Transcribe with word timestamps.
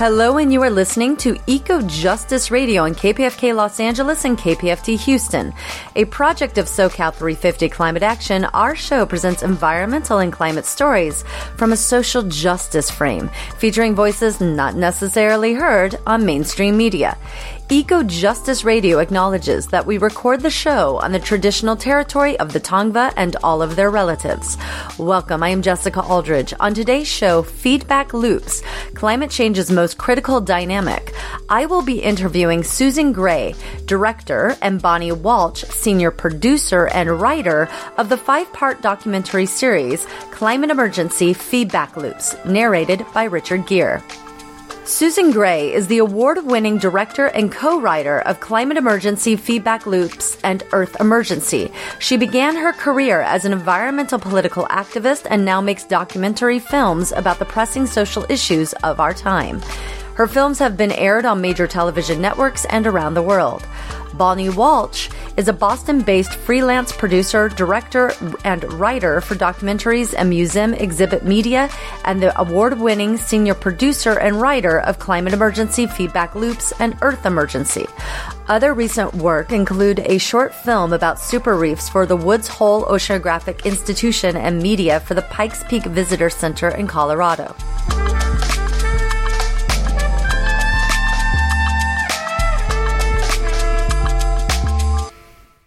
Hello, 0.00 0.38
and 0.38 0.50
you 0.50 0.62
are 0.62 0.70
listening 0.70 1.14
to 1.18 1.38
Eco 1.46 1.82
Justice 1.82 2.50
Radio 2.50 2.84
on 2.84 2.94
KPFK 2.94 3.54
Los 3.54 3.78
Angeles 3.78 4.24
and 4.24 4.38
KPFT 4.38 4.98
Houston. 5.00 5.52
A 5.94 6.06
project 6.06 6.56
of 6.56 6.64
SoCal 6.64 7.12
350 7.12 7.68
Climate 7.68 8.02
Action, 8.02 8.46
our 8.46 8.74
show 8.74 9.04
presents 9.04 9.42
environmental 9.42 10.20
and 10.20 10.32
climate 10.32 10.64
stories 10.64 11.22
from 11.58 11.72
a 11.72 11.76
social 11.76 12.22
justice 12.22 12.90
frame, 12.90 13.28
featuring 13.58 13.94
voices 13.94 14.40
not 14.40 14.74
necessarily 14.74 15.52
heard 15.52 15.96
on 16.06 16.24
mainstream 16.24 16.78
media. 16.78 17.18
Eco 17.72 18.02
Justice 18.02 18.64
Radio 18.64 18.98
acknowledges 18.98 19.68
that 19.68 19.86
we 19.86 19.96
record 19.96 20.40
the 20.40 20.50
show 20.50 20.96
on 20.96 21.12
the 21.12 21.20
traditional 21.20 21.76
territory 21.76 22.36
of 22.40 22.52
the 22.52 22.58
Tongva 22.58 23.12
and 23.16 23.36
all 23.44 23.62
of 23.62 23.76
their 23.76 23.90
relatives. 23.90 24.58
Welcome, 24.98 25.44
I 25.44 25.50
am 25.50 25.62
Jessica 25.62 26.02
Aldridge. 26.02 26.52
On 26.58 26.74
today's 26.74 27.06
show, 27.06 27.44
Feedback 27.44 28.12
Loops, 28.12 28.64
Climate 28.94 29.30
Change's 29.30 29.70
Most 29.70 29.98
Critical 29.98 30.40
Dynamic, 30.40 31.14
I 31.48 31.66
will 31.66 31.82
be 31.82 32.02
interviewing 32.02 32.64
Susan 32.64 33.12
Gray, 33.12 33.54
director, 33.86 34.56
and 34.60 34.82
Bonnie 34.82 35.12
Walsh, 35.12 35.62
senior 35.62 36.10
producer 36.10 36.88
and 36.88 37.20
writer 37.20 37.68
of 37.98 38.08
the 38.08 38.16
five 38.16 38.52
part 38.52 38.82
documentary 38.82 39.46
series, 39.46 40.06
Climate 40.32 40.70
Emergency 40.70 41.34
Feedback 41.34 41.96
Loops, 41.96 42.34
narrated 42.44 43.06
by 43.14 43.24
Richard 43.24 43.64
Gere. 43.68 44.02
Susan 44.84 45.30
Gray 45.30 45.72
is 45.72 45.86
the 45.86 45.98
award 45.98 46.44
winning 46.44 46.78
director 46.78 47.26
and 47.26 47.52
co 47.52 47.80
writer 47.80 48.20
of 48.20 48.40
Climate 48.40 48.78
Emergency 48.78 49.36
Feedback 49.36 49.86
Loops 49.86 50.38
and 50.42 50.64
Earth 50.72 50.98
Emergency. 50.98 51.70
She 51.98 52.16
began 52.16 52.56
her 52.56 52.72
career 52.72 53.20
as 53.20 53.44
an 53.44 53.52
environmental 53.52 54.18
political 54.18 54.64
activist 54.64 55.26
and 55.28 55.44
now 55.44 55.60
makes 55.60 55.84
documentary 55.84 56.58
films 56.58 57.12
about 57.12 57.38
the 57.38 57.44
pressing 57.44 57.86
social 57.86 58.24
issues 58.30 58.72
of 58.82 59.00
our 59.00 59.12
time. 59.12 59.60
Her 60.14 60.26
films 60.26 60.58
have 60.58 60.76
been 60.76 60.92
aired 60.92 61.24
on 61.24 61.40
major 61.40 61.66
television 61.66 62.20
networks 62.20 62.64
and 62.64 62.86
around 62.86 63.14
the 63.14 63.22
world. 63.22 63.66
Bonnie 64.20 64.50
Walsh 64.50 65.08
is 65.38 65.48
a 65.48 65.52
Boston 65.54 66.02
based 66.02 66.34
freelance 66.34 66.92
producer, 66.92 67.48
director, 67.48 68.12
and 68.44 68.70
writer 68.74 69.22
for 69.22 69.34
documentaries 69.34 70.12
and 70.14 70.28
museum 70.28 70.74
exhibit 70.74 71.24
media, 71.24 71.70
and 72.04 72.22
the 72.22 72.38
award 72.38 72.78
winning 72.78 73.16
senior 73.16 73.54
producer 73.54 74.18
and 74.18 74.38
writer 74.38 74.80
of 74.80 74.98
Climate 74.98 75.32
Emergency 75.32 75.86
Feedback 75.86 76.34
Loops 76.34 76.74
and 76.80 76.98
Earth 77.00 77.24
Emergency. 77.24 77.86
Other 78.46 78.74
recent 78.74 79.14
work 79.14 79.52
include 79.52 80.00
a 80.00 80.18
short 80.18 80.54
film 80.54 80.92
about 80.92 81.18
super 81.18 81.56
reefs 81.56 81.88
for 81.88 82.04
the 82.04 82.16
Woods 82.16 82.46
Hole 82.46 82.84
Oceanographic 82.84 83.64
Institution 83.64 84.36
and 84.36 84.62
media 84.62 85.00
for 85.00 85.14
the 85.14 85.22
Pikes 85.22 85.64
Peak 85.64 85.84
Visitor 85.84 86.28
Center 86.28 86.68
in 86.68 86.86
Colorado. 86.86 87.56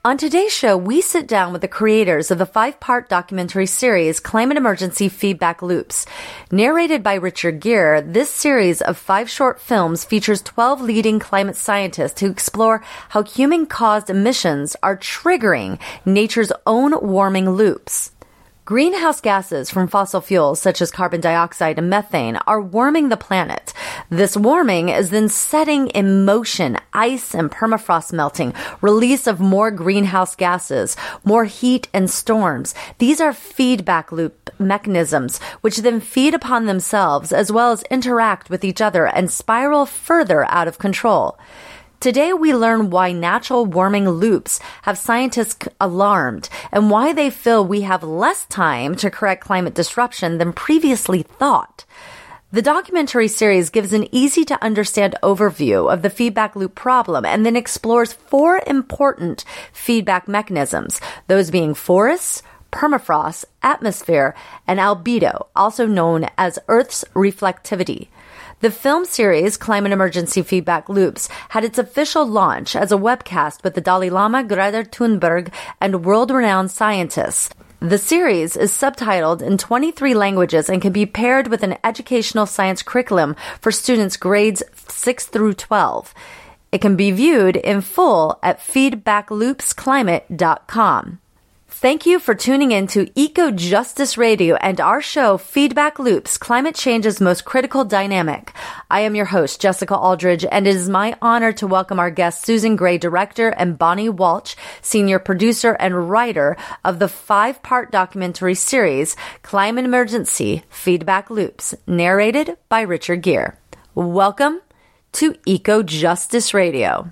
On 0.06 0.18
today's 0.18 0.52
show, 0.52 0.75
we 0.75 1.00
sit 1.00 1.30
down 1.30 1.53
with 1.53 1.62
the 1.62 1.68
creators 1.69 2.30
of 2.30 2.38
the 2.38 2.46
five 2.46 2.81
part 2.81 3.08
documentary 3.08 3.66
series 3.66 4.19
Climate 4.19 4.58
Emergency 4.58 5.08
Feedback 5.08 5.62
Loops. 5.62 6.06
Narrated 6.52 7.03
by 7.03 7.14
Richard 7.14 7.62
Gere, 7.62 8.02
this 8.02 8.30
series 8.30 8.81
of 8.81 8.97
five 8.97 9.30
short 9.30 9.62
films 9.62 10.03
features 10.03 10.42
12 10.42 10.81
leading 10.81 11.19
climate 11.19 11.56
scientists 11.56 12.19
who 12.19 12.30
explore 12.30 12.84
how 13.08 13.24
human 13.24 13.66
caused 13.66 14.09
emissions 14.09 14.75
are 14.84 14.97
triggering 14.97 15.80
nature's 16.06 16.52
own 16.68 16.92
warming 17.02 17.52
loops. 17.52 18.12
Greenhouse 18.73 19.22
gases 19.22 19.69
from 19.69 19.88
fossil 19.88 20.19
fuels 20.19 20.59
such 20.59 20.81
as 20.81 20.89
carbon 20.89 21.22
dioxide 21.22 21.78
and 21.78 21.91
methane 21.91 22.38
are 22.47 22.59
warming 22.59 23.09
the 23.09 23.16
planet. 23.16 23.72
This 24.09 24.35
warming 24.35 24.89
is 24.89 25.11
then 25.11 25.29
setting 25.29 25.89
in 25.89 26.25
motion 26.25 26.79
ice 26.91 27.35
and 27.35 27.51
permafrost 27.51 28.13
melting, 28.13 28.51
release 28.81 29.28
of 29.28 29.39
more 29.39 29.69
greenhouse 29.69 30.35
gases, 30.35 30.97
more 31.23 31.45
heat 31.45 31.88
and 31.94 32.09
storms. 32.09 32.73
These 32.97 33.22
are 33.22 33.31
feedback 33.31 34.12
loop 34.12 34.50
mechanisms 34.57 35.38
which 35.62 35.78
then 35.78 36.00
feed 36.00 36.33
upon 36.33 36.66
themselves 36.66 37.31
as 37.31 37.51
well 37.51 37.73
as 37.73 37.83
interact 37.91 38.50
with 38.50 38.63
each 38.63 38.81
other 38.81 39.06
and 39.06 39.29
spiral 39.29 39.85
further 39.85 40.45
out 40.45 40.67
of 40.67 40.79
control. 40.79 41.38
Today 42.03 42.34
we 42.34 42.53
learn 42.53 42.90
why 42.90 43.14
natural 43.14 43.66
warming 43.66 44.09
loops 44.09 44.59
have 44.81 44.97
scientists 44.97 45.69
alarmed 45.80 46.50
and 46.69 46.90
why 46.90 47.14
they 47.14 47.30
feel 47.30 47.66
we 47.66 47.84
have 47.84 48.03
less 48.03 48.44
time 48.47 48.94
to 48.96 49.09
correct 49.09 49.46
climate 49.46 49.74
disruption 49.74 50.38
than 50.38 50.52
previously 50.52 51.24
thought. 51.24 51.86
The 52.52 52.62
documentary 52.62 53.30
series 53.30 53.69
gives 53.69 53.94
an 53.94 54.13
easy 54.13 54.44
to 54.44 54.62
understand 54.62 55.16
overview 55.24 55.90
of 55.90 56.02
the 56.02 56.09
feedback 56.09 56.58
loop 56.58 56.75
problem 56.75 57.24
and 57.24 57.46
then 57.46 57.56
explores 57.56 58.12
four 58.12 58.62
important 58.68 59.46
feedback 59.72 60.28
mechanisms, 60.28 61.00
those 61.28 61.52
being 61.52 61.74
forests, 61.74 62.44
permafrost, 62.69 63.46
atmosphere, 63.62 64.36
and 64.68 64.78
albedo, 64.78 65.47
also 65.56 65.88
known 65.88 66.28
as 66.38 66.59
Earth's 66.68 67.06
reflectivity. 67.13 68.09
The 68.63 68.72
film 68.72 69.03
series 69.03 69.57
Climate 69.57 69.91
Emergency 69.91 70.41
Feedback 70.41 70.88
Loops 70.88 71.28
had 71.50 71.66
its 71.66 71.78
official 71.78 72.25
launch 72.25 72.78
as 72.78 72.94
a 72.94 72.96
webcast 72.96 73.62
with 73.62 73.74
the 73.74 73.81
Dalai 73.81 74.09
Lama, 74.09 74.41
Greta 74.41 74.90
Thunberg, 74.90 75.51
and 75.81 76.06
world-renowned 76.06 76.72
scientists. 76.72 77.50
The 77.81 77.97
series 77.97 78.56
is 78.56 78.72
subtitled 78.72 79.41
in 79.41 79.57
23 79.57 80.13
languages 80.13 80.69
and 80.69 80.81
can 80.81 80.94
be 80.94 81.06
paired 81.06 81.50
with 81.50 81.62
an 81.62 81.75
educational 81.84 82.46
science 82.46 82.81
curriculum 82.81 83.35
for 83.59 83.69
students 83.69 84.16
grades 84.16 84.63
6 84.88 85.25
through 85.25 85.56
12. 85.56 86.13
It 86.72 86.80
can 86.80 86.95
be 86.95 87.12
viewed 87.12 87.57
in 87.57 87.81
full 87.81 88.40
at 88.41 88.62
feedbackloopsclimate.com. 88.62 91.19
Thank 91.83 92.05
you 92.05 92.19
for 92.19 92.33
tuning 92.33 92.71
in 92.71 92.88
to 92.95 93.11
Eco 93.13 93.51
Justice 93.51 94.17
Radio 94.17 94.55
and 94.55 94.79
our 94.79 95.01
show, 95.01 95.38
Feedback 95.38 95.99
Loops, 95.99 96.38
Climate 96.38 96.75
Change's 96.75 97.19
Most 97.19 97.44
Critical 97.44 97.83
Dynamic. 97.83 98.53
I 98.89 99.01
am 99.01 99.16
your 99.16 99.25
host, 99.25 99.59
Jessica 99.59 99.94
Aldridge, 99.94 100.45
and 100.49 100.66
it 100.66 100.77
is 100.77 100.88
my 100.88 101.17
honor 101.21 101.51
to 101.51 101.67
welcome 101.67 101.99
our 101.99 102.09
guests, 102.09 102.45
Susan 102.45 102.77
Gray, 102.77 102.97
director, 102.97 103.49
and 103.49 103.77
Bonnie 103.77 104.07
Walsh, 104.07 104.55
senior 104.81 105.19
producer 105.19 105.73
and 105.73 106.09
writer 106.09 106.55
of 106.85 106.99
the 106.99 107.09
five 107.09 107.61
part 107.63 107.91
documentary 107.91 108.55
series, 108.55 109.17
Climate 109.41 109.83
Emergency 109.83 110.63
Feedback 110.69 111.29
Loops, 111.29 111.75
narrated 111.85 112.55
by 112.69 112.79
Richard 112.83 113.23
Gere. 113.23 113.57
Welcome 113.94 114.61
to 115.11 115.35
Eco 115.45 115.83
Justice 115.83 116.53
Radio. 116.53 117.11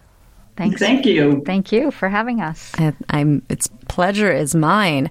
Thanks. 0.61 0.79
Thank 0.79 1.05
you. 1.07 1.41
Thank 1.44 1.72
you 1.72 1.89
for 1.89 2.07
having 2.07 2.39
us. 2.39 2.72
I'm. 3.09 3.41
It's 3.49 3.68
pleasure 3.88 4.31
is 4.31 4.53
mine. 4.53 5.09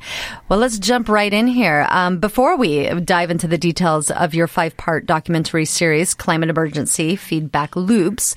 Well, 0.48 0.60
let's 0.60 0.78
jump 0.78 1.08
right 1.08 1.32
in 1.32 1.48
here. 1.48 1.88
Um, 1.90 2.18
before 2.18 2.56
we 2.56 2.88
dive 3.00 3.32
into 3.32 3.48
the 3.48 3.58
details 3.58 4.12
of 4.12 4.32
your 4.32 4.46
five-part 4.46 5.06
documentary 5.06 5.64
series, 5.64 6.14
Climate 6.14 6.50
Emergency 6.50 7.16
Feedback 7.16 7.74
Loops, 7.74 8.36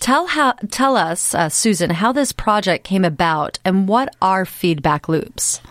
tell 0.00 0.26
how 0.26 0.52
tell 0.70 0.96
us, 0.96 1.34
uh, 1.34 1.48
Susan, 1.48 1.88
how 1.88 2.12
this 2.12 2.30
project 2.30 2.84
came 2.84 3.06
about 3.06 3.58
and 3.64 3.88
what 3.88 4.14
are 4.20 4.44
feedback 4.44 5.08
loops. 5.08 5.62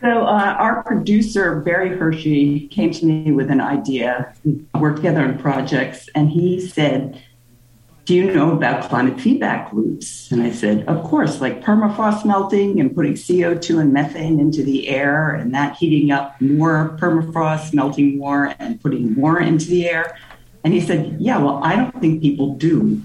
So, 0.00 0.26
uh, 0.26 0.56
our 0.58 0.82
producer, 0.82 1.60
Barry 1.60 1.96
Hershey, 1.96 2.66
came 2.68 2.90
to 2.90 3.06
me 3.06 3.30
with 3.30 3.50
an 3.50 3.60
idea. 3.60 4.34
We 4.44 4.62
worked 4.74 4.96
together 4.96 5.20
on 5.20 5.38
projects, 5.38 6.10
and 6.14 6.28
he 6.28 6.60
said, 6.60 7.22
do 8.04 8.14
you 8.14 8.32
know 8.32 8.52
about 8.52 8.88
climate 8.88 9.18
feedback 9.18 9.72
loops? 9.72 10.30
And 10.30 10.42
I 10.42 10.50
said, 10.50 10.86
of 10.86 11.02
course, 11.04 11.40
like 11.40 11.62
permafrost 11.62 12.24
melting 12.24 12.78
and 12.78 12.94
putting 12.94 13.14
CO2 13.14 13.80
and 13.80 13.92
methane 13.92 14.38
into 14.38 14.62
the 14.62 14.88
air 14.88 15.34
and 15.34 15.54
that 15.54 15.76
heating 15.76 16.10
up 16.10 16.38
more 16.40 16.96
permafrost, 17.00 17.72
melting 17.72 18.18
more 18.18 18.54
and 18.58 18.80
putting 18.80 19.14
more 19.14 19.40
into 19.40 19.66
the 19.66 19.88
air. 19.88 20.18
And 20.64 20.74
he 20.74 20.80
said, 20.80 21.16
yeah, 21.18 21.38
well, 21.38 21.62
I 21.64 21.76
don't 21.76 21.98
think 22.00 22.20
people 22.20 22.54
do. 22.54 23.02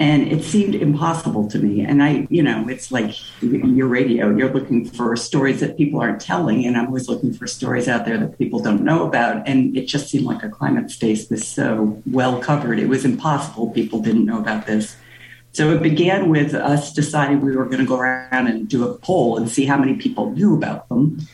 And 0.00 0.30
it 0.30 0.44
seemed 0.44 0.76
impossible 0.76 1.48
to 1.50 1.58
me. 1.58 1.84
And 1.84 2.04
I, 2.04 2.28
you 2.30 2.40
know, 2.40 2.68
it's 2.68 2.92
like 2.92 3.16
your 3.42 3.88
radio, 3.88 4.34
you're 4.34 4.52
looking 4.52 4.84
for 4.84 5.16
stories 5.16 5.58
that 5.58 5.76
people 5.76 6.00
aren't 6.00 6.20
telling. 6.20 6.64
And 6.66 6.76
I'm 6.76 6.86
always 6.86 7.08
looking 7.08 7.32
for 7.32 7.48
stories 7.48 7.88
out 7.88 8.04
there 8.04 8.16
that 8.16 8.38
people 8.38 8.60
don't 8.60 8.84
know 8.84 9.04
about. 9.04 9.48
And 9.48 9.76
it 9.76 9.86
just 9.86 10.08
seemed 10.08 10.24
like 10.24 10.44
a 10.44 10.48
climate 10.48 10.92
space 10.92 11.28
was 11.28 11.46
so 11.46 12.00
well 12.06 12.40
covered. 12.40 12.78
It 12.78 12.88
was 12.88 13.04
impossible. 13.04 13.70
People 13.70 13.98
didn't 13.98 14.24
know 14.24 14.38
about 14.38 14.66
this. 14.66 14.96
So 15.50 15.72
it 15.72 15.82
began 15.82 16.28
with 16.28 16.54
us 16.54 16.92
deciding 16.92 17.40
we 17.40 17.56
were 17.56 17.64
going 17.64 17.78
to 17.78 17.84
go 17.84 17.98
around 17.98 18.46
and 18.46 18.68
do 18.68 18.88
a 18.88 18.96
poll 18.98 19.36
and 19.36 19.50
see 19.50 19.64
how 19.64 19.78
many 19.78 19.96
people 19.96 20.30
knew 20.30 20.54
about 20.54 20.88
them. 20.88 21.26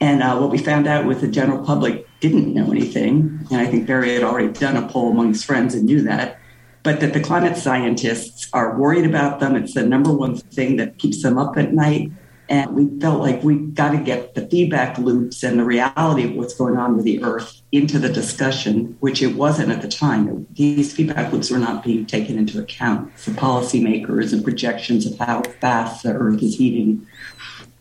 And 0.00 0.22
uh, 0.22 0.36
what 0.36 0.50
we 0.50 0.58
found 0.58 0.86
out 0.86 1.04
was 1.04 1.20
the 1.20 1.28
general 1.28 1.64
public 1.64 2.06
didn't 2.20 2.54
know 2.54 2.70
anything. 2.70 3.40
And 3.50 3.60
I 3.60 3.66
think 3.66 3.88
Barry 3.88 4.14
had 4.14 4.22
already 4.22 4.52
done 4.52 4.76
a 4.76 4.86
poll 4.86 5.10
among 5.10 5.28
his 5.28 5.42
friends 5.42 5.74
and 5.74 5.84
knew 5.84 6.02
that 6.02 6.38
but 6.84 7.00
that 7.00 7.14
the 7.14 7.20
climate 7.20 7.56
scientists 7.56 8.48
are 8.52 8.78
worried 8.78 9.06
about 9.06 9.40
them. 9.40 9.56
It's 9.56 9.74
the 9.74 9.84
number 9.84 10.12
one 10.12 10.36
thing 10.36 10.76
that 10.76 10.98
keeps 10.98 11.22
them 11.22 11.38
up 11.38 11.56
at 11.56 11.72
night. 11.72 12.12
And 12.50 12.72
we 12.74 13.00
felt 13.00 13.20
like 13.20 13.42
we 13.42 13.56
got 13.56 13.92
to 13.92 13.98
get 13.98 14.34
the 14.34 14.46
feedback 14.48 14.98
loops 14.98 15.42
and 15.42 15.58
the 15.58 15.64
reality 15.64 16.24
of 16.24 16.34
what's 16.34 16.52
going 16.52 16.76
on 16.76 16.94
with 16.94 17.06
the 17.06 17.24
Earth 17.24 17.62
into 17.72 17.98
the 17.98 18.10
discussion, 18.10 18.98
which 19.00 19.22
it 19.22 19.34
wasn't 19.34 19.72
at 19.72 19.80
the 19.80 19.88
time. 19.88 20.46
These 20.52 20.92
feedback 20.92 21.32
loops 21.32 21.50
were 21.50 21.58
not 21.58 21.82
being 21.82 22.04
taken 22.04 22.36
into 22.36 22.60
account 22.60 23.18
for 23.18 23.30
policymakers 23.30 24.34
and 24.34 24.44
projections 24.44 25.06
of 25.06 25.18
how 25.18 25.42
fast 25.60 26.02
the 26.02 26.12
Earth 26.12 26.42
is 26.42 26.58
heating. 26.58 27.06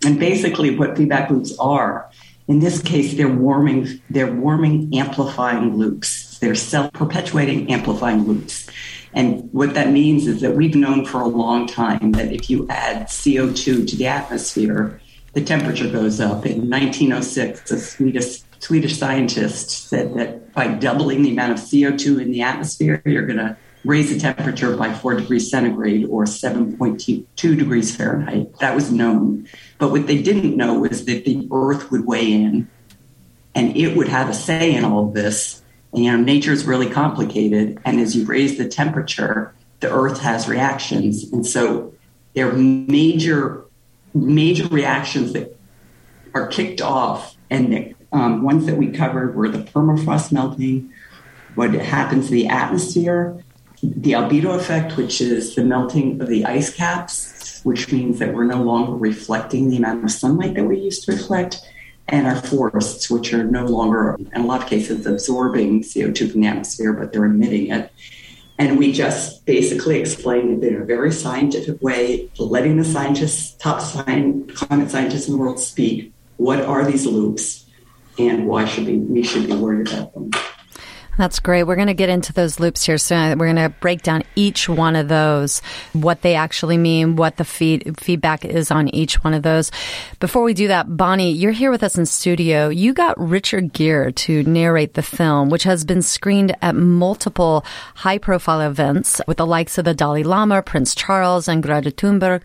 And 0.06 0.18
basically, 0.18 0.78
what 0.78 0.96
feedback 0.96 1.30
loops 1.30 1.54
are, 1.60 2.10
in 2.48 2.60
this 2.60 2.82
case, 2.82 3.16
they're 3.16 3.28
warming, 3.28 4.02
they're 4.10 4.34
warming 4.34 4.98
amplifying 4.98 5.76
loops. 5.76 6.23
They're 6.44 6.56
self-perpetuating 6.56 7.72
amplifying 7.72 8.24
loops. 8.24 8.68
And 9.14 9.48
what 9.54 9.76
that 9.76 9.92
means 9.92 10.28
is 10.28 10.42
that 10.42 10.58
we've 10.58 10.76
known 10.76 11.06
for 11.06 11.22
a 11.22 11.28
long 11.28 11.68
time 11.68 12.12
that 12.12 12.34
if 12.34 12.50
you 12.50 12.68
add 12.70 13.08
CO2 13.08 13.88
to 13.88 13.96
the 13.96 14.08
atmosphere, 14.08 15.00
the 15.32 15.42
temperature 15.42 15.90
goes 15.90 16.20
up. 16.20 16.46
In 16.46 16.70
1906, 16.70 17.72
a 17.72 17.80
Swedish, 17.80 18.42
Swedish 18.60 18.98
scientist 18.98 19.88
said 19.88 20.16
that 20.16 20.52
by 20.54 20.68
doubling 20.68 21.22
the 21.22 21.32
amount 21.32 21.54
of 21.54 21.60
CO2 21.60 22.22
in 22.22 22.32
the 22.32 22.42
atmosphere, 22.42 23.02
you're 23.06 23.26
going 23.26 23.40
to 23.40 23.56
raise 23.86 24.14
the 24.14 24.20
temperature 24.20 24.76
by 24.76 24.94
4 24.94 25.14
degrees 25.14 25.50
centigrade 25.50 26.08
or 26.10 26.26
7.2 26.26 27.26
degrees 27.38 27.96
Fahrenheit. 27.96 28.60
That 28.60 28.76
was 28.76 28.92
known. 28.92 29.48
But 29.78 29.92
what 29.92 30.08
they 30.08 30.22
didn't 30.22 30.58
know 30.58 30.78
was 30.80 31.06
that 31.06 31.24
the 31.24 31.48
Earth 31.54 31.90
would 31.90 32.06
weigh 32.06 32.34
in 32.34 32.70
and 33.56 33.78
it 33.78 33.96
would 33.96 34.10
have 34.10 34.30
a 34.30 34.34
say 34.34 34.76
in 34.76 34.84
all 34.84 35.08
of 35.08 35.14
this 35.14 35.63
you 35.94 36.12
know, 36.12 36.18
nature 36.18 36.52
is 36.52 36.66
really 36.66 36.90
complicated. 36.90 37.80
And 37.86 38.00
as 38.00 38.16
you 38.16 38.26
raise 38.26 38.58
the 38.58 38.68
temperature, 38.68 39.54
the 39.80 39.92
earth 39.92 40.20
has 40.22 40.48
reactions. 40.48 41.32
And 41.32 41.46
so 41.46 41.94
there 42.34 42.50
are 42.50 42.54
major, 42.54 43.66
major 44.14 44.68
reactions 44.68 45.34
that 45.34 45.58
are 46.34 46.48
kicked 46.48 46.82
off. 46.82 47.36
And 47.50 47.72
the 47.72 47.96
um, 48.12 48.44
ones 48.44 48.66
that 48.66 48.78
we 48.78 48.88
covered 48.90 49.36
were 49.36 49.50
the 49.50 49.60
permafrost 49.60 50.32
melting, 50.32 50.92
what 51.56 51.74
happens 51.74 52.28
to 52.28 52.32
the 52.32 52.48
atmosphere, 52.48 53.44
the 53.84 54.14
albedo 54.14 54.56
effect, 54.56 54.98
which 54.98 55.22
is 55.22 55.56
the 55.56 55.64
melting 55.64 56.22
of 56.22 56.28
the 56.28 56.46
ice 56.46 56.74
caps, 56.74 57.62
which 57.64 57.92
means 57.92 58.20
that 58.20 58.34
we're 58.34 58.46
no 58.46 58.64
longer 58.64 58.94
reflecting 58.94 59.70
the 59.70 59.78
amount 59.78 60.04
of 60.04 60.12
sunlight 60.12 60.56
that 60.56 60.64
we 60.64 60.80
used 60.80 61.04
to 61.06 61.12
reflect, 61.12 61.62
and 62.08 62.28
our 62.28 62.36
forests, 62.36 63.10
which 63.10 63.34
are 63.34 63.44
no 63.44 63.66
longer, 63.66 64.18
in 64.34 64.42
a 64.42 64.46
lot 64.46 64.62
of 64.62 64.70
cases, 64.70 65.06
absorbing 65.06 65.82
CO2 65.82 66.32
from 66.32 66.42
the 66.42 66.48
atmosphere, 66.48 66.94
but 66.94 67.12
they're 67.12 67.26
emitting 67.26 67.72
it. 67.72 67.92
And 68.60 68.78
we 68.78 68.92
just 68.92 69.46
basically 69.46 70.00
explained 70.00 70.64
it 70.64 70.68
in 70.68 70.82
a 70.82 70.86
very 70.86 71.12
scientific 71.12 71.82
way, 71.82 72.30
letting 72.38 72.78
the 72.78 72.84
scientists, 72.84 73.56
top 73.58 73.82
science, 73.82 74.52
climate 74.54 74.92
scientists 74.92 75.28
in 75.28 75.34
the 75.34 75.40
world 75.40 75.60
speak. 75.60 76.14
What 76.38 76.62
are 76.62 76.86
these 76.86 77.06
loops, 77.06 77.66
and 78.20 78.48
why 78.48 78.66
should 78.66 78.86
we, 78.86 78.98
we 78.98 79.24
should 79.24 79.48
be 79.48 79.56
worried 79.56 79.88
about 79.88 80.14
them? 80.14 80.30
That's 81.16 81.40
great. 81.40 81.64
We're 81.64 81.76
going 81.76 81.88
to 81.90 81.94
get 81.94 82.10
into 82.10 82.34
those 82.34 82.60
loops 82.60 82.84
here 82.84 82.98
soon. 82.98 83.38
We're 83.38 83.54
going 83.54 83.70
to 83.72 83.76
break 83.80 84.02
down 84.02 84.24
each 84.36 84.68
one 84.68 84.96
of 84.96 85.08
those, 85.08 85.62
what 85.94 86.22
they 86.24 86.34
actually 86.34 86.78
mean, 86.78 87.16
what 87.16 87.38
the 87.38 87.46
feed, 87.46 88.00
feedback 88.00 88.44
is 88.44 88.72
on 88.72 88.88
each 88.90 89.24
one 89.24 89.36
of 89.36 89.44
those. 89.44 89.72
Before 90.20 90.44
we 90.44 90.56
do 90.56 90.70
that, 90.70 90.98
Bonnie, 90.98 91.32
you're 91.32 91.52
here 91.52 91.70
with 91.70 91.84
us 91.84 91.98
in 91.98 92.08
studio. 92.08 92.70
You 92.70 92.94
got 92.94 93.20
Richard 93.20 93.74
Gere 93.74 94.12
to 94.12 94.44
narrate 94.44 94.96
the 94.96 95.04
film, 95.04 95.50
which 95.50 95.64
has 95.64 95.86
been 95.86 96.02
screened 96.02 96.56
at 96.64 96.76
multiple 96.76 97.64
high 97.94 98.18
profile 98.18 98.62
events 98.62 99.22
with 99.28 99.38
the 99.38 99.46
likes 99.46 99.78
of 99.78 99.86
the 99.86 99.94
Dalai 99.94 100.24
Lama, 100.24 100.64
Prince 100.64 100.96
Charles, 100.96 101.48
and 101.48 101.62
Greta 101.62 101.92
Thunberg. 101.92 102.42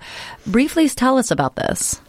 Briefly 0.47 0.89
tell 0.91 1.17
us 1.17 1.31
about 1.31 1.57
this. 1.57 2.01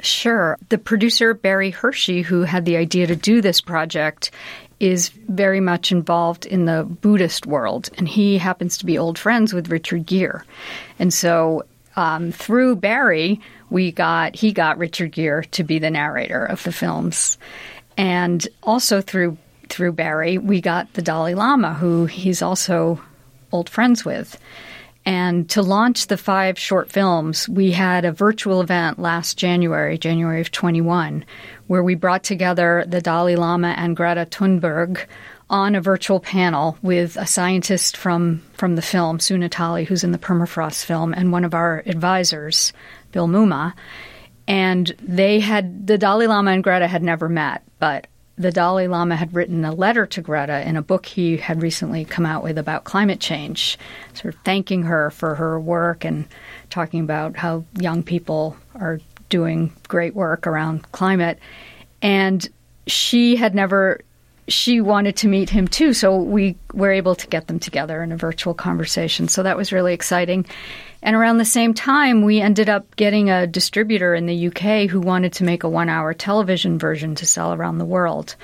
Sure. 0.00 0.56
The 0.68 0.78
producer, 0.78 1.34
Barry 1.34 1.70
Hershey, 1.70 2.22
who 2.22 2.42
had 2.42 2.64
the 2.64 2.76
idea 2.76 3.08
to 3.08 3.16
do 3.16 3.40
this 3.40 3.60
project, 3.60 4.30
is 4.80 5.08
very 5.08 5.60
much 5.60 5.90
involved 5.90 6.46
in 6.46 6.64
the 6.64 6.84
Buddhist 6.84 7.46
world, 7.46 7.90
and 7.98 8.08
he 8.08 8.38
happens 8.38 8.78
to 8.78 8.86
be 8.86 8.98
old 8.98 9.18
friends 9.18 9.52
with 9.52 9.70
Richard 9.70 10.06
Gere. 10.06 10.42
And 10.98 11.12
so 11.12 11.64
um, 11.96 12.30
through 12.32 12.76
Barry, 12.76 13.40
we 13.70 13.90
got 13.90 14.36
he 14.36 14.52
got 14.52 14.78
Richard 14.78 15.12
Gere 15.12 15.44
to 15.52 15.64
be 15.64 15.78
the 15.78 15.90
narrator 15.90 16.44
of 16.44 16.62
the 16.62 16.72
films, 16.72 17.38
and 17.96 18.46
also 18.62 19.00
through 19.00 19.36
through 19.68 19.92
Barry, 19.92 20.38
we 20.38 20.60
got 20.60 20.92
the 20.94 21.02
Dalai 21.02 21.34
Lama, 21.34 21.74
who 21.74 22.06
he's 22.06 22.40
also 22.40 23.00
old 23.52 23.68
friends 23.68 24.04
with. 24.04 24.38
And 25.08 25.48
to 25.48 25.62
launch 25.62 26.08
the 26.08 26.18
five 26.18 26.58
short 26.58 26.92
films, 26.92 27.48
we 27.48 27.72
had 27.72 28.04
a 28.04 28.12
virtual 28.12 28.60
event 28.60 28.98
last 28.98 29.38
January, 29.38 29.96
January 29.96 30.42
of 30.42 30.52
21, 30.52 31.24
where 31.66 31.82
we 31.82 31.94
brought 31.94 32.22
together 32.22 32.84
the 32.86 33.00
Dalai 33.00 33.34
Lama 33.34 33.68
and 33.68 33.96
Greta 33.96 34.26
Thunberg 34.26 35.06
on 35.48 35.74
a 35.74 35.80
virtual 35.80 36.20
panel 36.20 36.76
with 36.82 37.16
a 37.16 37.26
scientist 37.26 37.96
from, 37.96 38.42
from 38.52 38.76
the 38.76 38.82
film, 38.82 39.18
Sue 39.18 39.38
Natali, 39.38 39.86
who's 39.86 40.04
in 40.04 40.12
the 40.12 40.18
Permafrost 40.18 40.84
film, 40.84 41.14
and 41.14 41.32
one 41.32 41.46
of 41.46 41.54
our 41.54 41.82
advisors, 41.86 42.74
Bill 43.10 43.28
Moomaw. 43.28 43.72
And 44.46 44.94
they 45.00 45.40
had, 45.40 45.86
the 45.86 45.96
Dalai 45.96 46.26
Lama 46.26 46.50
and 46.50 46.62
Greta 46.62 46.86
had 46.86 47.02
never 47.02 47.30
met, 47.30 47.62
but 47.78 48.08
the 48.38 48.52
Dalai 48.52 48.86
Lama 48.86 49.16
had 49.16 49.34
written 49.34 49.64
a 49.64 49.74
letter 49.74 50.06
to 50.06 50.22
Greta 50.22 50.66
in 50.66 50.76
a 50.76 50.82
book 50.82 51.06
he 51.06 51.36
had 51.36 51.60
recently 51.60 52.04
come 52.04 52.24
out 52.24 52.44
with 52.44 52.56
about 52.56 52.84
climate 52.84 53.20
change, 53.20 53.76
sort 54.14 54.34
of 54.34 54.40
thanking 54.44 54.84
her 54.84 55.10
for 55.10 55.34
her 55.34 55.58
work 55.58 56.04
and 56.04 56.26
talking 56.70 57.00
about 57.00 57.36
how 57.36 57.64
young 57.78 58.02
people 58.02 58.56
are 58.76 59.00
doing 59.28 59.72
great 59.88 60.14
work 60.14 60.46
around 60.46 60.90
climate. 60.92 61.38
And 62.00 62.48
she 62.86 63.34
had 63.36 63.54
never, 63.54 64.00
she 64.48 64.80
wanted 64.80 65.16
to 65.16 65.28
meet 65.28 65.50
him 65.50 65.68
too. 65.68 65.92
So 65.92 66.16
we 66.16 66.56
were 66.72 66.90
able 66.90 67.14
to 67.14 67.26
get 67.26 67.46
them 67.46 67.58
together 67.58 68.02
in 68.02 68.12
a 68.12 68.16
virtual 68.16 68.54
conversation. 68.54 69.28
So 69.28 69.42
that 69.42 69.56
was 69.56 69.72
really 69.72 69.94
exciting. 69.94 70.46
And 71.02 71.14
around 71.14 71.38
the 71.38 71.44
same 71.44 71.74
time, 71.74 72.22
we 72.22 72.40
ended 72.40 72.68
up 72.68 72.96
getting 72.96 73.30
a 73.30 73.46
distributor 73.46 74.14
in 74.14 74.26
the 74.26 74.48
UK 74.48 74.90
who 74.90 75.00
wanted 75.00 75.34
to 75.34 75.44
make 75.44 75.62
a 75.62 75.68
one 75.68 75.88
hour 75.88 76.12
television 76.14 76.78
version 76.78 77.14
to 77.16 77.26
sell 77.26 77.52
around 77.52 77.78
the 77.78 77.84
world. 77.84 78.34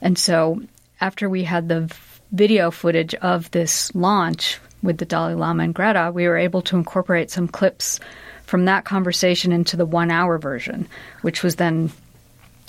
And 0.00 0.18
so 0.18 0.62
after 1.00 1.28
we 1.28 1.44
had 1.44 1.68
the 1.68 1.92
video 2.32 2.70
footage 2.70 3.14
of 3.16 3.50
this 3.50 3.94
launch 3.94 4.58
with 4.82 4.98
the 4.98 5.04
Dalai 5.04 5.34
Lama 5.34 5.64
and 5.64 5.74
Greta, 5.74 6.10
we 6.14 6.26
were 6.26 6.38
able 6.38 6.62
to 6.62 6.76
incorporate 6.76 7.30
some 7.30 7.48
clips 7.48 8.00
from 8.44 8.64
that 8.64 8.84
conversation 8.84 9.52
into 9.52 9.76
the 9.76 9.84
one 9.84 10.10
hour 10.10 10.38
version, 10.38 10.88
which 11.22 11.42
was 11.42 11.56
then 11.56 11.90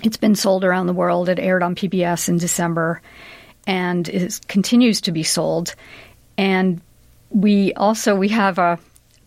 it's 0.03 0.17
been 0.17 0.35
sold 0.35 0.63
around 0.63 0.87
the 0.87 0.93
world. 0.93 1.29
It 1.29 1.39
aired 1.39 1.63
on 1.63 1.75
PBS 1.75 2.29
in 2.29 2.37
December 2.37 3.01
and 3.67 4.09
it 4.09 4.39
continues 4.47 5.01
to 5.01 5.11
be 5.11 5.23
sold. 5.23 5.75
And 6.37 6.81
we 7.29 7.73
also 7.73 8.15
we 8.15 8.29
have 8.29 8.57
a 8.57 8.79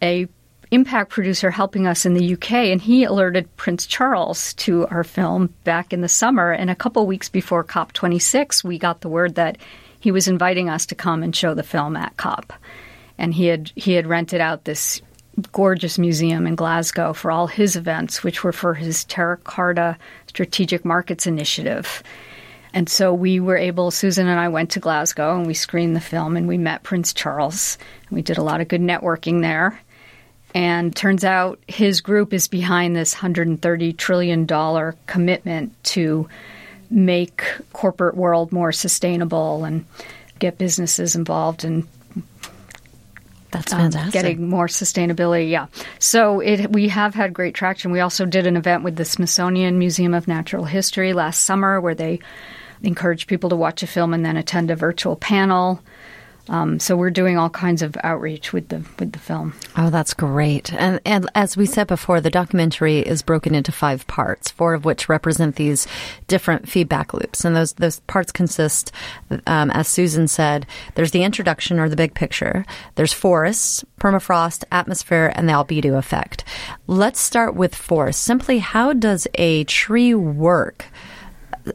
a 0.02 0.26
impact 0.73 1.11
producer 1.11 1.50
helping 1.50 1.87
us 1.87 2.07
in 2.07 2.14
the 2.14 2.33
UK, 2.33 2.52
and 2.52 2.81
he 2.81 3.05
alerted 3.05 3.57
Prince 3.57 3.87
Charles 3.87 4.55
to 4.55 4.87
our 4.88 5.05
film 5.05 5.55
back 5.64 5.93
in 5.93 6.00
the 6.00 6.09
summer. 6.09 6.50
And 6.50 6.71
a 6.71 6.75
couple 6.75 7.07
weeks 7.07 7.29
before 7.29 7.62
COP26, 7.62 8.64
we 8.64 8.79
got 8.79 9.02
the 9.02 9.09
word 9.09 9.35
that 9.35 9.59
he 10.00 10.11
was 10.11 10.26
inviting 10.26 10.71
us 10.71 10.87
to 10.87 10.95
come 10.95 11.23
and 11.23 11.37
show 11.37 11.55
the 11.55 11.62
film 11.62 11.97
at 11.97 12.17
COP. 12.17 12.52
And 13.19 13.35
he 13.35 13.47
had 13.47 13.71
he 13.76 13.93
had 13.93 14.07
rented 14.07 14.41
out 14.41 14.64
this 14.64 15.00
gorgeous 15.52 15.98
museum 15.98 16.46
in 16.46 16.54
Glasgow 16.54 17.12
for 17.12 17.30
all 17.30 17.46
his 17.46 17.76
events, 17.76 18.22
which 18.22 18.44
were 18.44 18.52
for 18.52 18.74
his 18.74 19.04
Terra 19.04 19.36
Carta 19.38 19.96
Strategic 20.26 20.84
Markets 20.84 21.26
Initiative. 21.26 22.02
And 22.74 22.88
so 22.88 23.12
we 23.12 23.40
were 23.40 23.56
able, 23.56 23.90
Susan 23.90 24.26
and 24.26 24.40
I 24.40 24.48
went 24.48 24.70
to 24.70 24.80
Glasgow 24.80 25.36
and 25.36 25.46
we 25.46 25.54
screened 25.54 25.94
the 25.94 26.00
film 26.00 26.36
and 26.36 26.48
we 26.48 26.58
met 26.58 26.82
Prince 26.82 27.12
Charles. 27.12 27.76
We 28.10 28.22
did 28.22 28.38
a 28.38 28.42
lot 28.42 28.60
of 28.60 28.68
good 28.68 28.80
networking 28.80 29.42
there. 29.42 29.78
And 30.54 30.94
turns 30.94 31.24
out 31.24 31.58
his 31.66 32.00
group 32.02 32.32
is 32.32 32.46
behind 32.48 32.94
this 32.94 33.14
$130 33.14 33.96
trillion 33.96 34.46
commitment 35.06 35.84
to 35.84 36.28
make 36.90 37.42
corporate 37.72 38.16
world 38.16 38.52
more 38.52 38.72
sustainable 38.72 39.64
and 39.64 39.86
get 40.38 40.58
businesses 40.58 41.16
involved 41.16 41.64
in 41.64 41.88
that's 43.52 43.73
um, 43.73 43.80
fantastic. 43.80 44.18
Um, 44.18 44.23
getting 44.23 44.49
more 44.49 44.66
sustainability, 44.66 45.50
yeah. 45.50 45.66
So 45.99 46.40
it, 46.40 46.73
we 46.73 46.88
have 46.88 47.14
had 47.14 47.32
great 47.32 47.54
traction. 47.54 47.92
We 47.92 48.00
also 48.00 48.26
did 48.26 48.47
an 48.47 48.56
event 48.56 48.82
with 48.82 48.97
the 48.97 49.04
Smithsonian 49.04 49.78
Museum 49.78 50.14
of 50.14 50.26
Natural 50.26 50.64
History 50.64 51.12
last 51.12 51.44
summer 51.44 51.80
where 51.80 51.94
they 51.94 52.18
encouraged 52.82 53.28
people 53.28 53.50
to 53.50 53.56
watch 53.56 53.82
a 53.82 53.87
film 53.87 54.12
and 54.12 54.25
then 54.25 54.37
attend 54.37 54.71
a 54.71 54.76
virtual 54.76 55.14
panel. 55.14 55.80
Um, 56.49 56.80
so 56.80 56.96
we're 56.96 57.11
doing 57.11 57.38
all 57.38 57.50
kinds 57.50 57.82
of 57.82 57.96
outreach 58.02 58.52
with 58.52 58.68
the 58.68 58.82
with 58.99 59.12
the 59.12 59.18
film. 59.18 59.54
Oh, 59.76 59.90
that's 59.90 60.12
great! 60.12 60.72
And 60.72 61.00
and 61.04 61.30
as 61.34 61.56
we 61.56 61.66
said 61.66 61.87
before, 61.87 62.20
the 62.20 62.30
documentary 62.30 62.99
is 62.99 63.22
broken 63.22 63.54
into 63.54 63.70
five 63.70 64.06
parts, 64.06 64.50
four 64.50 64.75
of 64.75 64.84
which 64.84 65.08
represent 65.08 65.56
these 65.56 65.87
different 66.26 66.68
feedback 66.68 67.14
loops. 67.14 67.44
And 67.44 67.54
those 67.54 67.75
those 67.75 68.00
parts 68.00 68.32
consist, 68.32 68.90
um, 69.46 69.70
as 69.70 69.87
Susan 69.87 70.26
said, 70.26 70.66
there's 70.94 71.12
the 71.12 71.22
introduction 71.22 71.78
or 71.78 71.88
the 71.88 71.96
big 71.96 72.14
picture. 72.14 72.66
There's 72.96 73.12
forests, 73.12 73.84
permafrost, 74.00 74.64
atmosphere, 74.72 75.32
and 75.37 75.49
the 75.49 75.52
albedo 75.52 75.96
effect. 75.96 76.44
Let's 76.88 77.20
start 77.20 77.54
with 77.54 77.75
forests. 77.75 78.22
Simply, 78.22 78.58
how 78.58 78.92
does 78.92 79.28
a 79.34 79.64
tree 79.64 80.14
work? 80.14 80.87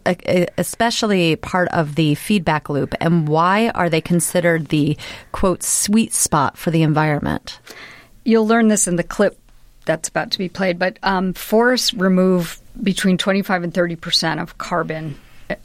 Especially 0.06 1.36
part 1.36 1.67
of 1.70 1.96
the 1.96 2.15
feedback 2.15 2.70
loop, 2.70 2.94
and 3.00 3.27
why 3.27 3.70
are 3.70 3.89
they 3.89 4.01
considered 4.01 4.67
the 4.67 4.98
quote 5.32 5.63
sweet 5.63 6.13
spot 6.13 6.58
for 6.58 6.72
the 6.72 6.84
environment? 6.84 7.60
You'll 8.24 8.48
learn 8.48 8.67
this 8.67 8.88
in 8.88 8.96
the 8.96 9.03
clip 9.03 9.38
that's 9.86 10.10
about 10.10 10.32
to 10.32 10.38
be 10.38 10.50
played, 10.50 10.77
but 10.77 10.98
um, 11.03 11.34
forests 11.34 11.94
remove 11.94 12.60
between 12.82 13.17
25 13.17 13.63
and 13.63 13.74
30 13.74 13.96
percent 13.96 14.39
of 14.39 14.58
carbon 14.58 15.17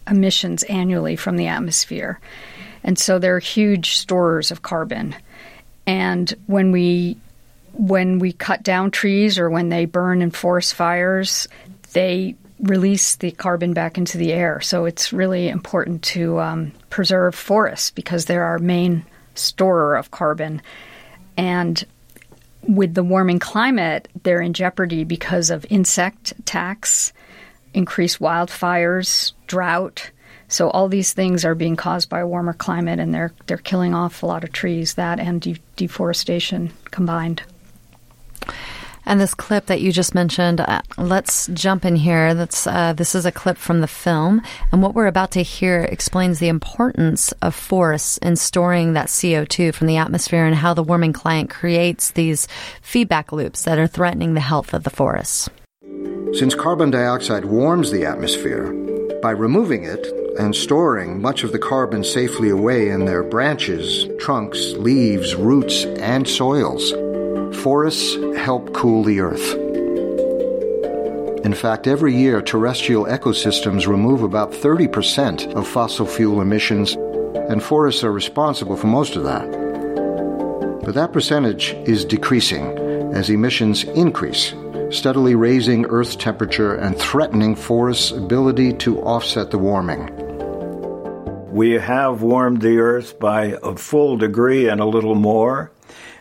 emissions 0.08 0.62
annually 0.64 1.16
from 1.16 1.36
the 1.36 1.48
atmosphere. 1.48 2.20
And 2.84 2.98
so 2.98 3.18
they're 3.18 3.38
huge 3.38 3.96
storers 3.96 4.50
of 4.50 4.62
carbon. 4.62 5.14
And 5.86 6.32
when 6.46 6.72
we 6.72 7.16
when 7.74 8.18
we 8.18 8.32
cut 8.32 8.62
down 8.62 8.90
trees 8.90 9.38
or 9.38 9.48
when 9.48 9.70
they 9.70 9.86
burn 9.86 10.20
in 10.20 10.30
forest 10.30 10.74
fires, 10.74 11.48
they 11.92 12.36
release 12.62 13.16
the 13.16 13.32
carbon 13.32 13.72
back 13.72 13.98
into 13.98 14.16
the 14.16 14.32
air. 14.32 14.60
So 14.60 14.84
it's 14.84 15.12
really 15.12 15.48
important 15.48 16.02
to 16.04 16.38
um, 16.40 16.72
preserve 16.90 17.34
forests 17.34 17.90
because 17.90 18.24
they're 18.24 18.44
our 18.44 18.58
main 18.58 19.04
storer 19.34 19.96
of 19.96 20.10
carbon. 20.10 20.62
And 21.36 21.84
with 22.66 22.94
the 22.94 23.02
warming 23.02 23.40
climate, 23.40 24.08
they're 24.22 24.40
in 24.40 24.52
jeopardy 24.52 25.04
because 25.04 25.50
of 25.50 25.66
insect 25.68 26.32
attacks, 26.38 27.12
increased 27.74 28.20
wildfires, 28.20 29.32
drought. 29.48 30.10
So 30.46 30.70
all 30.70 30.88
these 30.88 31.12
things 31.12 31.44
are 31.44 31.54
being 31.54 31.76
caused 31.76 32.08
by 32.08 32.20
a 32.20 32.26
warmer 32.26 32.52
climate, 32.52 32.98
and 33.00 33.12
they're 33.12 33.32
they're 33.46 33.56
killing 33.56 33.94
off 33.94 34.22
a 34.22 34.26
lot 34.26 34.44
of 34.44 34.52
trees. 34.52 34.94
That 34.94 35.18
and 35.18 35.40
de- 35.40 35.60
deforestation 35.76 36.72
combined. 36.90 37.42
And 39.04 39.20
this 39.20 39.34
clip 39.34 39.66
that 39.66 39.80
you 39.80 39.92
just 39.92 40.14
mentioned, 40.14 40.60
uh, 40.60 40.82
let's 40.96 41.48
jump 41.48 41.84
in 41.84 41.96
here. 41.96 42.34
That's 42.34 42.66
uh, 42.66 42.92
this 42.92 43.14
is 43.14 43.26
a 43.26 43.32
clip 43.32 43.58
from 43.58 43.80
the 43.80 43.88
film, 43.88 44.42
and 44.70 44.82
what 44.82 44.94
we're 44.94 45.06
about 45.06 45.32
to 45.32 45.42
hear 45.42 45.82
explains 45.82 46.38
the 46.38 46.48
importance 46.48 47.32
of 47.42 47.54
forests 47.54 48.18
in 48.18 48.36
storing 48.36 48.92
that 48.92 49.08
CO2 49.08 49.74
from 49.74 49.88
the 49.88 49.96
atmosphere 49.96 50.44
and 50.44 50.54
how 50.54 50.74
the 50.74 50.82
warming 50.82 51.12
climate 51.12 51.50
creates 51.50 52.12
these 52.12 52.46
feedback 52.80 53.32
loops 53.32 53.64
that 53.64 53.78
are 53.78 53.86
threatening 53.86 54.34
the 54.34 54.40
health 54.40 54.72
of 54.72 54.84
the 54.84 54.90
forests. 54.90 55.48
Since 56.34 56.54
carbon 56.54 56.90
dioxide 56.90 57.44
warms 57.44 57.90
the 57.90 58.06
atmosphere, 58.06 58.72
by 59.20 59.30
removing 59.30 59.84
it 59.84 60.06
and 60.38 60.54
storing 60.54 61.20
much 61.20 61.44
of 61.44 61.52
the 61.52 61.58
carbon 61.58 62.02
safely 62.02 62.50
away 62.50 62.88
in 62.88 63.04
their 63.04 63.22
branches, 63.22 64.08
trunks, 64.18 64.72
leaves, 64.72 65.34
roots, 65.34 65.84
and 65.84 66.26
soils, 66.26 66.92
Forests 67.54 68.16
help 68.36 68.72
cool 68.72 69.04
the 69.04 69.20
earth. 69.20 69.54
In 71.44 71.54
fact, 71.54 71.86
every 71.86 72.14
year, 72.14 72.40
terrestrial 72.40 73.06
ecosystems 73.06 73.86
remove 73.86 74.22
about 74.22 74.52
30% 74.52 75.54
of 75.54 75.66
fossil 75.66 76.06
fuel 76.06 76.40
emissions, 76.40 76.94
and 77.48 77.62
forests 77.62 78.04
are 78.04 78.12
responsible 78.12 78.76
for 78.76 78.86
most 78.86 79.16
of 79.16 79.24
that. 79.24 79.50
But 80.84 80.94
that 80.94 81.12
percentage 81.12 81.74
is 81.84 82.04
decreasing 82.04 82.78
as 83.12 83.28
emissions 83.28 83.84
increase, 83.84 84.54
steadily 84.90 85.34
raising 85.34 85.84
Earth's 85.86 86.16
temperature 86.16 86.74
and 86.74 86.96
threatening 86.96 87.54
forests' 87.54 88.12
ability 88.12 88.72
to 88.74 89.00
offset 89.02 89.50
the 89.50 89.58
warming. 89.58 90.10
We 91.52 91.72
have 91.72 92.22
warmed 92.22 92.62
the 92.62 92.78
Earth 92.78 93.18
by 93.18 93.58
a 93.62 93.76
full 93.76 94.16
degree 94.16 94.68
and 94.68 94.80
a 94.80 94.86
little 94.86 95.14
more 95.14 95.70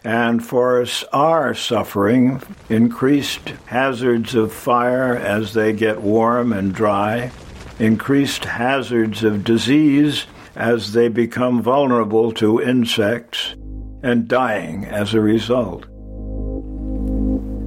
and 0.04 0.44
forests 0.44 1.04
are 1.14 1.54
suffering 1.54 2.42
increased 2.70 3.50
hazards 3.66 4.34
of 4.34 4.52
fire 4.52 5.16
as 5.16 5.54
they 5.54 5.74
get 5.74 6.02
warm 6.02 6.52
and 6.52 6.74
dry, 6.74 7.32
increased 7.80 8.46
hazards 8.46 9.24
of 9.24 9.44
disease 9.44 10.26
as 10.56 10.94
they 10.94 11.08
become 11.08 11.62
vulnerable 11.62 12.32
to 12.32 12.62
insects, 12.62 13.56
and 14.04 14.28
dying 14.28 14.86
as 14.86 15.14
a 15.14 15.22
result. 15.22 15.86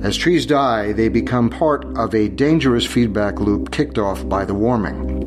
As 0.02 0.18
trees 0.18 0.44
die, 0.44 0.92
they 0.92 1.08
become 1.08 1.48
part 1.48 1.86
of 1.96 2.14
a 2.14 2.28
dangerous 2.28 2.84
feedback 2.84 3.40
loop 3.40 3.70
kicked 3.70 3.96
off 3.96 4.28
by 4.28 4.44
the 4.44 4.52
warming. 4.52 5.23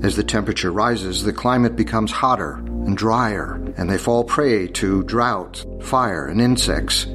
As 0.00 0.14
the 0.14 0.22
temperature 0.22 0.70
rises, 0.70 1.24
the 1.24 1.32
climate 1.32 1.74
becomes 1.74 2.12
hotter 2.12 2.52
and 2.52 2.96
drier, 2.96 3.60
and 3.76 3.90
they 3.90 3.98
fall 3.98 4.22
prey 4.22 4.68
to 4.68 5.02
drought, 5.02 5.64
fire, 5.82 6.26
and 6.26 6.40
insects. 6.40 7.06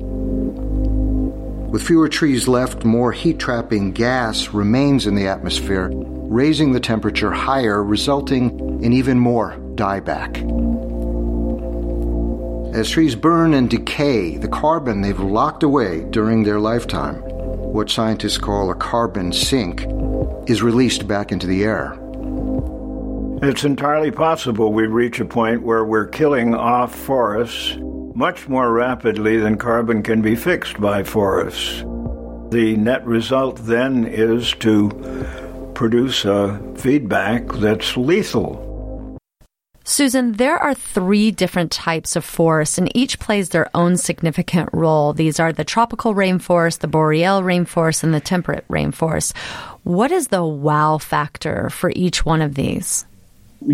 With 1.74 1.82
fewer 1.82 2.10
trees 2.10 2.48
left, 2.48 2.84
more 2.84 3.14
heat 3.14 3.40
trapping 3.40 3.94
gas 3.94 4.50
remains 4.50 5.08
in 5.08 5.16
the 5.16 5.28
atmosphere, 5.28 5.90
raising 5.94 6.74
the 6.74 6.80
temperature 6.82 7.32
higher, 7.32 7.82
resulting 7.82 8.84
in 8.84 8.92
even 8.92 9.18
more 9.18 9.56
dieback. 9.76 10.38
As 12.76 12.90
trees 12.90 13.16
burn 13.16 13.54
and 13.54 13.70
decay, 13.70 14.38
the 14.38 14.50
carbon 14.50 15.02
they've 15.02 15.20
locked 15.20 15.64
away 15.64 16.02
during 16.10 16.44
their 16.44 16.60
lifetime, 16.60 17.16
what 17.22 17.90
scientists 17.90 18.38
call 18.38 18.70
a 18.70 18.76
carbon 18.76 19.32
sink, 19.32 19.86
is 20.48 20.62
released 20.62 21.08
back 21.08 21.32
into 21.32 21.48
the 21.48 21.64
air. 21.64 21.98
It's 23.44 23.66
entirely 23.66 24.10
possible 24.10 24.72
we 24.72 24.88
reach 24.88 25.20
a 25.20 25.26
point 25.26 25.64
where 25.64 25.84
we're 25.84 26.08
killing 26.08 26.56
off 26.56 26.96
forests 26.96 27.78
much 28.16 28.48
more 28.48 28.72
rapidly 28.72 29.36
than 29.36 29.58
carbon 29.58 30.02
can 30.02 30.22
be 30.22 30.34
fixed 30.34 30.80
by 30.80 31.04
forests. 31.04 31.84
The 32.52 32.78
net 32.78 33.06
result 33.06 33.58
then 33.58 34.06
is 34.06 34.54
to 34.62 34.90
produce 35.74 36.24
a 36.24 36.58
feedback 36.78 37.46
that's 37.56 37.98
lethal. 37.98 39.18
Susan, 39.84 40.32
there 40.32 40.58
are 40.58 40.74
three 40.74 41.30
different 41.30 41.70
types 41.70 42.16
of 42.16 42.24
forests, 42.24 42.78
and 42.78 42.96
each 42.96 43.20
plays 43.20 43.50
their 43.50 43.70
own 43.76 43.98
significant 43.98 44.70
role. 44.72 45.12
These 45.12 45.42
are 45.42 45.52
the 45.52 45.66
tropical 45.66 46.16
rainforest, 46.16 46.80
the 46.80 46.88
boreal 46.88 47.42
rainforest, 47.42 48.04
and 48.06 48.14
the 48.14 48.22
temperate 48.22 48.66
rainforest. 48.70 49.36
What 49.84 50.14
is 50.14 50.30
the 50.30 50.46
wow 50.46 50.98
factor 50.98 51.70
for 51.70 51.92
each 51.94 52.24
one 52.24 52.42
of 52.42 52.56
these? 52.56 53.06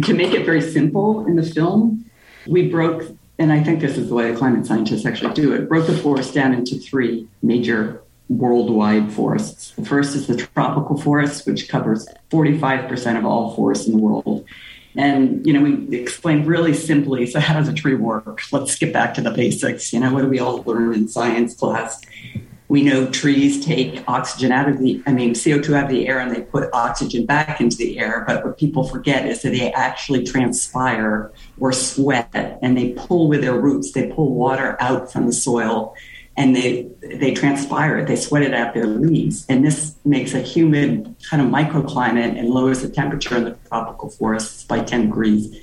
To 0.03 0.13
make 0.13 0.33
it 0.33 0.45
very 0.45 0.61
simple 0.61 1.25
in 1.25 1.35
the 1.35 1.43
film, 1.43 2.05
we 2.47 2.69
broke, 2.69 3.03
and 3.37 3.51
I 3.51 3.63
think 3.63 3.79
this 3.79 3.97
is 3.97 4.09
the 4.09 4.15
way 4.15 4.31
the 4.31 4.37
climate 4.37 4.65
scientists 4.65 5.05
actually 5.05 5.33
do 5.33 5.53
it, 5.53 5.69
broke 5.69 5.87
the 5.87 5.97
forest 5.97 6.33
down 6.33 6.53
into 6.53 6.77
three 6.77 7.27
major 7.41 8.01
worldwide 8.29 9.11
forests. 9.11 9.71
The 9.71 9.85
first 9.85 10.15
is 10.15 10.27
the 10.27 10.37
tropical 10.37 10.99
forest, 10.99 11.47
which 11.47 11.67
covers 11.67 12.07
45% 12.31 13.17
of 13.17 13.25
all 13.25 13.55
forests 13.55 13.87
in 13.87 13.93
the 13.93 13.99
world. 13.99 14.45
And, 14.95 15.45
you 15.45 15.53
know, 15.53 15.61
we 15.61 15.97
explained 15.97 16.47
really 16.47 16.73
simply 16.73 17.25
so, 17.25 17.39
how 17.39 17.55
does 17.55 17.67
a 17.67 17.73
tree 17.73 17.95
work? 17.95 18.41
Let's 18.51 18.77
get 18.77 18.91
back 18.91 19.13
to 19.15 19.21
the 19.21 19.31
basics. 19.31 19.93
You 19.93 19.99
know, 19.99 20.13
what 20.13 20.21
do 20.21 20.27
we 20.27 20.39
all 20.39 20.63
learn 20.63 20.93
in 20.93 21.07
science 21.07 21.55
class? 21.55 22.01
We 22.69 22.83
know 22.83 23.09
trees 23.09 23.65
take 23.65 24.03
oxygen 24.07 24.51
out 24.51 24.69
of 24.69 24.77
the, 24.77 25.01
I 25.07 25.11
mean, 25.11 25.33
CO2 25.33 25.73
out 25.73 25.85
of 25.85 25.89
the 25.89 26.07
air 26.07 26.19
and 26.19 26.33
they 26.33 26.41
put 26.41 26.69
oxygen 26.71 27.25
back 27.25 27.59
into 27.59 27.75
the 27.77 27.99
air. 27.99 28.23
But 28.27 28.45
what 28.45 28.57
people 28.57 28.87
forget 28.87 29.25
is 29.25 29.41
that 29.41 29.49
they 29.49 29.73
actually 29.73 30.23
transpire 30.23 31.31
or 31.59 31.73
sweat 31.73 32.59
and 32.61 32.77
they 32.77 32.93
pull 32.93 33.27
with 33.27 33.41
their 33.41 33.59
roots. 33.59 33.91
They 33.91 34.11
pull 34.11 34.33
water 34.33 34.77
out 34.79 35.11
from 35.11 35.25
the 35.25 35.33
soil 35.33 35.95
and 36.37 36.55
they, 36.55 36.87
they 37.01 37.33
transpire 37.33 37.97
it. 37.97 38.07
They 38.07 38.15
sweat 38.15 38.43
it 38.43 38.53
out 38.53 38.73
their 38.73 38.87
leaves. 38.87 39.45
And 39.49 39.65
this 39.65 39.95
makes 40.05 40.33
a 40.33 40.39
humid 40.39 41.13
kind 41.29 41.41
of 41.41 41.49
microclimate 41.49 42.39
and 42.39 42.49
lowers 42.49 42.81
the 42.81 42.89
temperature 42.89 43.35
in 43.35 43.43
the 43.43 43.57
tropical 43.67 44.09
forests 44.09 44.63
by 44.63 44.81
10 44.81 45.07
degrees. 45.07 45.59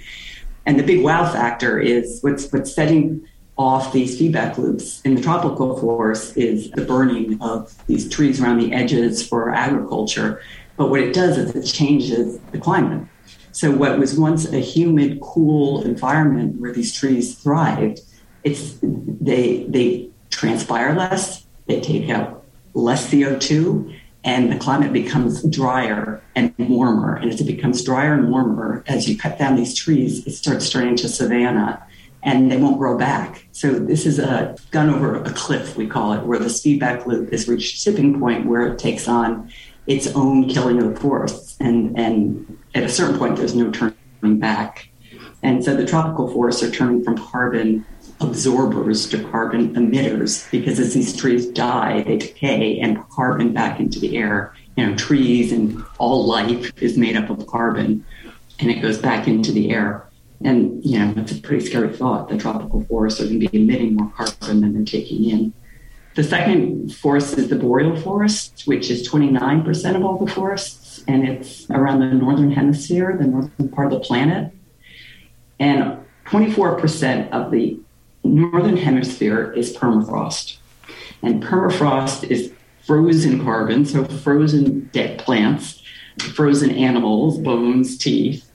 And 0.67 0.79
the 0.79 0.83
big 0.83 1.03
wow 1.03 1.33
factor 1.33 1.79
is 1.79 2.19
what's, 2.21 2.53
what's 2.53 2.75
setting 2.75 3.27
off 3.57 3.93
these 3.93 4.19
feedback 4.19 4.59
loops 4.59 5.01
in 5.03 5.15
the 5.15 5.23
tropical 5.23 5.79
forest 5.79 6.37
is 6.37 6.71
the 6.73 6.85
burning 6.85 7.39
of 7.41 7.75
these 7.87 8.09
trees 8.09 8.41
around 8.41 8.59
the 8.59 8.73
edges 8.73 9.27
for 9.27 9.51
agriculture. 9.51 10.43
But 10.77 10.91
what 10.91 11.01
it 11.01 11.15
does 11.15 11.39
is 11.39 11.55
it 11.55 11.65
changes 11.65 12.39
the 12.53 12.59
climate. 12.59 13.09
So 13.53 13.71
what 13.71 13.99
was 13.99 14.19
once 14.19 14.45
a 14.53 14.61
humid, 14.61 15.21
cool 15.23 15.83
environment 15.83 16.61
where 16.61 16.75
these 16.75 16.93
trees 16.93 17.37
thrived, 17.37 18.01
it's 18.45 18.79
they 18.83 19.65
they 19.65 20.11
transpire 20.29 20.95
less, 20.95 21.47
they 21.65 21.81
take 21.81 22.11
out 22.11 22.45
less 22.75 23.11
CO2, 23.11 23.99
and 24.25 24.53
the 24.53 24.59
climate 24.59 24.93
becomes 24.93 25.43
drier 25.45 26.23
and 26.35 26.53
warmer. 26.59 27.17
And 27.17 27.33
as 27.33 27.41
it 27.41 27.47
becomes 27.47 27.83
drier 27.83 28.13
and 28.13 28.31
warmer, 28.31 28.85
as 28.87 29.09
you 29.09 29.17
cut 29.17 29.39
down 29.39 29.57
these 29.57 29.75
trees, 29.75 30.27
it 30.27 30.33
starts 30.33 30.69
turning 30.69 30.97
to 30.97 31.09
savanna 31.09 31.83
and 32.23 32.51
they 32.51 32.57
won't 32.57 32.79
grow 32.79 32.99
back. 32.99 33.47
So 33.53 33.73
this 33.73 34.07
is 34.07 34.19
a 34.19 34.57
gun 34.71 34.91
over 34.91 35.17
a 35.23 35.31
cliff, 35.33 35.77
we 35.77 35.87
call 35.87 36.13
it, 36.13 36.25
where 36.25 36.39
this 36.39 36.63
feedback 36.63 37.07
loop 37.07 37.31
has 37.31 37.49
reached 37.49 37.83
tipping 37.83 38.19
point 38.19 38.47
where 38.47 38.67
it 38.67 38.79
takes 38.79 39.07
on 39.07 39.53
its 39.87 40.09
own 40.09 40.49
killing 40.49 40.83
of 40.83 40.95
the 40.95 41.01
forests. 41.01 41.57
And, 41.61 41.97
and 41.99 42.59
at 42.75 42.83
a 42.83 42.89
certain 42.89 43.19
point, 43.19 43.37
there's 43.37 43.55
no 43.55 43.71
turning 43.71 44.39
back. 44.39 44.89
And 45.43 45.65
so 45.65 45.77
the 45.77 45.87
tropical 45.87 46.29
forests 46.29 46.63
are 46.63 46.71
turning 46.71 47.05
from 47.05 47.17
carbon 47.19 47.87
absorbers 48.21 49.09
to 49.11 49.23
carbon 49.31 49.75
emitters 49.75 50.51
because 50.51 50.81
as 50.81 50.95
these 50.95 51.15
trees 51.15 51.47
die, 51.47 52.03
they 52.03 52.17
decay 52.17 52.81
and 52.81 53.09
carbon 53.11 53.53
back 53.53 53.79
into 53.79 54.01
the 54.01 54.17
air. 54.17 54.55
You 54.77 54.87
know, 54.87 54.97
trees 54.97 55.53
and 55.53 55.85
all 55.99 56.27
life 56.27 56.73
is 56.83 56.97
made 56.97 57.17
up 57.17 57.31
of 57.31 57.47
carbon 57.47 58.05
and 58.59 58.71
it 58.71 58.81
goes 58.81 58.99
back 58.99 59.29
into 59.29 59.53
the 59.53 59.71
air. 59.71 60.09
And, 60.45 60.85
you 60.85 60.99
know, 60.99 61.15
it's 61.17 61.33
a 61.33 61.41
pretty 61.41 61.65
scary 61.65 61.93
thought. 61.93 62.29
The 62.29 62.37
tropical 62.37 62.85
forests 62.85 63.21
are 63.21 63.25
going 63.25 63.41
to 63.41 63.49
be 63.49 63.63
emitting 63.63 63.97
more 63.97 64.13
carbon 64.15 64.61
than 64.61 64.75
they're 64.75 64.85
taking 64.85 65.25
in. 65.25 65.53
The 66.15 66.25
second 66.25 66.95
forest 66.95 67.37
is 67.37 67.49
the 67.49 67.57
boreal 67.57 67.97
forest, 67.97 68.63
which 68.65 68.91
is 68.91 69.09
29% 69.09 69.97
of 69.97 70.05
all 70.05 70.25
the 70.25 70.33
forests, 70.33 71.05
and 71.07 71.29
it's 71.29 71.69
around 71.71 72.01
the 72.01 72.07
northern 72.07 72.51
hemisphere, 72.51 73.17
the 73.19 73.27
northern 73.27 73.69
part 73.69 73.93
of 73.93 74.01
the 74.01 74.01
planet. 74.01 74.53
And 75.61 75.99
24% 76.27 77.31
of 77.31 77.51
the 77.51 77.79
northern 78.25 78.77
hemisphere 78.77 79.53
is 79.53 79.77
permafrost. 79.77 80.57
And 81.23 81.43
permafrost 81.43 82.31
is 82.31 82.53
frozen 82.87 83.45
carbon, 83.45 83.85
so 83.85 84.05
frozen 84.05 84.89
dead 84.93 85.19
plants, 85.19 85.83
frozen 86.35 86.71
animals, 86.71 87.39
bones, 87.39 87.99
teeth, 87.99 88.46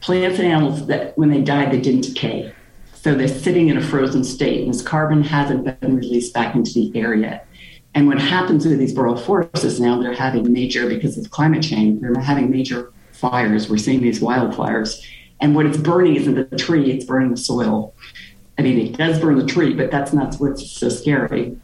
plants 0.00 0.38
and 0.38 0.48
animals 0.48 0.86
that 0.86 1.16
when 1.18 1.30
they 1.30 1.42
died, 1.42 1.72
they 1.72 1.80
didn't 1.80 2.02
decay. 2.02 2.52
So 2.94 3.14
they're 3.14 3.28
sitting 3.28 3.68
in 3.68 3.78
a 3.78 3.82
frozen 3.82 4.24
state, 4.24 4.64
and 4.64 4.74
this 4.74 4.82
carbon 4.82 5.22
hasn't 5.22 5.80
been 5.80 5.96
released 5.96 6.34
back 6.34 6.54
into 6.54 6.72
the 6.72 6.92
air 6.94 7.14
yet. 7.14 7.46
And 7.94 8.06
what 8.06 8.20
happens 8.20 8.66
with 8.66 8.78
these 8.78 8.92
boreal 8.92 9.16
forests 9.16 9.80
now 9.80 10.00
they're 10.00 10.12
having 10.12 10.52
major, 10.52 10.88
because 10.88 11.18
of 11.18 11.30
climate 11.30 11.62
change, 11.62 12.00
they're 12.00 12.14
having 12.20 12.50
major 12.50 12.92
fires. 13.12 13.68
We're 13.68 13.78
seeing 13.78 14.02
these 14.02 14.20
wildfires. 14.20 15.00
And 15.40 15.54
what 15.54 15.66
it's 15.66 15.78
burning 15.78 16.16
isn't 16.16 16.50
the 16.50 16.56
tree, 16.56 16.90
it's 16.92 17.04
burning 17.04 17.30
the 17.30 17.36
soil. 17.36 17.94
I 18.58 18.62
mean, 18.62 18.78
it 18.78 18.98
does 18.98 19.18
burn 19.18 19.38
the 19.38 19.46
tree, 19.46 19.72
but 19.72 19.90
that's 19.90 20.12
not 20.12 20.34
what's 20.36 20.70
so 20.70 20.90
scary. 20.90 21.56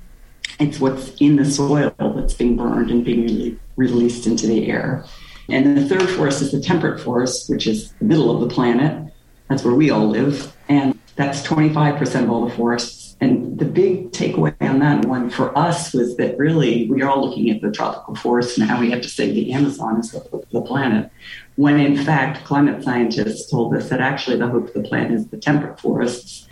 It's 0.58 0.80
what's 0.80 1.14
in 1.20 1.36
the 1.36 1.44
soil 1.44 1.94
that's 1.98 2.32
being 2.32 2.56
burned 2.56 2.90
and 2.90 3.04
being 3.04 3.26
re- 3.26 3.58
released 3.76 4.26
into 4.26 4.46
the 4.46 4.70
air. 4.70 5.04
And 5.48 5.76
the 5.76 5.88
third 5.88 6.08
forest 6.10 6.42
is 6.42 6.52
the 6.52 6.60
temperate 6.60 7.00
forest, 7.00 7.48
which 7.48 7.66
is 7.66 7.92
the 7.92 8.04
middle 8.04 8.30
of 8.30 8.40
the 8.40 8.52
planet. 8.52 9.12
That's 9.48 9.64
where 9.64 9.74
we 9.74 9.90
all 9.90 10.08
live. 10.08 10.54
And 10.68 10.98
that's 11.14 11.46
25% 11.46 12.24
of 12.24 12.30
all 12.30 12.48
the 12.48 12.54
forests. 12.54 13.16
And 13.20 13.58
the 13.58 13.64
big 13.64 14.12
takeaway 14.12 14.54
on 14.60 14.80
that 14.80 15.06
one 15.06 15.30
for 15.30 15.56
us 15.56 15.94
was 15.94 16.16
that 16.18 16.36
really 16.36 16.90
we 16.90 17.00
are 17.00 17.08
all 17.08 17.26
looking 17.26 17.48
at 17.50 17.62
the 17.62 17.70
tropical 17.70 18.14
forests 18.14 18.58
and 18.58 18.68
how 18.68 18.78
we 18.78 18.90
have 18.90 19.00
to 19.02 19.08
save 19.08 19.34
the 19.34 19.52
Amazon 19.52 19.98
as 19.98 20.10
the, 20.10 20.44
the 20.52 20.60
planet. 20.60 21.10
When 21.54 21.80
in 21.80 21.96
fact, 21.96 22.44
climate 22.44 22.84
scientists 22.84 23.50
told 23.50 23.74
us 23.74 23.88
that 23.88 24.00
actually 24.00 24.36
the 24.36 24.48
hope 24.48 24.68
of 24.68 24.74
the 24.74 24.86
planet 24.86 25.12
is 25.12 25.28
the 25.28 25.38
temperate 25.38 25.80
forests 25.80 26.46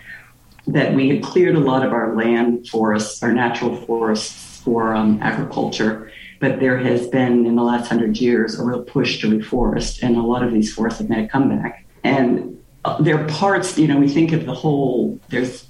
that 0.66 0.94
we 0.94 1.10
had 1.10 1.22
cleared 1.22 1.56
a 1.56 1.60
lot 1.60 1.84
of 1.84 1.92
our 1.92 2.16
land 2.16 2.66
forests, 2.68 3.22
our 3.22 3.32
natural 3.32 3.76
forests 3.84 4.62
for 4.62 4.94
um, 4.94 5.18
agriculture. 5.22 6.10
But 6.40 6.60
there 6.60 6.78
has 6.78 7.06
been, 7.08 7.46
in 7.46 7.56
the 7.56 7.62
last 7.62 7.88
hundred 7.88 8.18
years, 8.18 8.58
a 8.58 8.64
real 8.64 8.82
push 8.82 9.20
to 9.20 9.30
reforest, 9.30 10.02
and 10.02 10.16
a 10.16 10.22
lot 10.22 10.42
of 10.42 10.52
these 10.52 10.72
forests 10.72 10.98
have 11.00 11.08
made 11.08 11.24
a 11.24 11.28
comeback. 11.28 11.84
And 12.02 12.62
uh, 12.84 13.00
there 13.00 13.18
are 13.18 13.26
parts, 13.28 13.78
you 13.78 13.88
know, 13.88 13.98
we 13.98 14.08
think 14.08 14.32
of 14.32 14.44
the 14.46 14.54
whole, 14.54 15.18
there's 15.28 15.66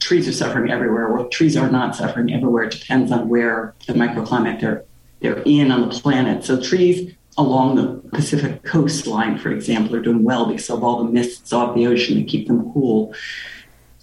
trees 0.00 0.28
are 0.28 0.32
suffering 0.32 0.70
everywhere. 0.70 1.12
Well, 1.12 1.28
trees 1.28 1.56
are 1.56 1.70
not 1.70 1.96
suffering 1.96 2.32
everywhere. 2.32 2.64
It 2.64 2.72
depends 2.72 3.10
on 3.10 3.28
where 3.28 3.74
the 3.86 3.94
microclimate 3.94 4.60
they're, 4.60 4.84
they're 5.20 5.42
in 5.44 5.70
on 5.70 5.88
the 5.88 5.94
planet. 5.94 6.44
So 6.44 6.60
trees 6.60 7.14
along 7.38 7.76
the 7.76 8.08
Pacific 8.10 8.62
coastline, 8.62 9.38
for 9.38 9.50
example, 9.50 9.96
are 9.96 10.00
doing 10.00 10.22
well 10.22 10.46
because 10.46 10.68
of 10.70 10.84
all 10.84 11.04
the 11.04 11.10
mists 11.10 11.52
off 11.52 11.74
the 11.74 11.86
ocean 11.86 12.18
that 12.18 12.28
keep 12.28 12.48
them 12.48 12.72
cool 12.72 13.14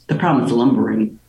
the 0.08 0.15
problem 0.15 0.46
is 0.46 0.52
lumbering. 0.52 1.19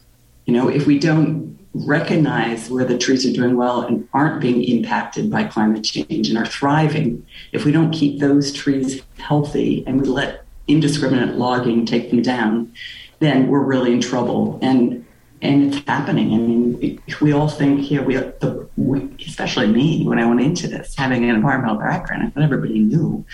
You 0.46 0.52
know, 0.52 0.68
if 0.68 0.86
we 0.86 0.98
don't 0.98 1.53
recognize 1.74 2.70
where 2.70 2.84
the 2.84 2.96
trees 2.96 3.26
are 3.26 3.32
doing 3.32 3.56
well 3.56 3.82
and 3.82 4.08
aren't 4.14 4.40
being 4.40 4.62
impacted 4.62 5.30
by 5.30 5.44
climate 5.44 5.82
change 5.82 6.28
and 6.28 6.38
are 6.38 6.46
thriving, 6.46 7.26
if 7.52 7.64
we 7.64 7.72
don't 7.72 7.90
keep 7.90 8.20
those 8.20 8.52
trees 8.52 9.02
healthy 9.18 9.84
and 9.86 10.00
we 10.00 10.08
let 10.08 10.44
indiscriminate 10.68 11.34
logging 11.34 11.84
take 11.84 12.10
them 12.10 12.22
down, 12.22 12.72
then 13.18 13.48
we're 13.48 13.60
really 13.60 13.92
in 13.92 14.00
trouble. 14.00 14.58
And 14.62 15.04
and 15.42 15.74
it's 15.74 15.86
happening. 15.86 16.32
I 16.32 16.38
mean, 16.38 17.02
we 17.20 17.32
all 17.32 17.48
think 17.48 17.80
here, 17.80 18.02
we, 18.02 18.14
the, 18.14 18.66
we, 18.78 19.14
especially 19.26 19.66
me, 19.66 20.06
when 20.06 20.18
I 20.18 20.26
went 20.26 20.40
into 20.40 20.68
this, 20.68 20.94
having 20.96 21.22
an 21.22 21.36
environmental 21.36 21.76
background, 21.76 22.22
I 22.22 22.30
thought 22.30 22.44
everybody 22.44 22.78
knew 22.78 23.26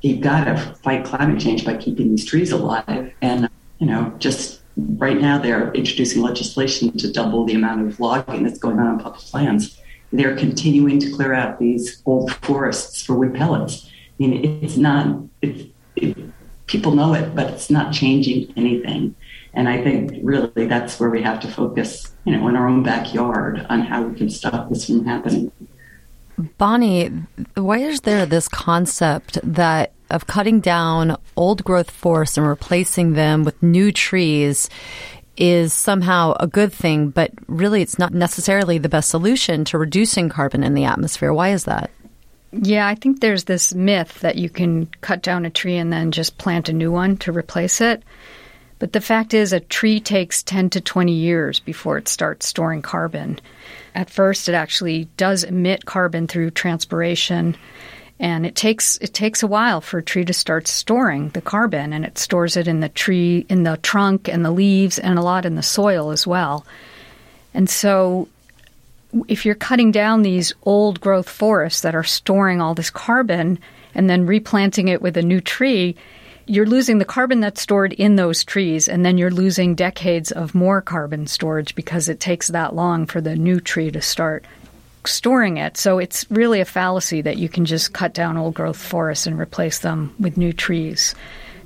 you've 0.00 0.20
got 0.20 0.44
to 0.44 0.56
fight 0.82 1.04
climate 1.04 1.40
change 1.40 1.64
by 1.64 1.76
keeping 1.76 2.10
these 2.10 2.24
trees 2.24 2.50
alive. 2.50 3.12
And, 3.22 3.48
you 3.78 3.86
know, 3.86 4.12
just 4.18 4.62
right 4.76 5.20
now 5.20 5.38
they're 5.38 5.72
introducing 5.72 6.22
legislation 6.22 6.96
to 6.98 7.12
double 7.12 7.44
the 7.44 7.54
amount 7.54 7.86
of 7.86 8.00
logging 8.00 8.42
that's 8.42 8.58
going 8.58 8.78
on 8.78 8.86
on 8.86 9.00
public 9.00 9.32
lands. 9.32 9.80
They're 10.12 10.36
continuing 10.36 10.98
to 11.00 11.10
clear 11.12 11.32
out 11.32 11.58
these 11.58 12.02
old 12.06 12.32
forests 12.36 13.02
for 13.02 13.14
wood 13.14 13.34
pellets. 13.34 13.86
I 13.86 13.90
mean, 14.18 14.62
it's 14.62 14.76
not, 14.76 15.18
it's, 15.42 15.64
it, 15.96 16.16
people 16.66 16.92
know 16.92 17.14
it, 17.14 17.34
but 17.34 17.50
it's 17.50 17.70
not 17.70 17.92
changing 17.92 18.52
anything. 18.56 19.14
And 19.54 19.68
I 19.68 19.82
think 19.82 20.12
really 20.22 20.66
that's 20.66 20.98
where 20.98 21.10
we 21.10 21.22
have 21.22 21.40
to 21.40 21.48
focus, 21.48 22.12
you 22.24 22.36
know, 22.36 22.48
in 22.48 22.56
our 22.56 22.68
own 22.68 22.82
backyard 22.82 23.64
on 23.68 23.80
how 23.80 24.02
we 24.02 24.16
can 24.16 24.28
stop 24.28 24.68
this 24.68 24.86
from 24.86 25.04
happening. 25.04 25.52
Bonnie, 26.58 27.10
why 27.54 27.78
is 27.78 28.00
there 28.00 28.26
this 28.26 28.48
concept 28.48 29.38
that 29.42 29.93
of 30.10 30.26
cutting 30.26 30.60
down 30.60 31.16
old 31.36 31.64
growth 31.64 31.90
forests 31.90 32.36
and 32.36 32.46
replacing 32.46 33.14
them 33.14 33.44
with 33.44 33.62
new 33.62 33.92
trees 33.92 34.68
is 35.36 35.72
somehow 35.72 36.34
a 36.38 36.46
good 36.46 36.72
thing, 36.72 37.10
but 37.10 37.32
really 37.48 37.82
it's 37.82 37.98
not 37.98 38.14
necessarily 38.14 38.78
the 38.78 38.88
best 38.88 39.08
solution 39.08 39.64
to 39.64 39.78
reducing 39.78 40.28
carbon 40.28 40.62
in 40.62 40.74
the 40.74 40.84
atmosphere. 40.84 41.32
Why 41.32 41.50
is 41.50 41.64
that? 41.64 41.90
Yeah, 42.52 42.86
I 42.86 42.94
think 42.94 43.20
there's 43.20 43.44
this 43.44 43.74
myth 43.74 44.20
that 44.20 44.36
you 44.36 44.48
can 44.48 44.86
cut 45.00 45.22
down 45.22 45.44
a 45.44 45.50
tree 45.50 45.76
and 45.76 45.92
then 45.92 46.12
just 46.12 46.38
plant 46.38 46.68
a 46.68 46.72
new 46.72 46.92
one 46.92 47.16
to 47.18 47.32
replace 47.32 47.80
it. 47.80 48.02
But 48.78 48.92
the 48.92 49.00
fact 49.00 49.34
is, 49.34 49.52
a 49.52 49.60
tree 49.60 49.98
takes 49.98 50.42
10 50.42 50.70
to 50.70 50.80
20 50.80 51.12
years 51.12 51.58
before 51.58 51.98
it 51.98 52.06
starts 52.08 52.46
storing 52.46 52.82
carbon. 52.82 53.40
At 53.94 54.10
first, 54.10 54.48
it 54.48 54.54
actually 54.54 55.08
does 55.16 55.42
emit 55.42 55.84
carbon 55.84 56.26
through 56.26 56.50
transpiration 56.50 57.56
and 58.20 58.46
it 58.46 58.54
takes 58.54 58.96
it 58.98 59.12
takes 59.12 59.42
a 59.42 59.46
while 59.46 59.80
for 59.80 59.98
a 59.98 60.02
tree 60.02 60.24
to 60.24 60.32
start 60.32 60.68
storing 60.68 61.30
the 61.30 61.40
carbon 61.40 61.92
and 61.92 62.04
it 62.04 62.18
stores 62.18 62.56
it 62.56 62.68
in 62.68 62.80
the 62.80 62.88
tree 62.88 63.44
in 63.48 63.64
the 63.64 63.76
trunk 63.78 64.28
and 64.28 64.44
the 64.44 64.50
leaves 64.50 64.98
and 64.98 65.18
a 65.18 65.22
lot 65.22 65.44
in 65.44 65.56
the 65.56 65.62
soil 65.62 66.10
as 66.10 66.26
well. 66.26 66.64
And 67.52 67.68
so 67.68 68.28
if 69.28 69.44
you're 69.44 69.54
cutting 69.54 69.92
down 69.92 70.22
these 70.22 70.52
old 70.64 71.00
growth 71.00 71.28
forests 71.28 71.82
that 71.82 71.94
are 71.94 72.04
storing 72.04 72.60
all 72.60 72.74
this 72.74 72.90
carbon 72.90 73.58
and 73.94 74.10
then 74.10 74.26
replanting 74.26 74.88
it 74.88 75.02
with 75.02 75.16
a 75.16 75.22
new 75.22 75.40
tree 75.40 75.96
you're 76.46 76.66
losing 76.66 76.98
the 76.98 77.04
carbon 77.04 77.40
that's 77.40 77.62
stored 77.62 77.92
in 77.94 78.16
those 78.16 78.44
trees, 78.44 78.88
and 78.88 79.04
then 79.04 79.16
you're 79.16 79.30
losing 79.30 79.74
decades 79.74 80.30
of 80.30 80.54
more 80.54 80.82
carbon 80.82 81.26
storage 81.26 81.74
because 81.74 82.08
it 82.08 82.20
takes 82.20 82.48
that 82.48 82.74
long 82.74 83.06
for 83.06 83.20
the 83.20 83.36
new 83.36 83.60
tree 83.60 83.90
to 83.90 84.02
start 84.02 84.44
storing 85.08 85.56
it. 85.56 85.76
So 85.76 85.98
it's 85.98 86.30
really 86.30 86.60
a 86.60 86.64
fallacy 86.64 87.22
that 87.22 87.36
you 87.36 87.48
can 87.48 87.64
just 87.64 87.92
cut 87.92 88.14
down 88.14 88.36
old 88.36 88.54
growth 88.54 88.76
forests 88.76 89.26
and 89.26 89.38
replace 89.38 89.80
them 89.80 90.14
with 90.18 90.36
new 90.36 90.52
trees. 90.52 91.14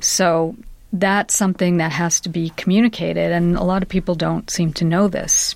So 0.01 0.57
that's 0.93 1.35
something 1.35 1.79
that 1.79 1.93
has 1.93 2.21
to 2.23 2.29
be 2.29 2.51
communicated, 2.51 3.33
and 3.33 3.57
a 3.57 3.65
lot 3.65 3.83
of 3.83 3.89
people 3.89 4.15
don't 4.15 4.51
seem 4.51 4.73
to 4.75 4.85
know 4.85 5.09
this. 5.09 5.55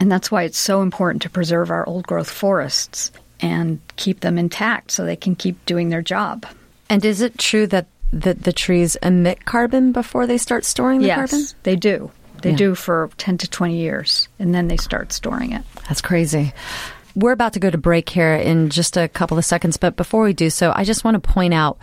And 0.00 0.10
that's 0.10 0.30
why 0.30 0.42
it's 0.42 0.58
so 0.58 0.82
important 0.82 1.22
to 1.22 1.30
preserve 1.30 1.70
our 1.70 1.86
old 1.86 2.06
growth 2.06 2.30
forests 2.30 3.12
and 3.40 3.80
keep 3.96 4.20
them 4.20 4.38
intact 4.38 4.90
so 4.90 5.04
they 5.04 5.16
can 5.16 5.34
keep 5.34 5.64
doing 5.66 5.88
their 5.88 6.02
job. 6.02 6.46
And 6.88 7.04
is 7.04 7.20
it 7.20 7.38
true 7.38 7.66
that 7.68 7.86
the, 8.12 8.34
the 8.34 8.52
trees 8.52 8.96
emit 8.96 9.44
carbon 9.44 9.92
before 9.92 10.26
they 10.26 10.38
start 10.38 10.64
storing 10.64 11.00
the 11.00 11.08
yes, 11.08 11.30
carbon? 11.30 11.46
they 11.62 11.76
do. 11.76 12.10
They 12.42 12.50
yeah. 12.50 12.56
do 12.56 12.74
for 12.74 13.10
10 13.18 13.38
to 13.38 13.50
20 13.50 13.76
years, 13.76 14.28
and 14.38 14.54
then 14.54 14.68
they 14.68 14.76
start 14.76 15.12
storing 15.12 15.52
it. 15.52 15.64
That's 15.88 16.02
crazy. 16.02 16.52
We're 17.16 17.32
about 17.32 17.52
to 17.52 17.60
go 17.60 17.70
to 17.70 17.78
break 17.78 18.08
here 18.08 18.34
in 18.34 18.70
just 18.70 18.96
a 18.96 19.08
couple 19.08 19.38
of 19.38 19.44
seconds, 19.44 19.76
but 19.76 19.96
before 19.96 20.24
we 20.24 20.32
do 20.32 20.50
so, 20.50 20.72
I 20.74 20.82
just 20.82 21.04
want 21.04 21.14
to 21.14 21.20
point 21.20 21.54
out 21.54 21.78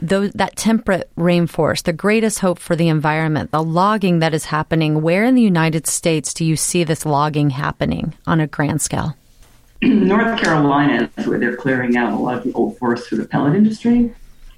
those, 0.00 0.32
that 0.32 0.56
temperate 0.56 1.10
rainforest, 1.16 1.84
the 1.84 1.92
greatest 1.92 2.40
hope 2.40 2.58
for 2.58 2.74
the 2.74 2.88
environment, 2.88 3.50
the 3.50 3.62
logging 3.62 4.18
that 4.18 4.34
is 4.34 4.46
happening. 4.46 5.02
Where 5.02 5.24
in 5.24 5.34
the 5.34 5.42
United 5.42 5.86
States 5.86 6.34
do 6.34 6.44
you 6.44 6.56
see 6.56 6.84
this 6.84 7.06
logging 7.06 7.50
happening 7.50 8.14
on 8.26 8.40
a 8.40 8.46
grand 8.46 8.82
scale? 8.82 9.16
North 9.82 10.40
Carolina 10.40 11.10
is 11.16 11.26
where 11.26 11.38
they're 11.38 11.56
clearing 11.56 11.96
out 11.96 12.12
a 12.12 12.16
lot 12.16 12.38
of 12.38 12.44
the 12.44 12.52
old 12.52 12.78
forests 12.78 13.08
for 13.08 13.16
the 13.16 13.26
pellet 13.26 13.54
industry, 13.54 14.12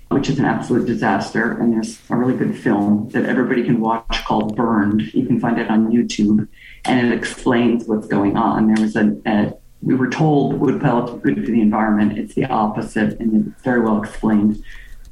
which 0.08 0.30
is 0.30 0.38
an 0.38 0.44
absolute 0.44 0.86
disaster. 0.86 1.58
And 1.60 1.72
there's 1.72 1.98
a 2.08 2.16
really 2.16 2.36
good 2.36 2.56
film 2.56 3.08
that 3.10 3.26
everybody 3.26 3.64
can 3.64 3.80
watch 3.80 4.24
called 4.24 4.56
Burned. 4.56 5.02
You 5.12 5.26
can 5.26 5.40
find 5.40 5.58
it 5.58 5.68
on 5.68 5.90
YouTube, 5.90 6.48
and 6.84 7.06
it 7.06 7.12
explains 7.12 7.84
what's 7.86 8.06
going 8.06 8.36
on. 8.36 8.72
There 8.72 8.82
was 8.82 8.96
a, 8.96 9.16
a 9.26 9.54
we 9.86 9.94
were 9.94 10.10
told 10.10 10.54
wood 10.54 10.80
pellets 10.80 11.12
are 11.12 11.18
good 11.18 11.36
for 11.36 11.52
the 11.52 11.60
environment. 11.60 12.18
It's 12.18 12.34
the 12.34 12.44
opposite, 12.46 13.20
and 13.20 13.46
it's 13.46 13.62
very 13.62 13.80
well 13.80 14.02
explained. 14.02 14.62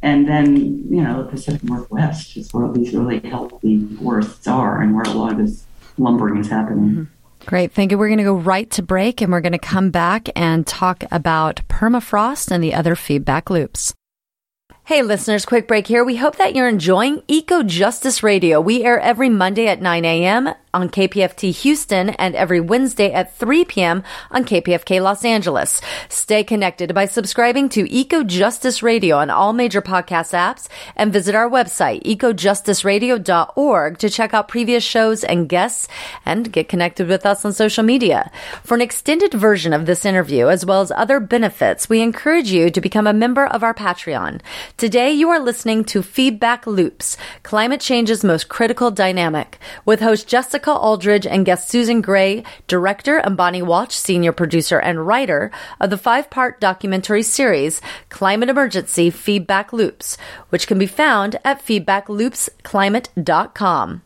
And 0.02 0.28
then, 0.28 0.56
you 0.90 1.00
know, 1.00 1.22
the 1.22 1.30
Pacific 1.30 1.62
Northwest 1.62 2.36
is 2.36 2.52
where 2.52 2.70
these 2.72 2.92
really 2.92 3.20
healthy 3.20 3.86
forests 3.96 4.46
are 4.48 4.82
and 4.82 4.92
where 4.92 5.04
a 5.04 5.10
lot 5.10 5.32
of 5.32 5.38
this 5.38 5.64
lumbering 5.96 6.38
is 6.38 6.48
happening. 6.48 6.90
Mm-hmm. 6.90 7.46
Great. 7.46 7.72
Thank 7.72 7.92
you. 7.92 7.98
We're 7.98 8.08
going 8.08 8.18
to 8.18 8.24
go 8.24 8.34
right 8.34 8.68
to 8.72 8.82
break 8.82 9.20
and 9.20 9.30
we're 9.30 9.40
going 9.40 9.52
to 9.52 9.58
come 9.58 9.90
back 9.90 10.28
and 10.34 10.66
talk 10.66 11.04
about 11.10 11.60
permafrost 11.68 12.50
and 12.50 12.62
the 12.62 12.74
other 12.74 12.96
feedback 12.96 13.48
loops. 13.48 13.94
Hey 14.84 15.02
listeners, 15.02 15.46
quick 15.46 15.66
break 15.68 15.86
here. 15.86 16.04
We 16.04 16.16
hope 16.16 16.36
that 16.36 16.54
you're 16.54 16.68
enjoying 16.68 17.22
Eco 17.28 17.62
Justice 17.62 18.22
Radio. 18.22 18.60
We 18.60 18.82
air 18.82 18.98
every 18.98 19.30
Monday 19.30 19.68
at 19.68 19.80
9 19.80 20.04
a.m 20.04 20.54
on 20.74 20.90
KPFT 20.90 21.52
Houston 21.62 22.10
and 22.10 22.34
every 22.34 22.60
Wednesday 22.60 23.12
at 23.12 23.34
3 23.36 23.64
p.m. 23.64 24.02
on 24.30 24.44
KPFK 24.44 25.00
Los 25.00 25.24
Angeles. 25.24 25.80
Stay 26.08 26.42
connected 26.42 26.92
by 26.92 27.06
subscribing 27.06 27.68
to 27.70 27.90
Eco 27.90 28.24
Justice 28.24 28.82
Radio 28.82 29.16
on 29.18 29.30
all 29.30 29.52
major 29.52 29.80
podcast 29.80 30.34
apps 30.34 30.68
and 30.96 31.12
visit 31.12 31.34
our 31.34 31.48
website, 31.48 32.02
ecojusticeradio.org 32.02 33.98
to 33.98 34.10
check 34.10 34.34
out 34.34 34.48
previous 34.48 34.82
shows 34.82 35.22
and 35.22 35.48
guests 35.48 35.86
and 36.26 36.52
get 36.52 36.68
connected 36.68 37.06
with 37.06 37.24
us 37.24 37.44
on 37.44 37.52
social 37.52 37.84
media. 37.84 38.30
For 38.64 38.74
an 38.74 38.82
extended 38.82 39.32
version 39.32 39.72
of 39.72 39.86
this 39.86 40.04
interview, 40.04 40.48
as 40.48 40.66
well 40.66 40.80
as 40.80 40.90
other 40.90 41.20
benefits, 41.20 41.88
we 41.88 42.02
encourage 42.02 42.50
you 42.50 42.68
to 42.70 42.80
become 42.80 43.06
a 43.06 43.12
member 43.12 43.46
of 43.46 43.62
our 43.62 43.74
Patreon. 43.74 44.40
Today, 44.76 45.12
you 45.12 45.28
are 45.28 45.38
listening 45.38 45.84
to 45.84 46.02
Feedback 46.02 46.66
Loops, 46.66 47.16
climate 47.44 47.80
change's 47.80 48.24
most 48.24 48.48
critical 48.48 48.90
dynamic, 48.90 49.58
with 49.84 50.00
host 50.00 50.26
Jessica 50.26 50.63
Jessica 50.64 50.80
Aldridge 50.80 51.26
and 51.26 51.44
guest 51.44 51.68
Susan 51.68 52.00
Gray, 52.00 52.42
director, 52.68 53.18
and 53.18 53.36
Bonnie 53.36 53.60
Walsh, 53.60 53.94
senior 53.94 54.32
producer 54.32 54.78
and 54.78 55.06
writer 55.06 55.50
of 55.78 55.90
the 55.90 55.98
five 55.98 56.30
part 56.30 56.58
documentary 56.58 57.22
series 57.22 57.82
Climate 58.08 58.48
Emergency 58.48 59.10
Feedback 59.10 59.74
Loops, 59.74 60.16
which 60.48 60.66
can 60.66 60.78
be 60.78 60.86
found 60.86 61.36
at 61.44 61.62
feedbackloopsclimate.com. 61.62 64.03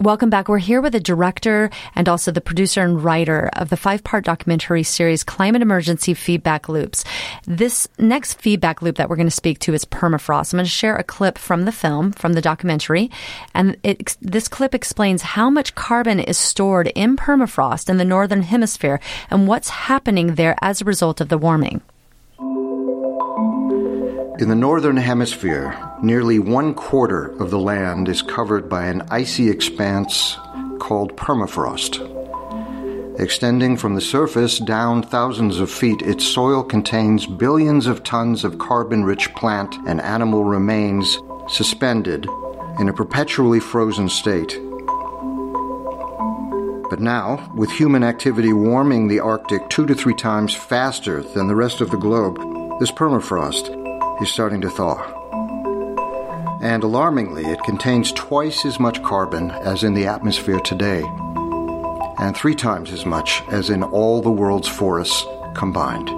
Welcome 0.00 0.30
back. 0.30 0.48
We're 0.48 0.56
here 0.56 0.80
with 0.80 0.94
the 0.94 1.00
director 1.00 1.68
and 1.94 2.08
also 2.08 2.32
the 2.32 2.40
producer 2.40 2.80
and 2.80 3.04
writer 3.04 3.50
of 3.52 3.68
the 3.68 3.76
five 3.76 4.02
part 4.02 4.24
documentary 4.24 4.82
series 4.82 5.22
Climate 5.22 5.60
Emergency 5.60 6.14
Feedback 6.14 6.70
Loops. 6.70 7.04
This 7.46 7.86
next 7.98 8.40
feedback 8.40 8.80
loop 8.80 8.96
that 8.96 9.10
we're 9.10 9.16
going 9.16 9.26
to 9.26 9.30
speak 9.30 9.58
to 9.58 9.74
is 9.74 9.84
permafrost. 9.84 10.54
I'm 10.54 10.56
going 10.56 10.64
to 10.64 10.70
share 10.70 10.96
a 10.96 11.04
clip 11.04 11.36
from 11.36 11.66
the 11.66 11.70
film, 11.70 12.12
from 12.12 12.32
the 12.32 12.40
documentary, 12.40 13.10
and 13.52 13.76
it, 13.82 14.16
this 14.22 14.48
clip 14.48 14.74
explains 14.74 15.20
how 15.20 15.50
much 15.50 15.74
carbon 15.74 16.18
is 16.18 16.38
stored 16.38 16.90
in 16.94 17.18
permafrost 17.18 17.90
in 17.90 17.98
the 17.98 18.04
northern 18.06 18.40
hemisphere 18.40 19.00
and 19.28 19.46
what's 19.46 19.68
happening 19.68 20.36
there 20.36 20.56
as 20.62 20.80
a 20.80 20.86
result 20.86 21.20
of 21.20 21.28
the 21.28 21.36
warming. 21.36 21.82
In 24.40 24.48
the 24.48 24.54
northern 24.54 24.96
hemisphere, 24.96 25.78
nearly 26.02 26.38
one 26.38 26.72
quarter 26.72 27.26
of 27.42 27.50
the 27.50 27.58
land 27.58 28.08
is 28.08 28.22
covered 28.22 28.70
by 28.70 28.86
an 28.86 29.02
icy 29.10 29.50
expanse 29.50 30.38
called 30.78 31.14
permafrost. 31.14 32.00
Extending 33.20 33.76
from 33.76 33.94
the 33.94 34.00
surface 34.00 34.58
down 34.58 35.02
thousands 35.02 35.60
of 35.60 35.70
feet, 35.70 36.00
its 36.00 36.26
soil 36.26 36.64
contains 36.64 37.26
billions 37.26 37.86
of 37.86 38.02
tons 38.02 38.42
of 38.42 38.56
carbon 38.56 39.04
rich 39.04 39.30
plant 39.34 39.76
and 39.86 40.00
animal 40.00 40.42
remains 40.42 41.18
suspended 41.46 42.26
in 42.78 42.88
a 42.88 42.94
perpetually 42.94 43.60
frozen 43.60 44.08
state. 44.08 44.58
But 46.88 47.00
now, 47.00 47.52
with 47.54 47.70
human 47.72 48.02
activity 48.02 48.54
warming 48.54 49.06
the 49.06 49.20
Arctic 49.20 49.68
two 49.68 49.84
to 49.84 49.94
three 49.94 50.14
times 50.14 50.54
faster 50.54 51.22
than 51.22 51.46
the 51.46 51.54
rest 51.54 51.82
of 51.82 51.90
the 51.90 51.98
globe, 51.98 52.38
this 52.80 52.90
permafrost 52.90 53.79
is 54.20 54.28
starting 54.28 54.60
to 54.60 54.70
thaw. 54.70 54.98
And 56.60 56.84
alarmingly, 56.84 57.46
it 57.46 57.62
contains 57.62 58.12
twice 58.12 58.66
as 58.66 58.78
much 58.78 59.02
carbon 59.02 59.50
as 59.50 59.82
in 59.82 59.94
the 59.94 60.06
atmosphere 60.06 60.60
today, 60.60 61.02
and 62.18 62.36
three 62.36 62.54
times 62.54 62.92
as 62.92 63.06
much 63.06 63.42
as 63.50 63.70
in 63.70 63.82
all 63.82 64.20
the 64.20 64.30
world's 64.30 64.68
forests 64.68 65.24
combined. 65.54 66.10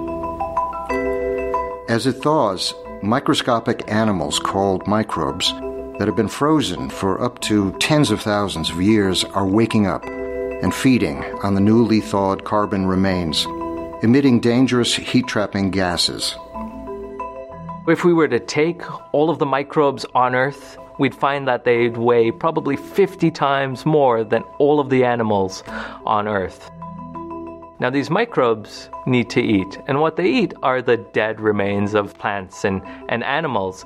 As 1.89 2.05
it 2.05 2.13
thaws, 2.13 2.73
microscopic 3.01 3.89
animals 3.89 4.37
called 4.37 4.85
microbes 4.85 5.53
that 5.97 6.07
have 6.07 6.15
been 6.15 6.27
frozen 6.27 6.89
for 6.89 7.21
up 7.21 7.39
to 7.41 7.71
tens 7.79 8.11
of 8.11 8.21
thousands 8.21 8.69
of 8.69 8.81
years 8.81 9.23
are 9.23 9.47
waking 9.47 9.87
up 9.87 10.03
and 10.05 10.73
feeding 10.73 11.23
on 11.43 11.55
the 11.55 11.61
newly 11.61 12.01
thawed 12.01 12.43
carbon 12.43 12.85
remains, 12.85 13.45
emitting 14.01 14.41
dangerous 14.41 14.93
heat 14.93 15.27
trapping 15.27 15.71
gases 15.71 16.35
if 17.87 18.05
we 18.05 18.13
were 18.13 18.29
to 18.29 18.39
take 18.39 18.81
all 19.13 19.29
of 19.29 19.39
the 19.39 19.45
microbes 19.45 20.05
on 20.15 20.35
Earth, 20.35 20.77
we'd 20.99 21.13
find 21.13 21.47
that 21.47 21.65
they'd 21.65 21.97
weigh 21.97 22.31
probably 22.31 22.77
50 22.77 23.29
times 23.31 23.85
more 23.85 24.23
than 24.23 24.43
all 24.57 24.79
of 24.79 24.89
the 24.89 25.03
animals 25.03 25.63
on 26.05 26.27
Earth. 26.27 26.71
Now, 27.79 27.89
these 27.89 28.09
microbes 28.09 28.89
need 29.05 29.29
to 29.31 29.41
eat, 29.41 29.77
and 29.87 29.99
what 29.99 30.15
they 30.15 30.29
eat 30.29 30.53
are 30.63 30.81
the 30.81 30.95
dead 30.95 31.41
remains 31.41 31.93
of 31.93 32.17
plants 32.17 32.63
and, 32.63 32.81
and 33.09 33.21
animals. 33.23 33.83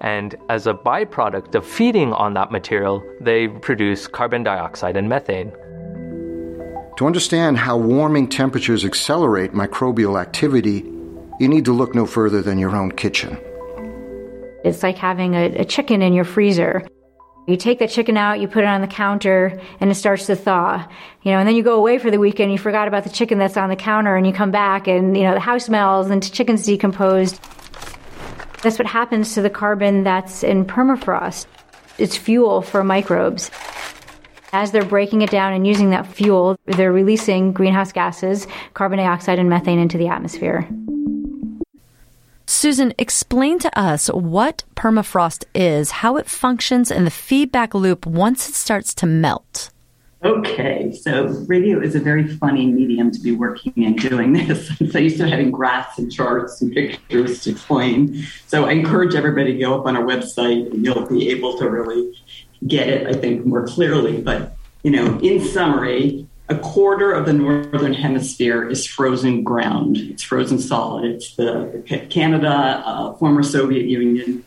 And 0.00 0.36
as 0.48 0.68
a 0.68 0.74
byproduct 0.74 1.56
of 1.56 1.66
feeding 1.66 2.12
on 2.12 2.34
that 2.34 2.52
material, 2.52 3.02
they 3.20 3.48
produce 3.48 4.06
carbon 4.06 4.44
dioxide 4.44 4.96
and 4.96 5.08
methane. 5.08 5.50
To 6.96 7.06
understand 7.06 7.58
how 7.58 7.76
warming 7.76 8.28
temperatures 8.28 8.84
accelerate 8.84 9.52
microbial 9.52 10.20
activity, 10.20 10.99
you 11.40 11.48
need 11.48 11.64
to 11.64 11.72
look 11.72 11.94
no 11.94 12.04
further 12.04 12.42
than 12.42 12.58
your 12.58 12.76
own 12.76 12.92
kitchen. 12.92 13.38
It's 14.62 14.82
like 14.82 14.98
having 14.98 15.34
a, 15.34 15.46
a 15.60 15.64
chicken 15.64 16.02
in 16.02 16.12
your 16.12 16.26
freezer. 16.26 16.86
You 17.48 17.56
take 17.56 17.78
the 17.78 17.88
chicken 17.88 18.18
out, 18.18 18.40
you 18.40 18.46
put 18.46 18.62
it 18.62 18.66
on 18.66 18.82
the 18.82 18.86
counter, 18.86 19.58
and 19.80 19.90
it 19.90 19.94
starts 19.94 20.26
to 20.26 20.36
thaw. 20.36 20.86
You 21.22 21.32
know, 21.32 21.38
and 21.38 21.48
then 21.48 21.56
you 21.56 21.62
go 21.62 21.76
away 21.76 21.98
for 21.98 22.10
the 22.10 22.18
weekend, 22.18 22.52
you 22.52 22.58
forgot 22.58 22.88
about 22.88 23.04
the 23.04 23.10
chicken 23.10 23.38
that's 23.38 23.56
on 23.56 23.70
the 23.70 23.76
counter, 23.76 24.14
and 24.16 24.26
you 24.26 24.34
come 24.34 24.50
back, 24.50 24.86
and 24.86 25.16
you 25.16 25.22
know 25.22 25.32
the 25.32 25.40
house 25.40 25.64
smells, 25.64 26.10
and 26.10 26.22
the 26.22 26.28
chicken's 26.28 26.66
decomposed. 26.66 27.40
That's 28.62 28.78
what 28.78 28.86
happens 28.86 29.32
to 29.34 29.40
the 29.40 29.48
carbon 29.48 30.04
that's 30.04 30.44
in 30.44 30.66
permafrost. 30.66 31.46
It's 31.96 32.18
fuel 32.18 32.60
for 32.60 32.84
microbes. 32.84 33.50
As 34.52 34.72
they're 34.72 34.84
breaking 34.84 35.22
it 35.22 35.30
down 35.30 35.54
and 35.54 35.66
using 35.66 35.90
that 35.90 36.06
fuel, 36.06 36.58
they're 36.66 36.92
releasing 36.92 37.54
greenhouse 37.54 37.92
gases, 37.92 38.46
carbon 38.74 38.98
dioxide 38.98 39.38
and 39.38 39.48
methane 39.48 39.78
into 39.78 39.96
the 39.96 40.08
atmosphere. 40.08 40.68
Susan, 42.50 42.92
explain 42.98 43.60
to 43.60 43.78
us 43.78 44.08
what 44.08 44.64
permafrost 44.74 45.44
is, 45.54 45.92
how 45.92 46.16
it 46.16 46.26
functions, 46.26 46.90
and 46.90 47.06
the 47.06 47.10
feedback 47.10 47.74
loop 47.74 48.04
once 48.04 48.48
it 48.48 48.56
starts 48.56 48.92
to 48.92 49.06
melt. 49.06 49.70
Okay, 50.24 50.92
so 50.92 51.26
radio 51.46 51.80
is 51.80 51.94
a 51.94 52.00
very 52.00 52.26
funny 52.26 52.66
medium 52.66 53.12
to 53.12 53.20
be 53.20 53.30
working 53.30 53.72
and 53.76 53.96
doing 53.96 54.32
this. 54.32 54.66
so 54.90 54.98
used 54.98 55.18
to 55.18 55.28
having 55.28 55.52
graphs 55.52 55.96
and 56.00 56.10
charts 56.10 56.60
and 56.60 56.72
pictures 56.72 57.44
to 57.44 57.52
explain. 57.52 58.26
So 58.48 58.64
I 58.64 58.72
encourage 58.72 59.14
everybody 59.14 59.52
to 59.52 59.58
go 59.60 59.78
up 59.78 59.86
on 59.86 59.96
our 59.96 60.02
website 60.02 60.72
and 60.72 60.84
you'll 60.84 61.06
be 61.06 61.30
able 61.30 61.56
to 61.58 61.70
really 61.70 62.20
get 62.66 62.88
it, 62.88 63.06
I 63.06 63.12
think, 63.12 63.46
more 63.46 63.64
clearly. 63.64 64.20
But, 64.20 64.56
you 64.82 64.90
know, 64.90 65.20
in 65.20 65.40
summary, 65.40 66.26
a 66.50 66.58
quarter 66.58 67.12
of 67.12 67.26
the 67.26 67.32
northern 67.32 67.94
hemisphere 67.94 68.68
is 68.68 68.84
frozen 68.84 69.44
ground. 69.44 69.96
It's 69.96 70.24
frozen 70.24 70.58
solid. 70.58 71.04
It's 71.04 71.36
the, 71.36 72.06
Canada, 72.10 72.82
uh, 72.84 73.14
former 73.14 73.44
Soviet 73.44 73.86
Union, 73.86 74.44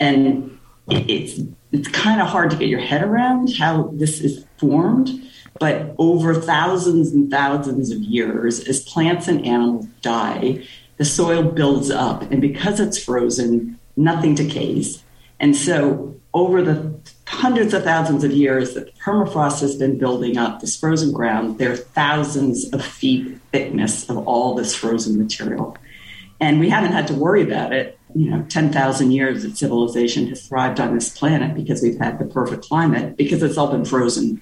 and 0.00 0.58
it's 0.88 1.40
it's 1.72 1.88
kind 1.88 2.22
of 2.22 2.28
hard 2.28 2.50
to 2.50 2.56
get 2.56 2.68
your 2.68 2.80
head 2.80 3.02
around 3.02 3.54
how 3.54 3.90
this 3.92 4.20
is 4.20 4.46
formed. 4.56 5.10
But 5.60 5.94
over 5.98 6.34
thousands 6.34 7.12
and 7.12 7.30
thousands 7.30 7.90
of 7.90 7.98
years, 7.98 8.66
as 8.66 8.82
plants 8.84 9.28
and 9.28 9.44
animals 9.44 9.86
die, 10.00 10.64
the 10.96 11.04
soil 11.04 11.42
builds 11.42 11.90
up, 11.90 12.22
and 12.30 12.40
because 12.40 12.80
it's 12.80 13.02
frozen, 13.02 13.78
nothing 13.96 14.34
decays. 14.34 15.02
And 15.38 15.54
so, 15.54 16.18
over 16.32 16.62
the 16.62 16.94
hundreds 17.26 17.72
of 17.74 17.82
thousands 17.82 18.22
of 18.24 18.30
years 18.30 18.74
that 18.74 18.94
permafrost 18.98 19.60
has 19.60 19.76
been 19.76 19.98
building 19.98 20.36
up, 20.36 20.60
this 20.60 20.76
frozen 20.76 21.12
ground, 21.12 21.58
there 21.58 21.72
are 21.72 21.76
thousands 21.76 22.70
of 22.72 22.84
feet 22.84 23.38
thickness 23.52 24.08
of 24.10 24.18
all 24.28 24.54
this 24.54 24.74
frozen 24.74 25.18
material. 25.18 25.76
And 26.40 26.60
we 26.60 26.68
haven't 26.68 26.92
had 26.92 27.06
to 27.08 27.14
worry 27.14 27.42
about 27.42 27.72
it. 27.72 27.98
You 28.14 28.30
know, 28.30 28.42
10,000 28.48 29.10
years 29.10 29.42
that 29.42 29.56
civilization 29.56 30.28
has 30.28 30.46
thrived 30.46 30.80
on 30.80 30.94
this 30.94 31.16
planet 31.16 31.54
because 31.54 31.82
we've 31.82 31.98
had 31.98 32.18
the 32.18 32.26
perfect 32.26 32.64
climate, 32.64 33.16
because 33.16 33.42
it's 33.42 33.56
all 33.56 33.70
been 33.70 33.84
frozen. 33.84 34.40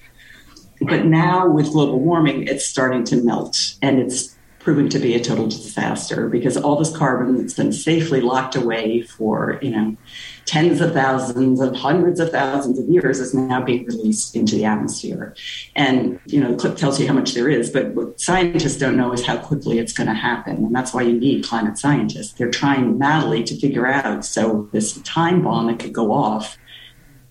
But 0.81 1.05
now 1.05 1.47
with 1.49 1.71
global 1.71 1.99
warming, 1.99 2.47
it's 2.47 2.65
starting 2.65 3.03
to 3.05 3.23
melt 3.23 3.75
and 3.81 3.99
it's 3.99 4.34
proving 4.65 4.89
to 4.89 4.97
be 4.97 5.13
a 5.13 5.23
total 5.23 5.45
disaster 5.45 6.27
because 6.27 6.57
all 6.57 6.75
this 6.75 6.97
carbon 6.97 7.37
that's 7.37 7.53
been 7.53 7.71
safely 7.71 8.19
locked 8.19 8.55
away 8.55 9.03
for, 9.03 9.59
you 9.61 9.69
know, 9.69 9.95
tens 10.45 10.81
of 10.81 10.91
thousands 10.91 11.61
of 11.61 11.75
hundreds 11.75 12.19
of 12.19 12.31
thousands 12.31 12.79
of 12.79 12.89
years 12.89 13.19
is 13.19 13.31
now 13.31 13.61
being 13.61 13.85
released 13.85 14.35
into 14.35 14.55
the 14.55 14.65
atmosphere. 14.65 15.35
And, 15.75 16.19
you 16.25 16.41
know, 16.41 16.51
the 16.51 16.57
clip 16.57 16.77
tells 16.77 16.99
you 16.99 17.07
how 17.07 17.13
much 17.13 17.35
there 17.35 17.47
is, 17.47 17.69
but 17.69 17.89
what 17.89 18.19
scientists 18.19 18.77
don't 18.77 18.97
know 18.97 19.13
is 19.13 19.23
how 19.23 19.37
quickly 19.37 19.77
it's 19.77 19.93
going 19.93 20.07
to 20.07 20.15
happen. 20.15 20.55
And 20.55 20.75
that's 20.75 20.95
why 20.95 21.03
you 21.03 21.13
need 21.13 21.45
climate 21.45 21.77
scientists. 21.77 22.33
They're 22.33 22.49
trying 22.49 22.97
madly 22.97 23.43
to 23.43 23.59
figure 23.59 23.85
out 23.85 24.25
so 24.25 24.67
this 24.71 24.99
time 25.03 25.43
bomb 25.43 25.67
that 25.67 25.77
could 25.77 25.93
go 25.93 26.11
off, 26.11 26.57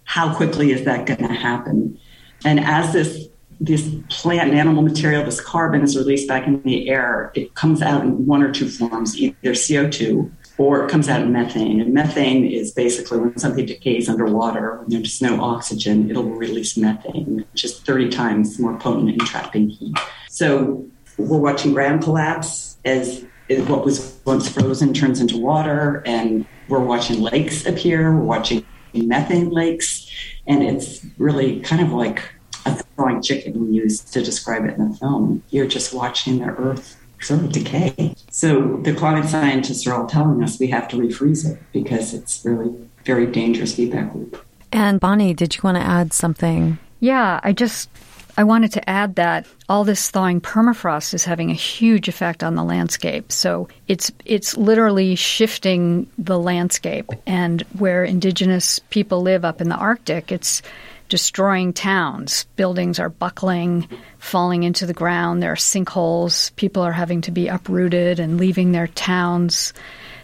how 0.04 0.32
quickly 0.36 0.70
is 0.70 0.84
that 0.84 1.06
going 1.06 1.26
to 1.26 1.34
happen? 1.34 1.98
And 2.44 2.60
as 2.60 2.92
this 2.92 3.28
this 3.60 3.88
plant 4.08 4.50
and 4.50 4.58
animal 4.58 4.82
material, 4.82 5.24
this 5.24 5.40
carbon 5.40 5.82
is 5.82 5.96
released 5.96 6.28
back 6.28 6.46
in 6.46 6.62
the 6.62 6.88
air. 6.88 7.32
It 7.34 7.54
comes 7.54 7.82
out 7.82 8.02
in 8.02 8.26
one 8.26 8.42
or 8.42 8.52
two 8.52 8.68
forms, 8.68 9.16
either 9.16 9.52
CO2 9.52 10.30
or 10.56 10.84
it 10.84 10.90
comes 10.90 11.08
out 11.08 11.20
in 11.20 11.32
methane. 11.32 11.80
And 11.80 11.92
methane 11.92 12.44
is 12.44 12.70
basically 12.70 13.18
when 13.18 13.36
something 13.38 13.66
decays 13.66 14.08
underwater, 14.08 14.78
when 14.78 14.88
there's 14.90 15.20
no 15.20 15.42
oxygen, 15.42 16.10
it'll 16.10 16.24
release 16.24 16.76
methane, 16.76 17.44
which 17.50 17.64
is 17.64 17.80
30 17.80 18.10
times 18.10 18.58
more 18.58 18.78
potent 18.78 19.10
in 19.10 19.18
trapping 19.18 19.68
heat. 19.68 19.96
So 20.28 20.86
we're 21.18 21.38
watching 21.38 21.72
ground 21.74 22.02
collapse 22.02 22.76
as 22.84 23.24
what 23.48 23.84
was 23.84 24.18
once 24.24 24.48
frozen 24.48 24.94
turns 24.94 25.20
into 25.20 25.36
water, 25.36 26.02
and 26.06 26.46
we're 26.68 26.80
watching 26.80 27.20
lakes 27.20 27.66
appear, 27.66 28.16
we're 28.16 28.24
watching 28.24 28.64
methane 28.94 29.50
lakes, 29.50 30.10
and 30.46 30.62
it's 30.62 31.04
really 31.18 31.60
kind 31.60 31.82
of 31.82 31.92
like 31.92 32.22
a 32.66 32.74
thawing 32.74 33.22
chicken 33.22 33.66
we 33.66 33.76
use 33.76 34.00
to 34.00 34.22
describe 34.22 34.64
it 34.64 34.76
in 34.76 34.90
the 34.90 34.96
film. 34.96 35.42
You're 35.50 35.66
just 35.66 35.92
watching 35.94 36.38
the 36.38 36.46
earth 36.46 36.96
sort 37.20 37.40
of 37.40 37.52
decay. 37.52 38.14
So 38.30 38.76
the 38.82 38.94
climate 38.94 39.28
scientists 39.28 39.86
are 39.86 39.94
all 39.94 40.06
telling 40.06 40.42
us 40.42 40.60
we 40.60 40.68
have 40.68 40.88
to 40.88 40.96
refreeze 40.96 41.50
it 41.50 41.58
because 41.72 42.14
it's 42.14 42.44
really 42.44 42.74
very 43.04 43.26
dangerous 43.26 43.74
feedback 43.74 44.14
loop. 44.14 44.44
And 44.72 45.00
Bonnie, 45.00 45.34
did 45.34 45.56
you 45.56 45.60
want 45.62 45.76
to 45.76 45.82
add 45.82 46.12
something? 46.12 46.78
Yeah, 47.00 47.40
I 47.42 47.52
just 47.52 47.88
I 48.36 48.44
wanted 48.44 48.72
to 48.72 48.90
add 48.90 49.14
that 49.14 49.46
all 49.68 49.84
this 49.84 50.10
thawing 50.10 50.40
permafrost 50.40 51.14
is 51.14 51.24
having 51.24 51.50
a 51.50 51.54
huge 51.54 52.08
effect 52.08 52.42
on 52.42 52.56
the 52.56 52.64
landscape. 52.64 53.30
So 53.30 53.68
it's 53.86 54.10
it's 54.24 54.56
literally 54.56 55.14
shifting 55.14 56.10
the 56.18 56.38
landscape 56.38 57.10
and 57.26 57.62
where 57.78 58.04
indigenous 58.04 58.80
people 58.90 59.22
live 59.22 59.44
up 59.44 59.60
in 59.60 59.68
the 59.68 59.76
Arctic, 59.76 60.32
it's 60.32 60.62
destroying 61.08 61.72
towns. 61.72 62.44
Buildings 62.56 62.98
are 62.98 63.08
buckling, 63.08 63.88
falling 64.18 64.62
into 64.62 64.86
the 64.86 64.94
ground. 64.94 65.42
There 65.42 65.52
are 65.52 65.56
sinkholes. 65.56 66.54
People 66.56 66.82
are 66.82 66.92
having 66.92 67.20
to 67.22 67.30
be 67.30 67.48
uprooted 67.48 68.18
and 68.18 68.38
leaving 68.38 68.72
their 68.72 68.88
towns. 68.88 69.72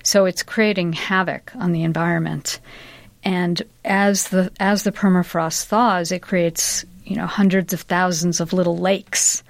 So 0.03 0.25
it's 0.25 0.43
creating 0.43 0.95
havoc 0.95 1.53
on 1.57 1.73
the 1.73 1.83
environment. 1.83 2.61
And 3.23 3.63
as 3.85 4.29
the 4.29 4.51
as 4.59 4.83
the 4.83 4.93
permafrost 4.93 5.65
thaws, 5.65 6.11
it 6.11 6.23
creates 6.23 6.85
you 7.05 7.17
know 7.17 7.27
hundreds 7.27 7.73
of 7.73 7.83
thousands 7.83 8.41
of 8.41 8.53
little 8.53 8.79
lakes, 8.79 9.43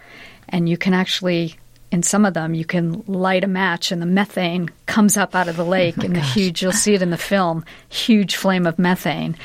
and 0.49 0.69
you 0.69 0.77
can 0.77 0.93
actually 0.93 1.57
in 1.93 2.03
some 2.03 2.25
of 2.25 2.35
them 2.35 2.55
you 2.55 2.65
can 2.65 3.03
light 3.07 3.45
a 3.45 3.49
match 3.49 3.93
and 3.93 4.01
the 4.01 4.07
methane 4.07 4.69
comes 4.87 5.17
up 5.17 5.35
out 5.35 5.49
of 5.49 5.57
the 5.57 5.65
oh 5.65 5.69
lake 5.69 5.97
oh 5.99 6.03
in 6.03 6.13
the 6.13 6.21
huge 6.21 6.63
you'll 6.63 6.73
see 6.73 6.95
it 6.95 7.03
in 7.03 7.11
the 7.11 7.19
film 7.19 7.65
huge 7.89 8.37
flame 8.37 8.65
of 8.65 8.79
methane 8.79 9.37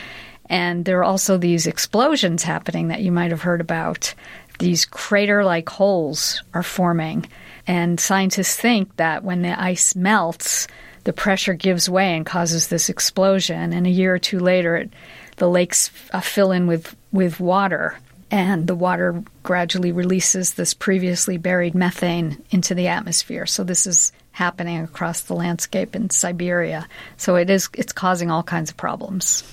and 0.50 0.86
there 0.86 1.00
are 1.00 1.04
also 1.04 1.38
these 1.38 1.68
explosions 1.68 2.44
happening 2.44 2.90
that 2.90 3.02
you 3.02 3.12
might 3.12 3.32
have 3.32 3.42
heard 3.42 3.62
about. 3.62 4.14
These 4.60 4.86
crater 4.86 5.44
like 5.44 5.68
holes 5.70 6.42
are 6.54 6.64
forming. 6.64 7.26
And 7.68 8.00
scientists 8.00 8.56
think 8.56 8.96
that 8.98 9.24
when 9.24 9.42
the 9.42 9.60
ice 9.60 9.96
melts, 9.96 10.68
the 11.04 11.14
pressure 11.14 11.54
gives 11.54 11.90
way 11.90 12.16
and 12.16 12.26
causes 12.26 12.68
this 12.68 12.90
explosion. 12.90 13.74
And 13.74 13.86
a 13.88 13.92
year 13.92 14.14
or 14.14 14.20
two 14.20 14.40
later, 14.40 14.78
it, 14.78 14.92
the 15.38 15.50
lakes 15.50 15.92
uh, 16.12 16.22
fill 16.22 16.52
in 16.52 16.68
with, 16.68 16.96
with 17.12 17.40
water. 17.40 17.98
And 18.32 18.68
the 18.68 18.76
water 18.76 19.24
gradually 19.44 19.92
releases 19.92 20.54
this 20.54 20.74
previously 20.74 21.38
buried 21.38 21.76
methane 21.76 22.44
into 22.50 22.76
the 22.76 22.88
atmosphere. 22.88 23.46
So 23.46 23.64
this 23.64 23.86
is 23.86 24.12
happening 24.32 24.82
across 24.82 25.22
the 25.22 25.36
landscape 25.36 25.96
in 25.96 26.10
Siberia. 26.10 26.88
So 27.18 27.36
it 27.36 27.50
is 27.50 27.70
it's 27.74 27.94
causing 27.94 28.30
all 28.30 28.44
kinds 28.44 28.70
of 28.70 28.78
problems. 28.78 29.44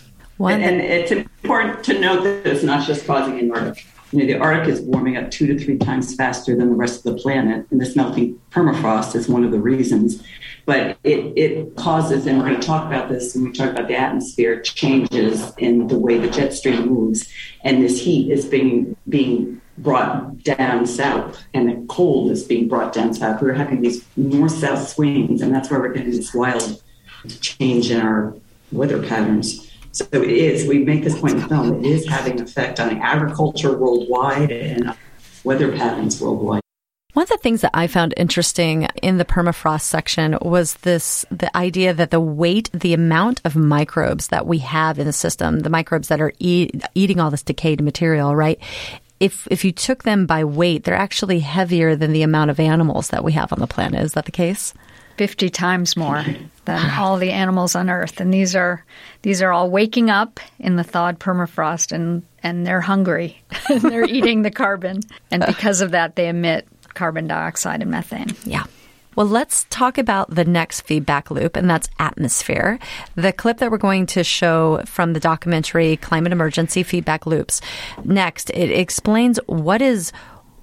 One 0.43 0.61
and, 0.61 0.81
it's 0.81 1.13
important 1.13 1.85
to 1.85 2.01
note 2.01 2.25
that 2.25 2.45
it's 2.45 2.65
not 2.65 2.85
just 2.85 3.07
causing 3.07 3.39
in 3.39 3.53
Arctic. 3.53 3.87
You 4.11 4.19
know, 4.19 4.27
the 4.27 4.39
Arctic 4.41 4.71
is 4.71 4.81
warming 4.81 5.17
up 5.17 5.31
two 5.31 5.47
to 5.47 5.57
three 5.57 5.79
times 5.79 6.17
faster 6.17 6.57
than 6.57 6.69
the 6.69 6.75
rest 6.75 7.07
of 7.07 7.15
the 7.15 7.23
planet, 7.23 7.65
and 7.71 7.81
this 7.81 7.95
melting 7.95 8.41
permafrost 8.51 9.15
is 9.15 9.29
one 9.29 9.45
of 9.45 9.53
the 9.53 9.61
reasons. 9.61 10.21
But 10.67 10.99
it, 11.05 11.33
it 11.37 11.77
causes, 11.77 12.27
and 12.27 12.39
we're 12.39 12.49
going 12.49 12.61
to 12.61 12.67
talk 12.67 12.89
about 12.89 13.09
this 13.09 13.37
when 13.37 13.45
we 13.45 13.53
talk 13.53 13.71
about 13.71 13.87
the 13.87 13.95
atmosphere, 13.95 14.61
changes 14.63 15.53
in 15.59 15.87
the 15.87 15.97
way 15.97 16.19
the 16.19 16.29
jet 16.29 16.53
stream 16.53 16.89
moves, 16.89 17.33
and 17.63 17.81
this 17.81 18.01
heat 18.01 18.33
is 18.33 18.45
being 18.45 18.97
being 19.09 19.61
brought 19.79 20.43
down 20.43 20.87
south, 20.89 21.41
and 21.55 21.69
the 21.69 21.87
cold 21.87 22.33
is 22.33 22.43
being 22.43 22.67
brought 22.67 22.93
down 22.93 23.15
south. 23.15 23.41
We're 23.41 23.53
having 23.53 23.81
these 23.81 24.05
north 24.17 24.59
south 24.59 24.89
swings, 24.89 25.41
and 25.41 25.55
that's 25.55 25.71
where 25.71 25.79
we're 25.79 25.93
getting 25.93 26.11
this 26.11 26.35
wild 26.35 26.83
change 27.41 27.93
in 27.93 28.01
our 28.01 28.35
weather 28.73 29.01
patterns. 29.07 29.69
So 29.93 30.07
it 30.13 30.31
is, 30.31 30.67
we 30.67 30.79
make 30.79 31.05
this 31.05 31.19
point 31.19 31.35
in 31.35 31.41
the 31.41 31.49
film, 31.49 31.85
it 31.85 31.87
is 31.87 32.09
having 32.09 32.41
an 32.41 32.43
effect 32.43 32.81
on 32.81 32.99
agriculture 32.99 33.77
worldwide 33.77 34.51
and 34.51 34.97
weather 35.45 35.77
patterns 35.77 36.19
worldwide. 36.21 36.63
One 37.13 37.25
of 37.25 37.29
the 37.29 37.37
things 37.37 37.61
that 37.61 37.73
I 37.75 37.89
found 37.89 38.15
interesting 38.17 38.85
in 39.03 39.19
the 39.19 39.27
permafrost 39.27 39.83
section 39.83 40.39
was 40.41 40.77
this 40.77 41.27
the 41.31 41.55
idea 41.55 41.93
that 41.93 42.11
the 42.11 42.21
weight, 42.21 42.71
the 42.73 42.95
amount 42.95 43.43
of 43.45 43.55
microbes 43.55 44.29
that 44.29 44.47
we 44.47 44.59
have 44.59 44.99
in 44.99 45.07
the 45.07 45.13
system, 45.13 45.61
the 45.61 45.69
microbes 45.69 46.09
that 46.09 46.23
are 46.23 46.33
eat, 46.39 46.83
eating 46.95 47.21
all 47.21 47.31
this 47.31 47.43
decayed 47.43 47.83
material, 47.83 48.35
right? 48.35 48.59
If 49.21 49.47
if 49.51 49.63
you 49.63 49.73
took 49.73 50.05
them 50.05 50.25
by 50.25 50.45
weight, 50.45 50.85
they're 50.85 50.95
actually 50.95 51.41
heavier 51.41 51.95
than 51.97 52.15
the 52.15 52.23
amount 52.23 52.51
of 52.51 52.59
animals 52.59 53.09
that 53.09 53.25
we 53.25 53.33
have 53.33 53.53
on 53.53 53.59
the 53.59 53.67
planet. 53.67 54.01
Is 54.01 54.15
that 54.15 54.25
the 54.25 54.33
case? 54.33 54.73
50 55.17 55.51
times 55.51 55.97
more 55.97 56.25
than 56.65 56.91
all 56.99 57.19
the 57.19 57.31
animals 57.31 57.75
on 57.75 57.91
earth. 57.91 58.21
And 58.21 58.33
these 58.33 58.55
are 58.55 58.85
these 59.23 59.43
are 59.43 59.53
all 59.53 59.71
waking 59.71 60.11
up 60.11 60.41
in 60.59 60.77
the 60.77 60.85
thawed 60.85 61.19
permafrost 61.19 61.93
and 61.93 62.23
and 62.43 62.67
they're 62.67 62.81
hungry. 62.81 63.43
And 63.69 63.81
they're 63.83 64.05
eating 64.05 64.43
the 64.43 64.51
carbon. 64.51 65.01
And 65.31 65.43
uh. 65.43 65.47
because 65.47 65.81
of 65.81 65.91
that 65.93 66.17
they 66.17 66.29
emit 66.29 66.67
carbon 66.95 67.27
dioxide 67.27 67.83
and 67.83 67.91
methane. 67.91 68.35
Yeah. 68.45 68.65
Well, 69.15 69.27
let's 69.27 69.67
talk 69.69 69.99
about 69.99 70.35
the 70.35 70.45
next 70.45 70.83
feedback 70.83 71.31
loop, 71.31 71.55
and 71.55 71.69
that's 71.69 71.89
atmosphere. 71.99 72.79
The 73.15 73.33
clip 73.33 73.59
that 73.59 73.71
we're 73.71 73.77
going 73.77 74.07
to 74.07 74.25
show 74.25 74.83
from 74.87 75.13
the 75.13 75.21
documentary 75.21 75.99
Climate 75.99 76.33
Emergency 76.33 76.83
Feedback 76.83 77.27
Loops. 77.27 77.61
Next, 78.05 78.49
it 78.51 78.71
explains 78.71 79.39
what 79.45 79.83
is 79.83 80.13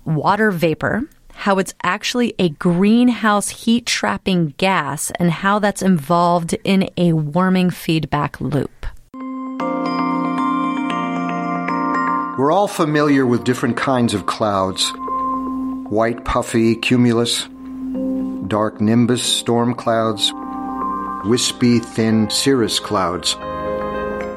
water 0.03 0.49
vapor, 0.49 1.03
how 1.39 1.57
it's 1.57 1.73
actually 1.83 2.35
a 2.37 2.49
greenhouse 2.49 3.47
heat 3.47 3.85
trapping 3.85 4.53
gas 4.57 5.09
and 5.11 5.31
how 5.31 5.57
that's 5.57 5.81
involved 5.81 6.53
in 6.65 6.89
a 6.97 7.13
warming 7.13 7.69
feedback 7.69 8.41
loop. 8.41 8.85
We're 12.37 12.51
all 12.51 12.67
familiar 12.67 13.25
with 13.25 13.45
different 13.45 13.77
kinds 13.77 14.13
of 14.13 14.25
clouds 14.25 14.91
white, 15.87 16.25
puffy 16.25 16.75
cumulus, 16.75 17.47
dark 18.47 18.81
nimbus 18.81 19.23
storm 19.23 19.73
clouds, 19.73 20.33
wispy, 21.23 21.79
thin 21.79 22.29
cirrus 22.29 22.81
clouds. 22.81 23.37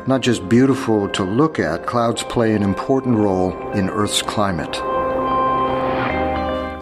Not 0.06 0.20
just 0.20 0.48
beautiful 0.48 1.08
to 1.10 1.24
look 1.24 1.58
at, 1.58 1.84
clouds 1.84 2.22
play 2.22 2.54
an 2.54 2.62
important 2.62 3.16
role 3.16 3.52
in 3.72 3.90
Earth's 3.90 4.22
climate. 4.22 4.80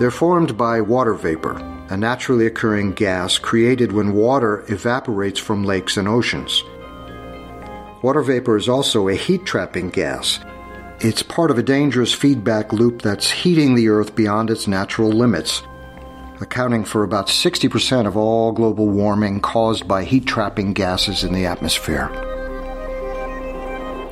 They're 0.00 0.10
formed 0.10 0.56
by 0.56 0.80
water 0.80 1.12
vapor, 1.12 1.58
a 1.90 1.96
naturally 1.96 2.46
occurring 2.46 2.94
gas 2.94 3.36
created 3.36 3.92
when 3.92 4.14
water 4.14 4.64
evaporates 4.68 5.38
from 5.38 5.62
lakes 5.62 5.98
and 5.98 6.08
oceans. 6.08 6.64
Water 8.00 8.22
vapor 8.22 8.56
is 8.56 8.66
also 8.66 9.08
a 9.08 9.14
heat 9.14 9.44
trapping 9.44 9.90
gas. 9.90 10.40
It's 11.00 11.22
part 11.22 11.50
of 11.50 11.58
a 11.58 11.62
dangerous 11.62 12.14
feedback 12.14 12.72
loop 12.72 13.02
that's 13.02 13.30
heating 13.30 13.74
the 13.74 13.90
Earth 13.90 14.16
beyond 14.16 14.48
its 14.48 14.66
natural 14.66 15.10
limits, 15.10 15.62
accounting 16.40 16.86
for 16.86 17.04
about 17.04 17.26
60% 17.26 18.06
of 18.06 18.16
all 18.16 18.52
global 18.52 18.88
warming 18.88 19.40
caused 19.40 19.86
by 19.86 20.04
heat 20.04 20.24
trapping 20.24 20.72
gases 20.72 21.24
in 21.24 21.34
the 21.34 21.44
atmosphere. 21.44 22.08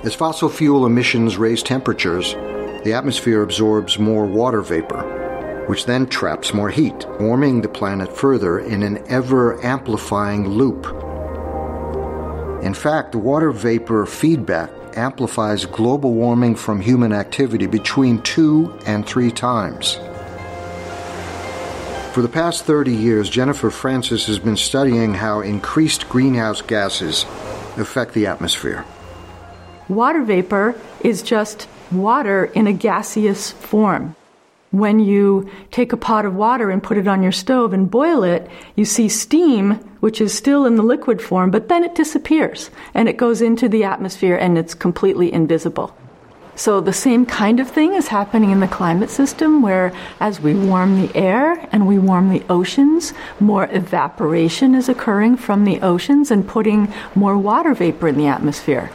As 0.05 0.15
fossil 0.15 0.51
fuel 0.51 0.85
emissions 0.85 1.39
raise 1.39 1.63
temperatures, 1.63 2.35
the 2.85 2.93
atmosphere 2.93 3.41
absorbs 3.41 3.99
more 3.99 4.27
water 4.27 4.61
vapor, 4.61 5.25
which 5.69 5.85
then 5.85 6.07
traps 6.07 6.55
more 6.55 6.71
heat, 6.71 7.07
warming 7.21 7.61
the 7.61 7.69
planet 7.69 8.17
further 8.17 8.59
in 8.59 8.83
an 8.83 9.05
ever 9.09 9.63
amplifying 9.65 10.49
loop. 10.49 10.87
In 12.63 12.73
fact, 12.75 13.13
the 13.13 13.19
water 13.19 13.53
vapor 13.53 14.07
feedback 14.07 14.71
amplifies 14.97 15.67
global 15.67 16.15
warming 16.15 16.57
from 16.57 16.81
human 16.81 17.13
activity 17.13 17.67
between 17.67 18.21
two 18.23 18.77
and 18.87 19.07
three 19.07 19.31
times. 19.31 19.97
For 22.15 22.23
the 22.23 22.29
past 22.29 22.65
30 22.65 22.91
years, 22.91 23.29
Jennifer 23.29 23.71
Francis 23.71 24.27
has 24.27 24.39
been 24.39 24.57
studying 24.57 25.15
how 25.15 25.41
increased 25.41 26.09
greenhouse 26.09 26.63
gases 26.63 27.25
affect 27.77 28.15
the 28.15 28.27
atmosphere. 28.27 28.85
Water 29.89 30.23
vapor 30.23 30.75
is 31.01 31.23
just 31.23 31.69
water 31.93 32.47
in 32.47 32.67
a 32.67 32.73
gaseous 32.73 33.53
form. 33.53 34.17
When 34.71 35.01
you 35.01 35.49
take 35.71 35.95
a 35.95 35.97
pot 35.97 36.27
of 36.27 36.35
water 36.35 36.71
and 36.71 36.83
put 36.83 36.99
it 36.99 37.09
on 37.09 37.23
your 37.23 37.33
stove 37.33 37.73
and 37.73 37.91
boil 37.91 38.23
it, 38.23 38.51
you 38.77 38.85
see 38.85 39.09
steam, 39.09 39.73
which 40.01 40.21
is 40.21 40.35
still 40.35 40.67
in 40.67 40.77
the 40.77 40.83
liquid 40.83 41.23
form, 41.23 41.51
but 41.51 41.69
then 41.69 41.85
it 41.85 41.95
disappears 41.95 42.71
and 42.93 43.09
it 43.09 43.17
goes 43.17 43.41
into 43.41 43.69
the 43.69 43.85
atmosphere 43.85 44.37
and 44.37 44.59
it's 44.59 44.75
completely 44.75 45.33
invisible. 45.33 45.97
So 46.55 46.81
the 46.81 46.93
same 46.93 47.25
kind 47.25 47.61
of 47.61 47.71
thing 47.71 47.95
is 47.95 48.09
happening 48.09 48.51
in 48.51 48.61
the 48.61 48.67
climate 48.67 49.11
system 49.11 49.63
where 49.63 49.93
as 50.19 50.41
we 50.41 50.55
warm 50.55 51.01
the 51.01 51.17
air 51.17 51.67
and 51.71 51.87
we 51.87 51.99
warm 51.99 52.29
the 52.29 52.43
oceans, 52.51 53.15
more 53.39 53.69
evaporation 53.71 54.75
is 54.75 54.89
occurring 54.89 55.37
from 55.37 55.65
the 55.65 55.81
oceans 55.81 56.31
and 56.31 56.47
putting 56.47 56.93
more 57.15 57.39
water 57.39 57.75
vapor 57.75 58.09
in 58.09 58.19
the 58.19 58.27
atmosphere. 58.27 58.91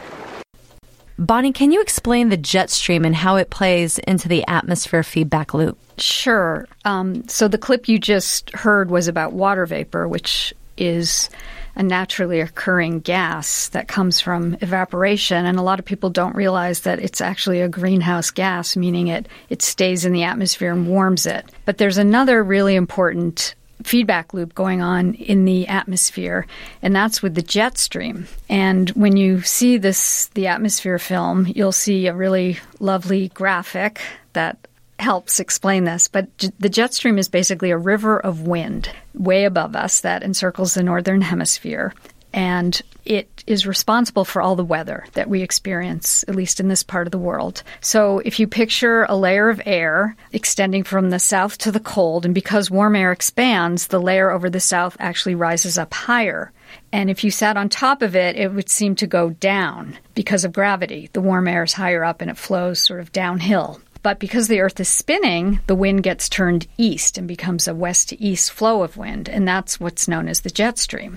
Bonnie, 1.18 1.52
can 1.52 1.70
you 1.70 1.80
explain 1.80 2.28
the 2.28 2.36
jet 2.36 2.70
stream 2.70 3.04
and 3.04 3.14
how 3.14 3.36
it 3.36 3.50
plays 3.50 3.98
into 3.98 4.28
the 4.28 4.44
atmosphere 4.48 5.02
feedback 5.02 5.54
loop? 5.54 5.78
Sure. 5.96 6.66
Um, 6.84 7.28
so 7.28 7.46
the 7.46 7.58
clip 7.58 7.88
you 7.88 7.98
just 7.98 8.50
heard 8.50 8.90
was 8.90 9.06
about 9.06 9.32
water 9.32 9.64
vapor, 9.64 10.08
which 10.08 10.52
is 10.76 11.30
a 11.76 11.82
naturally 11.82 12.40
occurring 12.40 13.00
gas 13.00 13.68
that 13.70 13.88
comes 13.88 14.20
from 14.20 14.56
evaporation. 14.60 15.46
And 15.46 15.58
a 15.58 15.62
lot 15.62 15.78
of 15.78 15.84
people 15.84 16.10
don't 16.10 16.34
realize 16.34 16.80
that 16.80 16.98
it's 16.98 17.20
actually 17.20 17.60
a 17.60 17.68
greenhouse 17.68 18.30
gas, 18.30 18.76
meaning 18.76 19.08
it, 19.08 19.28
it 19.50 19.62
stays 19.62 20.04
in 20.04 20.12
the 20.12 20.24
atmosphere 20.24 20.72
and 20.72 20.88
warms 20.88 21.26
it. 21.26 21.44
But 21.64 21.78
there's 21.78 21.98
another 21.98 22.42
really 22.42 22.74
important 22.74 23.54
feedback 23.82 24.32
loop 24.32 24.54
going 24.54 24.80
on 24.80 25.14
in 25.14 25.44
the 25.44 25.66
atmosphere, 25.66 26.46
and 26.82 26.94
that's 26.94 27.22
with 27.22 27.34
the 27.34 27.42
jet 27.42 27.78
stream. 27.78 28.26
And 28.48 28.88
when 28.90 29.16
you 29.16 29.42
see 29.42 29.78
this, 29.78 30.26
the 30.34 30.46
atmosphere 30.46 30.98
film, 30.98 31.46
you'll 31.46 31.72
see 31.72 32.06
a 32.06 32.14
really 32.14 32.58
lovely 32.80 33.28
graphic 33.30 34.00
that 34.32 34.58
helps 34.98 35.40
explain 35.40 35.84
this. 35.84 36.08
But 36.08 36.28
the 36.58 36.68
jet 36.68 36.94
stream 36.94 37.18
is 37.18 37.28
basically 37.28 37.70
a 37.70 37.78
river 37.78 38.18
of 38.18 38.46
wind 38.46 38.90
way 39.12 39.44
above 39.44 39.76
us 39.76 40.00
that 40.00 40.22
encircles 40.22 40.74
the 40.74 40.82
northern 40.82 41.20
hemisphere 41.20 41.92
and 42.34 42.82
it 43.04 43.44
is 43.46 43.64
responsible 43.64 44.24
for 44.24 44.42
all 44.42 44.56
the 44.56 44.64
weather 44.64 45.06
that 45.12 45.30
we 45.30 45.40
experience, 45.40 46.24
at 46.26 46.34
least 46.34 46.58
in 46.58 46.66
this 46.66 46.82
part 46.82 47.06
of 47.06 47.12
the 47.12 47.18
world. 47.18 47.62
So, 47.80 48.18
if 48.18 48.40
you 48.40 48.48
picture 48.48 49.04
a 49.04 49.14
layer 49.14 49.48
of 49.48 49.62
air 49.64 50.16
extending 50.32 50.82
from 50.82 51.10
the 51.10 51.20
south 51.20 51.58
to 51.58 51.70
the 51.70 51.80
cold, 51.80 52.24
and 52.24 52.34
because 52.34 52.72
warm 52.72 52.96
air 52.96 53.12
expands, 53.12 53.86
the 53.86 54.00
layer 54.00 54.30
over 54.32 54.50
the 54.50 54.60
south 54.60 54.96
actually 54.98 55.36
rises 55.36 55.78
up 55.78 55.94
higher. 55.94 56.50
And 56.92 57.08
if 57.08 57.22
you 57.22 57.30
sat 57.30 57.56
on 57.56 57.68
top 57.68 58.02
of 58.02 58.16
it, 58.16 58.34
it 58.34 58.52
would 58.52 58.68
seem 58.68 58.96
to 58.96 59.06
go 59.06 59.30
down 59.30 59.96
because 60.14 60.44
of 60.44 60.52
gravity. 60.52 61.10
The 61.12 61.20
warm 61.20 61.46
air 61.46 61.62
is 61.62 61.72
higher 61.72 62.02
up 62.02 62.20
and 62.20 62.30
it 62.30 62.36
flows 62.36 62.80
sort 62.80 62.98
of 62.98 63.12
downhill. 63.12 63.80
But 64.04 64.18
because 64.18 64.48
the 64.48 64.60
Earth 64.60 64.78
is 64.80 64.88
spinning, 64.88 65.60
the 65.66 65.74
wind 65.74 66.02
gets 66.02 66.28
turned 66.28 66.66
east 66.76 67.16
and 67.16 67.26
becomes 67.26 67.66
a 67.66 67.74
west 67.74 68.10
to 68.10 68.22
east 68.22 68.52
flow 68.52 68.82
of 68.82 68.98
wind, 68.98 69.30
and 69.30 69.48
that's 69.48 69.80
what's 69.80 70.06
known 70.06 70.28
as 70.28 70.42
the 70.42 70.50
jet 70.50 70.78
stream. 70.78 71.16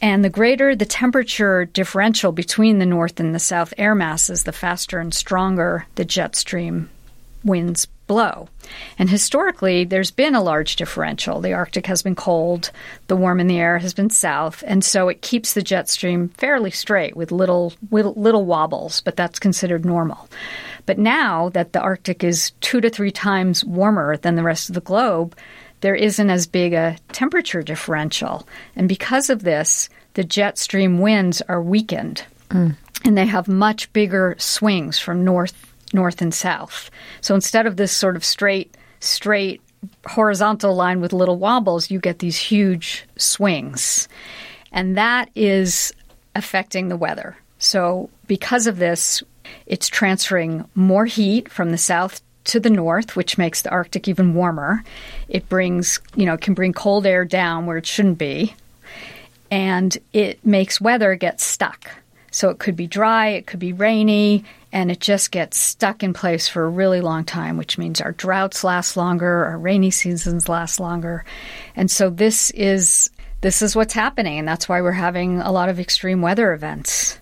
And 0.00 0.24
the 0.24 0.30
greater 0.30 0.76
the 0.76 0.86
temperature 0.86 1.64
differential 1.64 2.32
between 2.32 2.78
the 2.78 2.86
north 2.86 3.18
and 3.18 3.34
the 3.34 3.40
south 3.40 3.74
air 3.76 3.94
masses, 3.94 4.44
the 4.44 4.52
faster 4.52 5.00
and 5.00 5.12
stronger 5.12 5.86
the 5.96 6.04
jet 6.04 6.36
stream 6.36 6.88
winds 7.44 7.86
blow. 8.06 8.48
And 8.98 9.08
historically, 9.10 9.84
there's 9.84 10.10
been 10.10 10.34
a 10.34 10.42
large 10.42 10.76
differential. 10.76 11.40
The 11.40 11.52
Arctic 11.52 11.86
has 11.86 12.02
been 12.02 12.14
cold, 12.14 12.70
the 13.06 13.16
warm 13.16 13.38
in 13.38 13.46
the 13.46 13.58
air 13.58 13.78
has 13.78 13.94
been 13.94 14.10
south, 14.10 14.64
and 14.66 14.84
so 14.84 15.08
it 15.08 15.22
keeps 15.22 15.52
the 15.52 15.62
jet 15.62 15.88
stream 15.88 16.30
fairly 16.30 16.70
straight 16.70 17.16
with 17.16 17.30
little, 17.30 17.74
little, 17.90 18.44
wobbles, 18.44 19.00
but 19.02 19.16
that's 19.16 19.38
considered 19.38 19.84
normal. 19.84 20.28
But 20.86 20.98
now 20.98 21.50
that 21.50 21.72
the 21.72 21.80
Arctic 21.80 22.24
is 22.24 22.52
two 22.60 22.80
to 22.80 22.90
three 22.90 23.12
times 23.12 23.64
warmer 23.64 24.16
than 24.16 24.36
the 24.36 24.42
rest 24.42 24.70
of 24.70 24.74
the 24.74 24.80
globe, 24.80 25.36
there 25.80 25.94
isn't 25.94 26.30
as 26.30 26.46
big 26.46 26.72
a 26.72 26.96
temperature 27.12 27.62
differential. 27.62 28.46
And 28.76 28.88
because 28.88 29.30
of 29.30 29.42
this, 29.42 29.88
the 30.14 30.24
jet 30.24 30.58
stream 30.58 30.98
winds 30.98 31.42
are 31.42 31.62
weakened. 31.62 32.24
Mm. 32.50 32.76
And 33.04 33.16
they 33.16 33.26
have 33.26 33.48
much 33.48 33.92
bigger 33.92 34.34
swings 34.38 34.98
from 34.98 35.24
north 35.24 35.74
north 35.92 36.20
and 36.20 36.34
south. 36.34 36.90
So 37.20 37.34
instead 37.34 37.66
of 37.66 37.76
this 37.76 37.92
sort 37.92 38.16
of 38.16 38.24
straight 38.24 38.76
straight 39.00 39.62
horizontal 40.06 40.74
line 40.74 41.00
with 41.00 41.12
little 41.12 41.38
wobbles, 41.38 41.90
you 41.90 42.00
get 42.00 42.18
these 42.18 42.36
huge 42.36 43.06
swings. 43.16 44.08
And 44.72 44.96
that 44.96 45.30
is 45.34 45.92
affecting 46.34 46.88
the 46.88 46.96
weather. 46.96 47.36
So 47.58 48.10
because 48.26 48.66
of 48.66 48.78
this, 48.78 49.22
it's 49.66 49.88
transferring 49.88 50.68
more 50.74 51.06
heat 51.06 51.48
from 51.48 51.70
the 51.70 51.78
south 51.78 52.20
to 52.48 52.60
the 52.60 52.70
north, 52.70 53.14
which 53.16 53.38
makes 53.38 53.62
the 53.62 53.70
Arctic 53.70 54.08
even 54.08 54.34
warmer. 54.34 54.82
It 55.28 55.48
brings, 55.48 56.00
you 56.16 56.26
know, 56.26 56.36
can 56.36 56.54
bring 56.54 56.72
cold 56.72 57.06
air 57.06 57.24
down 57.24 57.66
where 57.66 57.76
it 57.76 57.86
shouldn't 57.86 58.18
be. 58.18 58.54
And 59.50 59.96
it 60.12 60.44
makes 60.44 60.80
weather 60.80 61.14
get 61.14 61.40
stuck. 61.40 61.90
So 62.30 62.50
it 62.50 62.58
could 62.58 62.76
be 62.76 62.86
dry, 62.86 63.28
it 63.28 63.46
could 63.46 63.58
be 63.58 63.72
rainy, 63.72 64.44
and 64.70 64.90
it 64.90 65.00
just 65.00 65.30
gets 65.30 65.58
stuck 65.58 66.02
in 66.02 66.12
place 66.12 66.46
for 66.46 66.64
a 66.64 66.68
really 66.68 67.00
long 67.00 67.24
time, 67.24 67.56
which 67.56 67.78
means 67.78 68.00
our 68.00 68.12
droughts 68.12 68.64
last 68.64 68.96
longer, 68.96 69.46
our 69.46 69.58
rainy 69.58 69.90
seasons 69.90 70.48
last 70.48 70.78
longer. 70.78 71.24
And 71.74 71.90
so 71.90 72.10
this 72.10 72.50
is 72.50 73.10
this 73.40 73.62
is 73.62 73.76
what's 73.76 73.94
happening, 73.94 74.38
and 74.38 74.48
that's 74.48 74.68
why 74.68 74.82
we're 74.82 74.92
having 74.92 75.40
a 75.40 75.52
lot 75.52 75.68
of 75.68 75.78
extreme 75.78 76.20
weather 76.20 76.52
events 76.52 77.18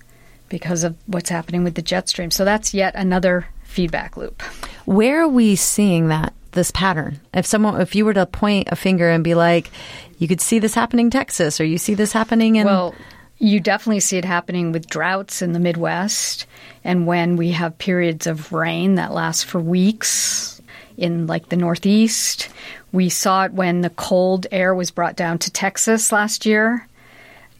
because 0.49 0.83
of 0.83 0.97
what's 1.07 1.29
happening 1.29 1.63
with 1.63 1.75
the 1.75 1.83
jet 1.83 2.09
stream. 2.09 2.31
So 2.31 2.45
that's 2.45 2.73
yet 2.75 2.95
another 2.97 3.47
feedback 3.65 4.17
loop. 4.17 4.43
Where 4.87 5.23
are 5.23 5.29
we 5.29 5.57
seeing 5.57 6.09
that 6.09 6.33
this 6.53 6.71
pattern? 6.71 7.21
If 7.35 7.45
someone 7.45 7.81
if 7.81 7.95
you 7.95 8.05
were 8.05 8.15
to 8.15 8.27
point 8.27 8.69
a 8.71 8.77
finger 8.77 9.11
and 9.11 9.23
be 9.23 9.35
like, 9.35 9.71
you 10.19 10.27
could 10.27 10.41
see 10.41 10.59
this 10.59 10.75
happening 10.75 11.07
in 11.07 11.11
Texas 11.11 11.61
or 11.61 11.65
you 11.65 11.79
see 11.79 11.95
this 11.95 12.13
happening 12.13 12.57
in 12.57 12.67
Well, 12.67 12.95
you 13.39 13.61
definitely 13.61 14.01
see 14.01 14.17
it 14.17 14.25
happening 14.25 14.73
with 14.73 14.89
droughts 14.89 15.43
in 15.43 15.53
the 15.53 15.61
Midwest 15.61 16.47
and 16.85 17.07
when 17.07 17.37
we 17.37 17.51
have 17.51 17.77
periods 17.77 18.27
of 18.27 18.53
rain 18.53 18.95
that 18.95 19.13
last 19.13 19.45
for 19.45 19.61
weeks 19.61 20.63
in 20.97 21.27
like 21.27 21.49
the 21.49 21.57
Northeast. 21.57 22.49
We 22.93 23.09
saw 23.11 23.45
it 23.45 23.53
when 23.53 23.83
the 23.83 23.91
cold 23.91 24.47
air 24.51 24.75
was 24.75 24.91
brought 24.91 25.17
down 25.17 25.39
to 25.41 25.51
Texas 25.51 26.13
last 26.13 26.47
year. 26.47 26.87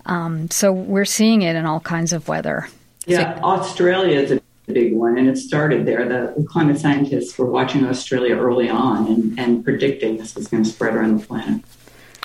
Um, 0.07 0.51
so 0.51 0.73
we're 0.73 1.05
seeing 1.05 1.43
it 1.43 1.57
in 1.57 1.67
all 1.67 1.81
kinds 1.81 2.13
of 2.13 2.29
weather. 2.29 2.69
Yeah, 3.07 3.39
Australia 3.43 4.21
is 4.21 4.33
a 4.33 4.41
big 4.67 4.95
one, 4.95 5.19
and 5.19 5.29
it 5.29 5.37
started 5.37 5.87
there. 5.87 6.09
The, 6.09 6.45
climate 6.49 6.79
scientists 6.79 7.37
were 7.39 7.51
watching 7.51 7.85
Australia 7.85 8.37
early 8.37 8.69
on 8.69 9.07
and, 9.07 9.39
and 9.39 9.65
predicting 9.65 10.17
this 10.17 10.35
was 10.35 10.49
going 10.49 10.65
to 10.65 10.71
spread 10.71 10.95
around 10.95 11.21
the 11.21 11.27
planet. 11.27 11.63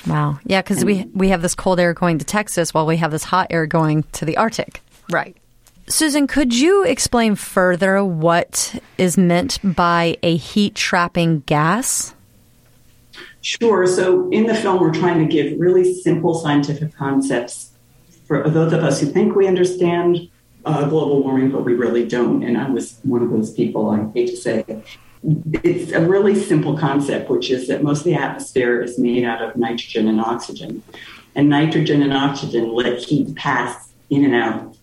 Wow. 0.07 0.39
Yeah, 0.45 0.61
because 0.61 0.83
we 0.83 1.05
we 1.13 1.29
have 1.29 1.41
this 1.41 1.55
cold 1.55 1.79
air 1.79 1.93
going 1.93 2.17
to 2.17 2.25
Texas 2.25 2.73
while 2.73 2.85
we 2.85 2.97
have 2.97 3.11
this 3.11 3.23
hot 3.23 3.47
air 3.49 3.65
going 3.65 4.03
to 4.13 4.25
the 4.25 4.37
Arctic. 4.37 4.81
Right. 5.11 5.37
Susan, 5.87 6.25
could 6.25 6.55
you 6.55 6.83
explain 6.85 7.35
further 7.35 8.03
what 8.03 8.81
is 8.97 9.17
meant 9.17 9.59
by 9.63 10.17
a 10.23 10.37
heat 10.37 10.73
trapping 10.73 11.41
gas? 11.41 12.15
Sure. 13.41 13.85
So 13.87 14.29
in 14.29 14.45
the 14.45 14.55
film, 14.55 14.79
we're 14.79 14.93
trying 14.93 15.19
to 15.19 15.25
give 15.25 15.59
really 15.59 15.93
simple 15.93 16.35
scientific 16.35 16.95
concepts 16.95 17.71
for 18.25 18.49
those 18.49 18.71
of 18.71 18.83
us 18.83 19.01
who 19.01 19.07
think 19.07 19.35
we 19.35 19.47
understand 19.47 20.29
uh, 20.65 20.87
global 20.87 21.23
warming, 21.23 21.51
but 21.51 21.63
we 21.63 21.73
really 21.73 22.07
don't. 22.07 22.43
And 22.43 22.57
I 22.57 22.69
was 22.69 22.99
one 23.03 23.21
of 23.21 23.29
those 23.29 23.51
people, 23.51 23.89
I 23.89 24.09
hate 24.13 24.27
to 24.27 24.37
say. 24.37 24.65
It's 25.63 25.91
a 25.91 26.01
really 26.01 26.35
simple 26.35 26.77
concept, 26.77 27.29
which 27.29 27.51
is 27.51 27.67
that 27.67 27.83
most 27.83 27.99
of 27.99 28.05
the 28.05 28.15
atmosphere 28.15 28.81
is 28.81 28.97
made 28.97 29.23
out 29.23 29.41
of 29.41 29.55
nitrogen 29.55 30.07
and 30.07 30.19
oxygen. 30.19 30.83
And 31.35 31.49
nitrogen 31.49 32.01
and 32.01 32.13
oxygen 32.13 32.73
let 32.73 33.03
heat 33.03 33.35
pass 33.35 33.91
in 34.09 34.25
and 34.25 34.35
out 34.35 34.75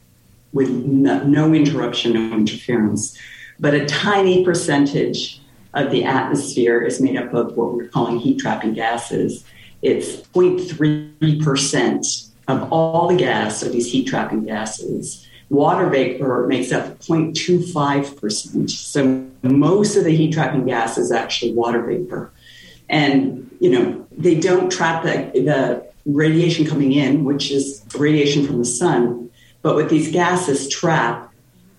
with 0.52 0.70
no, 0.70 1.22
no 1.24 1.52
interruption, 1.52 2.14
no 2.14 2.36
interference. 2.36 3.18
But 3.60 3.74
a 3.74 3.86
tiny 3.86 4.44
percentage 4.44 5.42
of 5.74 5.90
the 5.90 6.04
atmosphere 6.04 6.80
is 6.80 7.00
made 7.00 7.16
up 7.16 7.34
of 7.34 7.56
what 7.56 7.74
we're 7.74 7.88
calling 7.88 8.18
heat 8.18 8.38
trapping 8.38 8.72
gases. 8.72 9.44
It's 9.82 10.16
0.3% 10.28 12.28
of 12.48 12.72
all 12.72 13.08
the 13.08 13.16
gas 13.16 13.62
of 13.62 13.72
these 13.72 13.92
heat 13.92 14.06
trapping 14.06 14.44
gases. 14.44 15.27
Water 15.50 15.88
vapor 15.88 16.46
makes 16.46 16.72
up 16.72 16.98
0.25%. 16.98 18.70
So 18.70 19.26
most 19.42 19.96
of 19.96 20.04
the 20.04 20.14
heat 20.14 20.32
trapping 20.32 20.66
gas 20.66 20.98
is 20.98 21.10
actually 21.10 21.54
water 21.54 21.82
vapor. 21.82 22.30
And, 22.88 23.50
you 23.60 23.70
know, 23.70 24.06
they 24.16 24.38
don't 24.38 24.70
trap 24.70 25.04
the, 25.04 25.30
the 25.40 25.86
radiation 26.04 26.66
coming 26.66 26.92
in, 26.92 27.24
which 27.24 27.50
is 27.50 27.84
radiation 27.94 28.46
from 28.46 28.58
the 28.58 28.64
sun. 28.64 29.30
But 29.62 29.74
what 29.74 29.88
these 29.88 30.10
gases 30.10 30.68
trap 30.68 31.32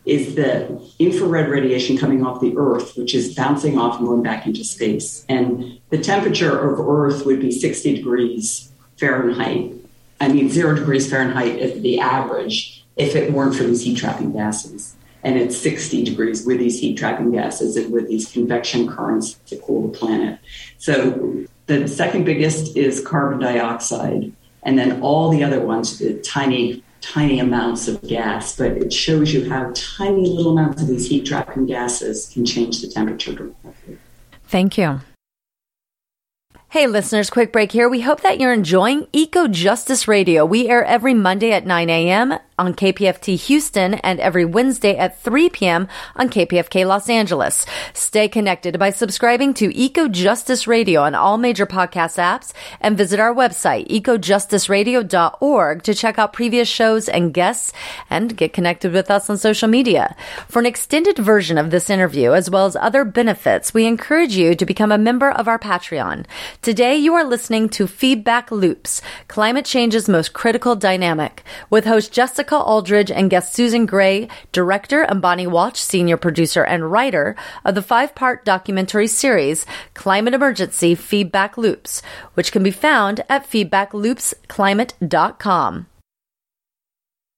is 0.06 0.36
the 0.36 0.82
infrared 0.98 1.50
radiation 1.50 1.98
coming 1.98 2.26
off 2.26 2.42
the 2.42 2.58
Earth, 2.58 2.98
which 2.98 3.14
is 3.14 3.36
bouncing 3.36 3.78
off 3.78 4.00
and 4.00 4.08
going 4.08 4.24
back 4.24 4.48
into 4.48 4.64
space. 4.64 5.26
And 5.30 5.80
the 5.90 6.00
temperature 6.00 6.70
of 6.70 6.80
Earth 6.80 7.26
would 7.26 7.40
be 7.40 7.52
60 7.52 7.98
degrees 7.98 8.72
Fahrenheit. 8.98 9.74
I 10.20 10.28
mean, 10.28 10.50
zero 10.50 10.76
degrees 10.76 11.10
Fahrenheit 11.10 11.56
is 11.60 11.82
the 11.82 12.00
average 12.00 12.79
if 13.00 13.16
it 13.16 13.32
weren't 13.32 13.56
for 13.56 13.64
these 13.64 13.82
heat 13.82 13.98
trapping 13.98 14.34
gases. 14.34 14.96
And 15.24 15.38
it's 15.38 15.58
60 15.58 16.04
degrees 16.04 16.46
with 16.46 16.60
these 16.60 16.80
heat 16.80 16.98
trapping 16.98 17.32
gases 17.32 17.76
and 17.76 17.92
with 17.92 18.08
these 18.08 18.32
convection 18.32 18.88
currents 18.88 19.34
to 19.48 19.58
cool 19.58 19.88
the 19.88 19.98
planet. 19.98 20.40
So 20.78 21.46
the 21.66 21.88
second 21.88 22.26
biggest 22.26 22.78
is 22.78 23.06
carbon 23.06 23.40
dioxide. 23.40 24.32
And 24.64 24.78
then 24.78 25.02
all 25.02 25.30
the 25.30 25.44
other 25.44 25.62
ones, 25.62 25.98
the 25.98 26.20
tiny 26.20 26.84
tiny 27.02 27.40
amounts 27.40 27.88
of 27.88 28.02
gas, 28.02 28.58
but 28.58 28.74
it 28.74 28.92
shows 28.92 29.34
you 29.34 29.50
how 29.50 29.72
tiny 29.74 30.28
little 30.28 30.58
amounts 30.58 30.82
of 30.82 30.90
these 30.90 31.08
heat 31.08 31.26
trapping 31.26 31.66
gases 31.66 32.30
can 32.34 32.46
change 32.46 32.82
the 32.82 32.90
temperature 32.90 33.32
dramatically. 33.32 33.98
Thank 34.44 34.78
you. 34.78 35.00
Hey 36.68 36.88
listeners, 36.88 37.30
quick 37.30 37.54
break 37.54 37.72
here. 37.72 37.88
We 37.88 38.02
hope 38.02 38.20
that 38.22 38.40
you're 38.40 38.54
enjoying 38.54 39.08
Eco 39.14 39.48
Justice 39.48 40.10
Radio. 40.10 40.46
We 40.46 40.68
air 40.68 40.84
every 40.84 41.14
Monday 41.14 41.54
at 41.54 41.66
9 41.66 41.90
a.m 41.90 42.38
on 42.60 42.74
KPFT 42.74 43.38
Houston 43.48 43.94
and 43.96 44.20
every 44.20 44.44
Wednesday 44.44 44.98
at 44.98 45.20
3 45.22 45.50
p.m. 45.50 45.88
on 46.18 46.30
KPFK 46.30 46.86
Los 46.86 47.10
Angeles. 47.10 47.66
Stay 47.94 48.28
connected 48.28 48.78
by 48.78 48.90
subscribing 48.90 49.54
to 49.56 49.74
Eco 49.76 50.10
Justice 50.10 50.68
Radio 50.68 51.02
on 51.02 51.16
all 51.16 51.38
major 51.38 51.66
podcast 51.66 52.20
apps 52.20 52.52
and 52.82 52.98
visit 52.98 53.20
our 53.20 53.34
website, 53.34 53.88
ecojusticeradio.org 53.88 55.84
to 55.84 55.96
check 55.96 56.20
out 56.20 56.34
previous 56.34 56.68
shows 56.68 57.08
and 57.08 57.34
guests 57.34 57.72
and 58.10 58.36
get 58.36 58.52
connected 58.52 58.92
with 58.92 59.10
us 59.10 59.30
on 59.30 59.38
social 59.38 59.70
media. 59.70 60.16
For 60.50 60.60
an 60.60 60.66
extended 60.66 61.18
version 61.18 61.58
of 61.58 61.72
this 61.72 61.90
interview, 61.90 62.34
as 62.34 62.50
well 62.50 62.66
as 62.66 62.76
other 62.76 63.06
benefits, 63.06 63.74
we 63.74 63.86
encourage 63.86 64.36
you 64.36 64.54
to 64.56 64.66
become 64.66 64.92
a 64.92 64.98
member 64.98 65.32
of 65.32 65.48
our 65.48 65.58
Patreon. 65.58 66.26
Today, 66.62 66.98
you 66.98 67.14
are 67.14 67.24
listening 67.24 67.70
to 67.70 67.88
Feedback 67.88 68.52
Loops, 68.52 69.02
climate 69.30 69.66
change's 69.66 70.10
most 70.10 70.34
critical 70.34 70.76
dynamic, 70.76 71.44
with 71.70 71.86
host 71.86 72.12
Jessica 72.12 72.49
Jessica 72.50 72.66
Aldridge 72.66 73.12
and 73.12 73.30
guest 73.30 73.54
Susan 73.54 73.86
Gray, 73.86 74.28
director, 74.52 75.04
and 75.04 75.22
Bonnie 75.22 75.46
Walsh, 75.46 75.78
senior 75.78 76.18
producer 76.18 76.64
and 76.64 76.92
writer 76.92 77.36
of 77.64 77.76
the 77.76 77.84
five 77.84 78.16
part 78.16 78.44
documentary 78.44 79.06
series 79.06 79.68
Climate 79.94 80.34
Emergency 80.34 80.96
Feedback 80.96 81.60
Loops, 81.60 82.02
which 82.34 82.52
can 82.52 82.64
be 82.64 82.72
found 82.72 83.22
at 83.30 83.48
feedbackloopsclimate.com. 83.48 85.86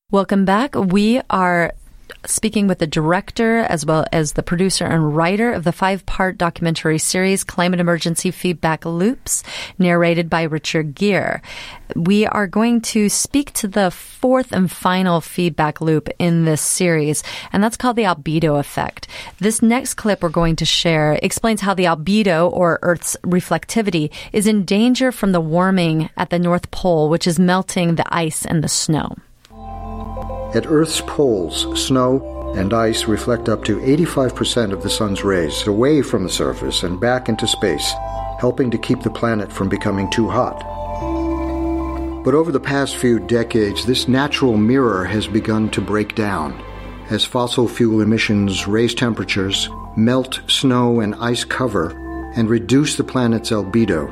Welcome 0.10 0.46
back. 0.46 0.76
We 0.76 1.20
are 1.30 1.74
speaking 2.26 2.68
with 2.68 2.80
the 2.80 2.88
director 2.88 3.60
as 3.60 3.86
well 3.86 4.06
as 4.12 4.34
the 4.34 4.44
producer 4.44 4.86
and 4.86 5.16
writer 5.16 5.52
of 5.52 5.64
the 5.64 5.72
five 5.72 6.06
part 6.06 6.38
documentary 6.38 6.98
series 6.98 7.44
Climate 7.44 7.80
Emergency 7.80 8.32
Feedback 8.32 8.86
Loops, 8.86 9.44
narrated 9.80 10.30
by 10.30 10.44
Richard 10.44 10.96
Gere. 10.96 11.42
We 11.96 12.26
are 12.26 12.48
going 12.48 12.82
to 12.82 13.10
speak 13.10 13.52
to 13.54 13.68
the 13.68 13.92
fourth 13.92 14.52
and 14.52 14.72
final 14.72 15.20
feedback 15.20 15.82
loop 15.82 16.10
in 16.20 16.46
this 16.46 16.62
series, 16.62 17.24
and 17.52 17.64
that's 17.64 17.78
called 17.78 17.96
the 17.96 18.04
albedo 18.04 18.60
effect. 18.60 19.08
This 19.40 19.62
next 19.62 19.96
clip 19.96 20.22
we're 20.22 20.30
going 20.30 20.56
to 20.58 20.66
share 20.66 21.20
explains 21.22 21.62
how 21.62 21.74
the 21.74 21.86
albedo, 21.86 22.52
or 22.52 22.80
Earth's 22.82 23.18
reflectivity, 23.24 24.12
is 24.32 24.48
in 24.48 24.64
danger 24.64 25.12
from 25.12 25.32
the 25.32 25.42
warming 25.42 26.10
at 26.16 26.30
the 26.30 26.40
North 26.40 26.72
Pole, 26.72 27.10
which 27.10 27.28
is 27.28 27.40
melting 27.40 27.96
the 27.96 28.14
ice 28.14 28.46
and 28.46 28.64
the 28.64 28.70
snow. 28.70 29.16
At 30.54 30.68
Earth's 30.68 31.02
poles, 31.02 31.66
snow 31.82 32.54
and 32.58 32.74
ice 32.74 33.06
reflect 33.06 33.48
up 33.48 33.64
to 33.66 33.78
85% 33.78 34.74
of 34.74 34.84
the 34.84 34.90
sun's 34.90 35.24
rays 35.24 35.66
away 35.66 36.02
from 36.02 36.24
the 36.24 36.30
surface 36.30 36.84
and 36.84 37.00
back 37.00 37.30
into 37.30 37.48
space, 37.48 37.94
helping 38.40 38.70
to 38.72 38.78
keep 38.78 39.02
the 39.02 39.10
planet 39.10 39.52
from 39.52 39.70
becoming 39.70 40.10
too 40.12 40.30
hot. 40.30 40.60
But 42.26 42.36
over 42.36 42.52
the 42.52 42.60
past 42.60 42.98
few 42.98 43.20
decades, 43.20 43.86
this 43.86 44.08
natural 44.08 44.58
mirror 44.58 45.06
has 45.06 45.26
begun 45.26 45.70
to 45.72 45.82
break 45.82 46.16
down 46.16 46.62
as 47.12 47.26
fossil 47.26 47.68
fuel 47.68 48.02
emissions 48.02 48.68
raise 48.68 48.96
temperatures, 48.96 49.70
melt 49.98 50.40
snow 50.48 51.02
and 51.02 51.14
ice 51.16 51.44
cover, 51.44 51.92
and 52.36 52.50
reduce 52.50 52.96
the 52.96 53.04
planet's 53.04 53.52
albedo. 53.52 54.10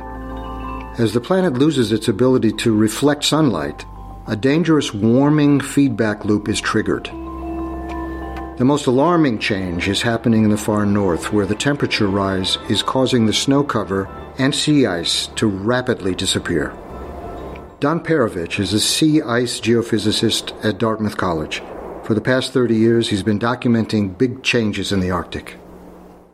As 0.98 1.14
the 1.14 1.20
planet 1.20 1.54
loses 1.54 1.92
its 1.92 2.08
ability 2.08 2.52
to 2.52 2.76
reflect 2.76 3.24
sunlight, 3.24 3.86
a 4.26 4.36
dangerous 4.36 4.92
warming 4.92 5.60
feedback 5.60 6.24
loop 6.24 6.48
is 6.48 6.60
triggered. 6.60 7.06
The 8.58 8.64
most 8.64 8.86
alarming 8.86 9.38
change 9.38 9.88
is 9.88 10.02
happening 10.02 10.44
in 10.44 10.50
the 10.50 10.58
far 10.58 10.84
north, 10.84 11.32
where 11.32 11.46
the 11.46 11.54
temperature 11.54 12.06
rise 12.06 12.58
is 12.68 12.82
causing 12.82 13.24
the 13.24 13.32
snow 13.32 13.64
cover 13.64 14.06
and 14.38 14.54
sea 14.54 14.86
ice 14.86 15.28
to 15.36 15.46
rapidly 15.46 16.14
disappear. 16.14 16.76
Don 17.80 18.00
Perovich 18.00 18.60
is 18.60 18.74
a 18.74 18.80
sea 18.80 19.22
ice 19.22 19.58
geophysicist 19.60 20.52
at 20.62 20.76
Dartmouth 20.76 21.16
College. 21.16 21.62
For 22.04 22.12
the 22.12 22.20
past 22.20 22.52
30 22.52 22.76
years, 22.76 23.08
he's 23.08 23.22
been 23.22 23.38
documenting 23.38 24.18
big 24.18 24.42
changes 24.42 24.92
in 24.92 25.00
the 25.00 25.10
Arctic. 25.10 25.56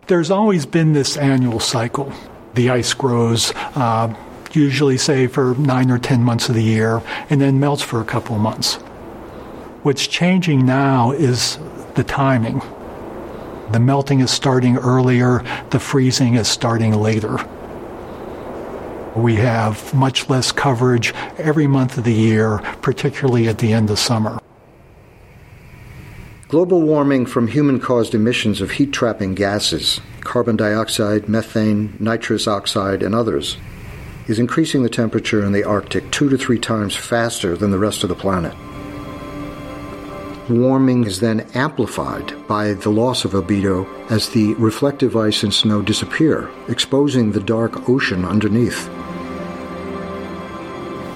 There's 0.08 0.30
always 0.30 0.66
been 0.66 0.92
this 0.92 1.16
annual 1.16 1.60
cycle. 1.60 2.12
The 2.54 2.70
ice 2.70 2.94
grows, 2.94 3.52
uh, 3.54 4.12
usually 4.56 4.96
say 4.96 5.26
for 5.26 5.54
nine 5.56 5.90
or 5.90 5.98
ten 5.98 6.22
months 6.22 6.48
of 6.48 6.54
the 6.54 6.62
year, 6.62 7.02
and 7.30 7.40
then 7.40 7.60
melts 7.60 7.82
for 7.82 8.00
a 8.00 8.04
couple 8.04 8.34
of 8.34 8.42
months. 8.42 8.74
What's 9.82 10.06
changing 10.06 10.66
now 10.66 11.12
is 11.12 11.58
the 11.94 12.02
timing. 12.02 12.60
The 13.70 13.80
melting 13.80 14.20
is 14.20 14.30
starting 14.30 14.76
earlier, 14.78 15.44
the 15.70 15.78
freezing 15.78 16.34
is 16.34 16.48
starting 16.48 16.92
later. 16.92 17.36
We 19.14 19.36
have 19.36 19.94
much 19.94 20.28
less 20.28 20.52
coverage 20.52 21.14
every 21.38 21.66
month 21.66 21.98
of 21.98 22.04
the 22.04 22.12
year, 22.12 22.58
particularly 22.82 23.48
at 23.48 23.58
the 23.58 23.72
end 23.72 23.90
of 23.90 23.98
summer. 23.98 24.38
Global 26.48 26.82
warming 26.82 27.26
from 27.26 27.48
human 27.48 27.80
caused 27.80 28.14
emissions 28.14 28.60
of 28.60 28.72
heat 28.72 28.92
trapping 28.92 29.34
gases, 29.34 30.00
carbon 30.20 30.54
dioxide, 30.56 31.28
methane, 31.28 31.96
nitrous 31.98 32.46
oxide, 32.46 33.02
and 33.02 33.14
others, 33.14 33.56
is 34.26 34.38
increasing 34.38 34.82
the 34.82 34.88
temperature 34.88 35.44
in 35.44 35.52
the 35.52 35.64
Arctic 35.64 36.10
two 36.10 36.28
to 36.28 36.36
three 36.36 36.58
times 36.58 36.94
faster 36.96 37.56
than 37.56 37.70
the 37.70 37.78
rest 37.78 38.02
of 38.02 38.08
the 38.08 38.14
planet. 38.14 38.54
Warming 40.48 41.04
is 41.04 41.20
then 41.20 41.40
amplified 41.54 42.46
by 42.46 42.74
the 42.74 42.90
loss 42.90 43.24
of 43.24 43.32
albedo 43.32 43.86
as 44.10 44.28
the 44.28 44.54
reflective 44.54 45.16
ice 45.16 45.42
and 45.42 45.52
snow 45.52 45.82
disappear, 45.82 46.50
exposing 46.68 47.32
the 47.32 47.40
dark 47.40 47.88
ocean 47.88 48.24
underneath. 48.24 48.88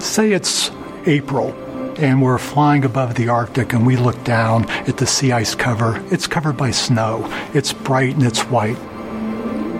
Say 0.01 0.33
it's 0.33 0.71
April 1.05 1.53
and 1.97 2.21
we're 2.21 2.37
flying 2.37 2.83
above 2.83 3.15
the 3.15 3.29
Arctic 3.29 3.73
and 3.73 3.85
we 3.85 3.95
look 3.95 4.21
down 4.23 4.69
at 4.69 4.97
the 4.97 5.05
sea 5.05 5.31
ice 5.31 5.55
cover. 5.55 6.03
It's 6.11 6.27
covered 6.27 6.57
by 6.57 6.71
snow. 6.71 7.25
It's 7.53 7.71
bright 7.71 8.15
and 8.15 8.23
it's 8.23 8.41
white. 8.41 8.77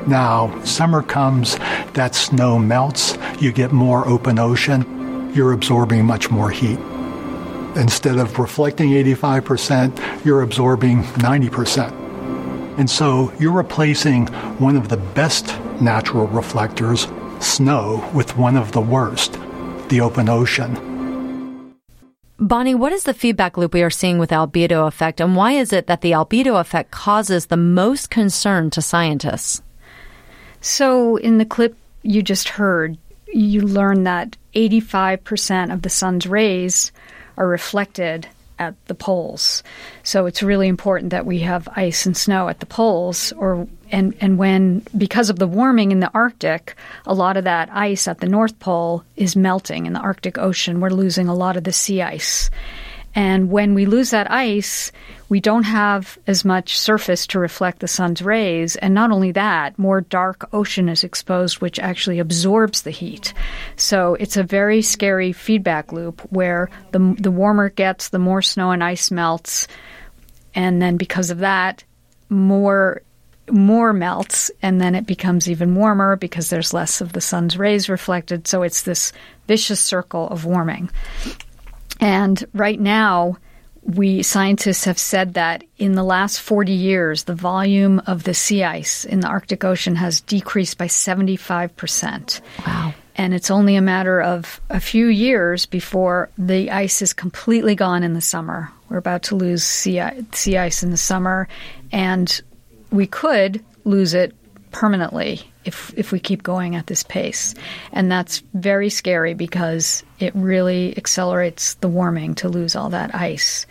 Now, 0.07 0.63
summer 0.63 1.03
comes, 1.03 1.57
that 1.93 2.15
snow 2.15 2.57
melts, 2.57 3.17
you 3.41 3.51
get 3.51 3.71
more 3.71 4.07
open 4.07 4.39
ocean, 4.39 5.31
you're 5.33 5.53
absorbing 5.53 6.05
much 6.05 6.29
more 6.29 6.49
heat. 6.49 6.79
Instead 7.75 8.17
of 8.17 8.37
reflecting 8.37 8.89
85%, 8.91 10.25
you're 10.25 10.41
absorbing 10.41 11.03
90%. 11.03 11.91
And 12.77 12.89
so 12.89 13.31
you're 13.39 13.51
replacing 13.51 14.27
one 14.57 14.75
of 14.75 14.89
the 14.89 14.97
best 14.97 15.57
natural 15.79 16.27
reflectors, 16.27 17.07
snow, 17.39 18.09
with 18.13 18.37
one 18.37 18.55
of 18.55 18.71
the 18.71 18.81
worst, 18.81 19.39
the 19.89 20.01
open 20.01 20.29
ocean. 20.29 20.91
Bonnie, 22.39 22.75
what 22.75 22.91
is 22.91 23.03
the 23.03 23.13
feedback 23.13 23.55
loop 23.55 23.73
we 23.73 23.83
are 23.83 23.91
seeing 23.91 24.17
with 24.17 24.31
albedo 24.31 24.87
effect, 24.87 25.21
and 25.21 25.35
why 25.35 25.51
is 25.51 25.71
it 25.71 25.87
that 25.87 26.01
the 26.01 26.11
albedo 26.11 26.59
effect 26.59 26.89
causes 26.89 27.45
the 27.45 27.57
most 27.57 28.09
concern 28.09 28.71
to 28.71 28.81
scientists? 28.81 29.61
So, 30.59 31.17
in 31.17 31.37
the 31.37 31.45
clip 31.45 31.75
you 32.01 32.23
just 32.23 32.49
heard, 32.49 32.97
you 33.33 33.61
learn 33.61 34.03
that 34.03 34.37
85% 34.53 35.73
of 35.73 35.81
the 35.81 35.89
sun's 35.89 36.27
rays 36.27 36.91
are 37.37 37.47
reflected 37.47 38.27
at 38.61 38.75
the 38.85 38.93
poles. 38.93 39.63
So 40.03 40.27
it's 40.27 40.43
really 40.43 40.67
important 40.67 41.09
that 41.09 41.25
we 41.25 41.39
have 41.39 41.67
ice 41.75 42.05
and 42.05 42.15
snow 42.15 42.47
at 42.47 42.59
the 42.59 42.67
poles 42.67 43.31
or 43.33 43.67
and 43.91 44.15
and 44.21 44.37
when 44.37 44.85
because 44.95 45.31
of 45.31 45.39
the 45.39 45.47
warming 45.47 45.91
in 45.91 45.99
the 45.99 46.11
Arctic, 46.13 46.75
a 47.07 47.13
lot 47.13 47.37
of 47.37 47.43
that 47.45 47.69
ice 47.73 48.07
at 48.07 48.19
the 48.19 48.29
North 48.29 48.59
Pole 48.59 49.03
is 49.15 49.35
melting 49.35 49.87
in 49.87 49.93
the 49.93 49.99
Arctic 49.99 50.37
Ocean. 50.37 50.79
We're 50.79 50.91
losing 50.91 51.27
a 51.27 51.33
lot 51.33 51.57
of 51.57 51.63
the 51.63 51.73
sea 51.73 52.03
ice. 52.03 52.51
And 53.15 53.49
when 53.49 53.73
we 53.73 53.85
lose 53.85 54.11
that 54.11 54.31
ice, 54.31 54.91
we 55.31 55.39
don't 55.39 55.63
have 55.63 56.19
as 56.27 56.43
much 56.43 56.77
surface 56.77 57.25
to 57.25 57.39
reflect 57.39 57.79
the 57.79 57.87
sun's 57.87 58.21
rays. 58.21 58.75
And 58.75 58.93
not 58.93 59.11
only 59.11 59.31
that, 59.31 59.79
more 59.79 60.01
dark 60.01 60.49
ocean 60.51 60.89
is 60.89 61.05
exposed, 61.05 61.61
which 61.61 61.79
actually 61.79 62.19
absorbs 62.19 62.81
the 62.81 62.91
heat. 62.91 63.33
So 63.77 64.15
it's 64.15 64.35
a 64.35 64.43
very 64.43 64.81
scary 64.81 65.31
feedback 65.31 65.93
loop 65.93 66.19
where 66.33 66.69
the, 66.91 67.15
the 67.17 67.31
warmer 67.31 67.67
it 67.67 67.77
gets, 67.77 68.09
the 68.09 68.19
more 68.19 68.41
snow 68.41 68.71
and 68.71 68.83
ice 68.83 69.09
melts. 69.09 69.69
and 70.53 70.81
then 70.81 70.97
because 70.97 71.29
of 71.29 71.37
that, 71.37 71.85
more 72.27 73.01
more 73.49 73.93
melts 73.93 74.51
and 74.61 74.79
then 74.81 74.95
it 74.95 75.05
becomes 75.05 75.49
even 75.49 75.75
warmer 75.75 76.15
because 76.17 76.49
there's 76.49 76.73
less 76.73 77.01
of 77.01 77.11
the 77.11 77.19
sun's 77.19 77.57
rays 77.57 77.89
reflected 77.89 78.47
so 78.47 78.63
it's 78.63 78.83
this 78.83 79.11
vicious 79.47 79.81
circle 79.81 80.29
of 80.29 80.45
warming 80.45 80.89
and 81.99 82.45
right 82.53 82.79
now 82.79 83.35
we 83.83 84.21
scientists 84.23 84.85
have 84.85 84.99
said 84.99 85.33
that 85.33 85.63
in 85.77 85.93
the 85.93 86.03
last 86.03 86.39
40 86.41 86.71
years 86.71 87.23
the 87.23 87.35
volume 87.35 88.01
of 88.05 88.23
the 88.23 88.33
sea 88.33 88.63
ice 88.63 89.05
in 89.05 89.21
the 89.21 89.27
arctic 89.27 89.63
ocean 89.63 89.95
has 89.95 90.21
decreased 90.21 90.77
by 90.77 90.87
75% 90.87 92.41
wow. 92.65 92.93
And 93.15 93.33
it's 93.33 93.51
only 93.51 93.75
a 93.75 93.81
matter 93.81 94.21
of 94.21 94.61
a 94.69 94.79
few 94.79 95.07
years 95.07 95.65
before 95.65 96.29
the 96.37 96.71
ice 96.71 97.01
is 97.01 97.13
completely 97.13 97.75
gone 97.75 98.03
in 98.03 98.13
the 98.13 98.21
summer. 98.21 98.71
We're 98.89 98.97
about 98.97 99.23
to 99.23 99.35
lose 99.35 99.63
sea, 99.63 100.01
sea 100.31 100.57
ice 100.57 100.81
in 100.81 100.91
the 100.91 100.97
summer, 100.97 101.47
and 101.91 102.41
we 102.89 103.07
could 103.07 103.63
lose 103.83 104.13
it 104.13 104.33
permanently 104.71 105.50
if 105.65 105.93
if 105.97 106.11
we 106.11 106.19
keep 106.19 106.43
going 106.43 106.75
at 106.75 106.87
this 106.87 107.03
pace. 107.03 107.53
And 107.91 108.11
that's 108.11 108.43
very 108.53 108.89
scary 108.89 109.33
because 109.33 110.03
it 110.19 110.33
really 110.35 110.97
accelerates 110.97 111.75
the 111.75 111.87
warming 111.87 112.35
to 112.35 112.49
lose 112.49 112.75
all 112.75 112.89
that 112.89 113.13
ice. 113.15 113.65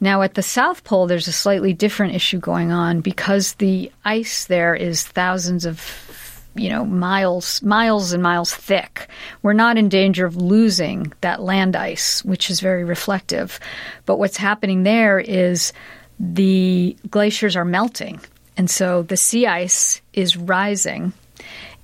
Now 0.00 0.22
at 0.22 0.34
the 0.34 0.42
South 0.42 0.84
Pole 0.84 1.06
there's 1.06 1.28
a 1.28 1.32
slightly 1.32 1.72
different 1.72 2.14
issue 2.14 2.38
going 2.38 2.72
on 2.72 3.00
because 3.00 3.54
the 3.54 3.90
ice 4.04 4.46
there 4.46 4.74
is 4.74 5.06
thousands 5.06 5.64
of 5.64 6.08
you 6.54 6.70
know 6.70 6.84
miles 6.84 7.62
miles 7.62 8.12
and 8.12 8.22
miles 8.22 8.52
thick 8.52 9.08
we're 9.42 9.52
not 9.52 9.76
in 9.76 9.88
danger 9.88 10.26
of 10.26 10.36
losing 10.36 11.12
that 11.20 11.42
land 11.42 11.76
ice 11.76 12.24
which 12.24 12.50
is 12.50 12.60
very 12.60 12.84
reflective 12.84 13.60
but 14.06 14.18
what's 14.18 14.36
happening 14.36 14.82
there 14.82 15.20
is 15.20 15.72
the 16.18 16.96
glaciers 17.10 17.54
are 17.54 17.64
melting 17.64 18.20
and 18.56 18.68
so 18.68 19.02
the 19.02 19.16
sea 19.16 19.46
ice 19.46 20.00
is 20.14 20.36
rising 20.36 21.12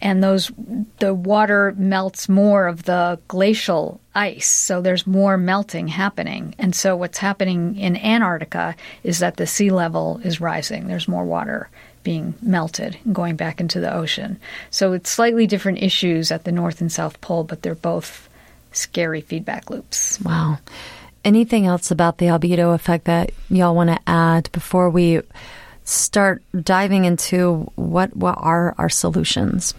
and 0.01 0.23
those 0.23 0.53
the 0.99 1.15
water 1.15 1.75
melts 1.77 2.29
more 2.29 2.67
of 2.67 2.85
the 2.85 3.19
glacial 3.29 4.01
ice. 4.15 4.49
So 4.49 4.81
there's 4.81 5.07
more 5.07 5.37
melting 5.37 5.89
happening. 5.89 6.55
And 6.59 6.75
so 6.75 6.97
what's 6.97 7.19
happening 7.19 7.77
in 7.77 7.97
Antarctica 7.97 8.77
is 9.03 9.19
that 9.21 9.37
the 9.37 9.47
sea 9.47 9.71
level 9.71 10.21
is 10.23 10.41
rising. 10.41 10.87
There's 10.87 11.09
more 11.09 11.25
water 11.25 11.69
being 12.03 12.35
melted 12.43 12.99
and 13.05 13.15
going 13.15 13.37
back 13.37 13.61
into 13.61 13.81
the 13.81 13.93
ocean. 13.93 14.39
So 14.71 14.93
it's 14.93 15.11
slightly 15.11 15.47
different 15.47 15.83
issues 15.83 16.31
at 16.31 16.45
the 16.45 16.53
north 16.53 16.81
and 16.81 16.93
south 16.93 17.21
pole 17.21 17.45
but 17.45 17.63
they're 17.63 17.75
both 17.75 18.29
scary 18.73 19.23
feedback 19.23 19.71
loops. 19.71 20.21
Wow. 20.21 20.59
Anything 21.25 21.65
else 21.65 21.91
about 21.91 22.19
the 22.19 22.27
albedo 22.27 22.75
effect 22.75 23.07
that 23.07 23.31
y'all 23.49 23.75
want 23.75 23.89
to 23.89 23.99
add 24.07 24.53
before 24.53 24.91
we 24.91 25.23
start 25.85 26.43
diving 26.63 27.05
into 27.05 27.71
what 27.77 28.15
what 28.17 28.37
are 28.39 28.75
our 28.77 28.89
solutions? 28.89 29.75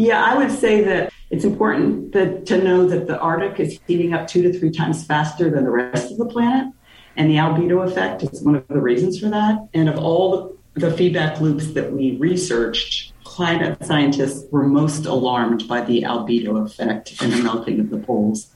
Yeah, 0.00 0.24
I 0.24 0.38
would 0.38 0.50
say 0.50 0.82
that 0.84 1.12
it's 1.28 1.44
important 1.44 2.12
that, 2.12 2.46
to 2.46 2.56
know 2.56 2.88
that 2.88 3.06
the 3.06 3.18
Arctic 3.18 3.60
is 3.60 3.78
heating 3.86 4.14
up 4.14 4.26
two 4.26 4.40
to 4.42 4.58
three 4.58 4.70
times 4.70 5.04
faster 5.04 5.50
than 5.50 5.64
the 5.64 5.70
rest 5.70 6.10
of 6.10 6.16
the 6.16 6.24
planet. 6.24 6.72
And 7.16 7.30
the 7.30 7.34
albedo 7.34 7.86
effect 7.86 8.22
is 8.22 8.40
one 8.40 8.54
of 8.54 8.66
the 8.68 8.80
reasons 8.80 9.20
for 9.20 9.28
that. 9.28 9.68
And 9.74 9.90
of 9.90 9.98
all 9.98 10.56
the, 10.74 10.90
feedback 10.96 11.38
loops 11.42 11.72
that 11.72 11.92
we 11.92 12.16
researched, 12.16 13.12
climate 13.24 13.84
scientists 13.84 14.46
were 14.50 14.66
most 14.66 15.04
alarmed 15.04 15.68
by 15.68 15.82
the 15.82 16.00
albedo 16.00 16.64
effect 16.64 17.20
and 17.20 17.30
the 17.30 17.42
melting 17.42 17.78
of 17.78 17.90
the 17.90 17.98
poles. 17.98 18.54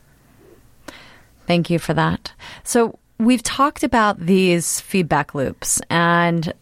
Thank 1.46 1.68
you 1.68 1.78
for 1.78 1.92
that. 1.92 2.32
So, 2.62 2.98
we've 3.18 3.42
talked 3.42 3.84
about 3.84 4.18
these 4.18 4.80
feedback 4.80 5.34
loops 5.34 5.80
and 5.88 6.52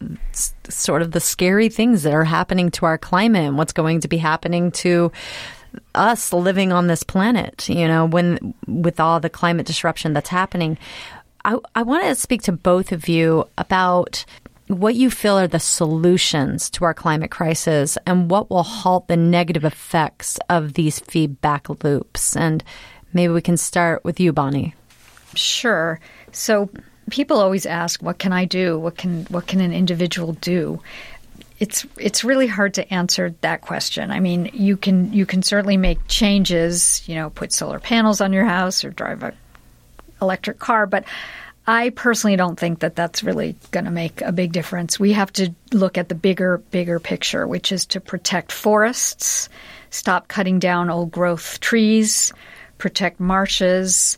sort 0.69 1.01
of 1.01 1.11
the 1.11 1.19
scary 1.19 1.69
things 1.69 2.03
that 2.03 2.13
are 2.13 2.23
happening 2.23 2.69
to 2.71 2.85
our 2.85 2.97
climate 2.97 3.43
and 3.43 3.57
what's 3.57 3.73
going 3.73 3.99
to 4.01 4.07
be 4.07 4.17
happening 4.17 4.71
to 4.71 5.11
us 5.95 6.31
living 6.31 6.71
on 6.71 6.87
this 6.87 7.03
planet, 7.03 7.67
you 7.67 7.87
know, 7.87 8.05
when 8.05 8.53
with 8.67 8.99
all 8.99 9.19
the 9.19 9.29
climate 9.29 9.65
disruption 9.65 10.13
that's 10.13 10.29
happening. 10.29 10.77
I, 11.45 11.57
I 11.75 11.81
want 11.81 12.03
to 12.05 12.15
speak 12.15 12.43
to 12.43 12.51
both 12.51 12.91
of 12.91 13.07
you 13.07 13.47
about 13.57 14.23
what 14.67 14.95
you 14.95 15.09
feel 15.09 15.37
are 15.37 15.47
the 15.47 15.59
solutions 15.59 16.69
to 16.69 16.85
our 16.85 16.93
climate 16.93 17.31
crisis 17.31 17.97
and 18.05 18.29
what 18.29 18.49
will 18.49 18.63
halt 18.63 19.07
the 19.07 19.17
negative 19.17 19.65
effects 19.65 20.39
of 20.49 20.73
these 20.73 20.99
feedback 20.99 21.67
loops. 21.83 22.35
And 22.35 22.63
maybe 23.11 23.33
we 23.33 23.41
can 23.41 23.57
start 23.57 24.05
with 24.05 24.19
you, 24.19 24.31
Bonnie. 24.31 24.75
Sure. 25.35 25.99
So 26.31 26.69
people 27.09 27.39
always 27.39 27.65
ask, 27.65 28.01
"What 28.01 28.19
can 28.19 28.33
I 28.33 28.45
do? 28.45 28.79
What 28.79 28.97
can 28.97 29.25
what 29.25 29.47
can 29.47 29.61
an 29.61 29.73
individual 29.73 30.33
do?" 30.33 30.81
It's 31.59 31.85
it's 31.97 32.23
really 32.23 32.47
hard 32.47 32.73
to 32.75 32.93
answer 32.93 33.33
that 33.41 33.61
question. 33.61 34.11
I 34.11 34.19
mean, 34.19 34.49
you 34.53 34.77
can 34.77 35.13
you 35.13 35.25
can 35.25 35.43
certainly 35.43 35.77
make 35.77 36.07
changes. 36.07 37.03
You 37.07 37.15
know, 37.15 37.29
put 37.29 37.51
solar 37.51 37.79
panels 37.79 38.21
on 38.21 38.33
your 38.33 38.45
house 38.45 38.83
or 38.83 38.89
drive 38.89 39.23
a 39.23 39.33
electric 40.21 40.59
car, 40.59 40.85
but 40.85 41.05
I 41.65 41.91
personally 41.91 42.35
don't 42.35 42.59
think 42.59 42.79
that 42.79 42.95
that's 42.95 43.23
really 43.23 43.55
going 43.71 43.85
to 43.85 43.91
make 43.91 44.21
a 44.21 44.33
big 44.33 44.51
difference. 44.51 44.99
We 44.99 45.13
have 45.13 45.31
to 45.33 45.53
look 45.71 45.97
at 45.97 46.09
the 46.09 46.15
bigger, 46.15 46.57
bigger 46.71 46.99
picture, 46.99 47.47
which 47.47 47.71
is 47.71 47.85
to 47.87 48.01
protect 48.01 48.51
forests, 48.51 49.47
stop 49.89 50.27
cutting 50.27 50.59
down 50.59 50.89
old 50.89 51.11
growth 51.11 51.61
trees, 51.61 52.33
protect 52.79 53.19
marshes, 53.19 54.17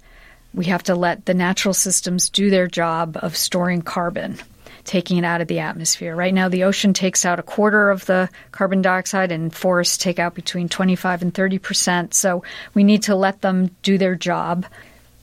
we 0.56 0.66
have 0.66 0.84
to 0.84 0.96
let 0.96 1.26
the 1.26 1.34
natural 1.34 1.74
systems 1.74 2.30
do 2.30 2.50
their 2.50 2.68
job 2.68 3.18
of 3.22 3.36
storing 3.36 3.82
carbon, 3.82 4.38
taking 4.86 5.18
it 5.18 5.26
out 5.26 5.42
of 5.42 5.48
the 5.48 5.60
atmosphere. 5.60 6.16
Right 6.16 6.34
now, 6.34 6.48
the 6.48 6.64
ocean 6.64 6.94
takes 6.94 7.26
out 7.26 7.40
a 7.40 7.44
quarter 7.44 7.90
of 7.90 8.06
the 8.06 8.30
carbon 8.52 8.82
dioxide, 8.82 9.32
and 9.32 9.54
forests 9.54 9.98
take 9.98 10.18
out 10.18 10.34
between 10.34 10.70
25 10.70 11.22
and 11.22 11.34
30 11.34 11.60
percent. 11.60 12.14
So 12.14 12.44
we 12.74 12.84
need 12.84 13.04
to 13.04 13.16
let 13.16 13.42
them 13.42 13.70
do 13.84 13.98
their 13.98 14.16
job. 14.16 14.66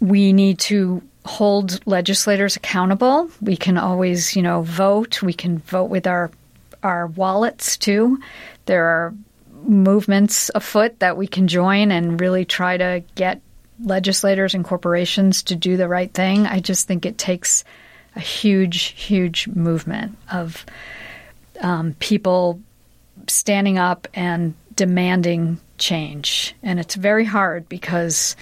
We 0.00 0.32
need 0.32 0.58
to 0.60 1.02
hold 1.24 1.84
legislators 1.86 2.56
accountable. 2.56 3.30
We 3.40 3.56
can 3.56 3.78
always, 3.78 4.36
you 4.36 4.42
know, 4.42 4.62
vote. 4.62 5.22
We 5.22 5.32
can 5.32 5.58
vote 5.58 5.88
with 5.88 6.06
our 6.06 6.30
our 6.82 7.06
wallets 7.06 7.76
too. 7.76 8.18
There 8.66 8.84
are 8.84 9.14
movements 9.64 10.50
afoot 10.54 10.98
that 10.98 11.16
we 11.16 11.26
can 11.26 11.48
join 11.48 11.92
and 11.92 12.20
really 12.20 12.44
try 12.44 12.76
to 12.76 13.02
get 13.14 13.40
legislators 13.80 14.54
and 14.54 14.64
corporations 14.64 15.42
to 15.44 15.56
do 15.56 15.76
the 15.76 15.88
right 15.88 16.12
thing. 16.12 16.46
I 16.46 16.60
just 16.60 16.86
think 16.86 17.06
it 17.06 17.18
takes 17.18 17.64
a 18.14 18.20
huge, 18.20 18.82
huge 18.92 19.48
movement 19.48 20.18
of 20.30 20.64
um, 21.60 21.94
people 21.98 22.60
standing 23.28 23.78
up 23.78 24.08
and 24.14 24.54
demanding 24.74 25.58
change. 25.78 26.54
And 26.62 26.78
it's 26.78 26.94
very 26.94 27.24
hard 27.24 27.68
because 27.68 28.36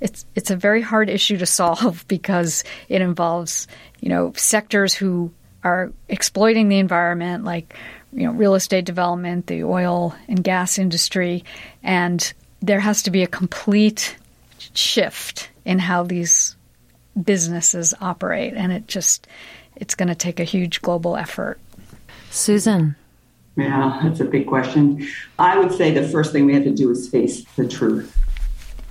it's 0.00 0.26
it's 0.34 0.50
a 0.50 0.56
very 0.56 0.82
hard 0.82 1.08
issue 1.08 1.38
to 1.38 1.46
solve 1.46 2.04
because 2.08 2.64
it 2.88 3.00
involves 3.00 3.66
you 4.00 4.08
know 4.08 4.32
sectors 4.36 4.94
who 4.94 5.32
are 5.62 5.92
exploiting 6.08 6.68
the 6.68 6.78
environment 6.78 7.44
like 7.44 7.74
you 8.12 8.26
know 8.26 8.32
real 8.32 8.54
estate 8.54 8.84
development, 8.84 9.46
the 9.46 9.64
oil 9.64 10.14
and 10.28 10.44
gas 10.44 10.78
industry, 10.78 11.44
and 11.82 12.32
there 12.60 12.80
has 12.80 13.02
to 13.02 13.10
be 13.10 13.22
a 13.22 13.26
complete 13.26 14.16
shift 14.76 15.50
in 15.64 15.78
how 15.78 16.02
these 16.02 16.56
businesses 17.22 17.94
operate 18.00 18.54
and 18.54 18.72
it 18.72 18.86
just 18.88 19.26
it's 19.76 19.94
going 19.94 20.08
to 20.08 20.14
take 20.14 20.40
a 20.40 20.44
huge 20.44 20.82
global 20.82 21.16
effort. 21.16 21.58
Susan? 22.30 22.96
Yeah 23.56 24.00
that's 24.02 24.20
a 24.20 24.24
big 24.24 24.46
question. 24.46 25.08
I 25.38 25.58
would 25.58 25.72
say 25.72 25.92
the 25.92 26.08
first 26.08 26.32
thing 26.32 26.46
we 26.46 26.54
have 26.54 26.64
to 26.64 26.74
do 26.74 26.90
is 26.90 27.08
face 27.08 27.44
the 27.56 27.68
truth. 27.68 28.16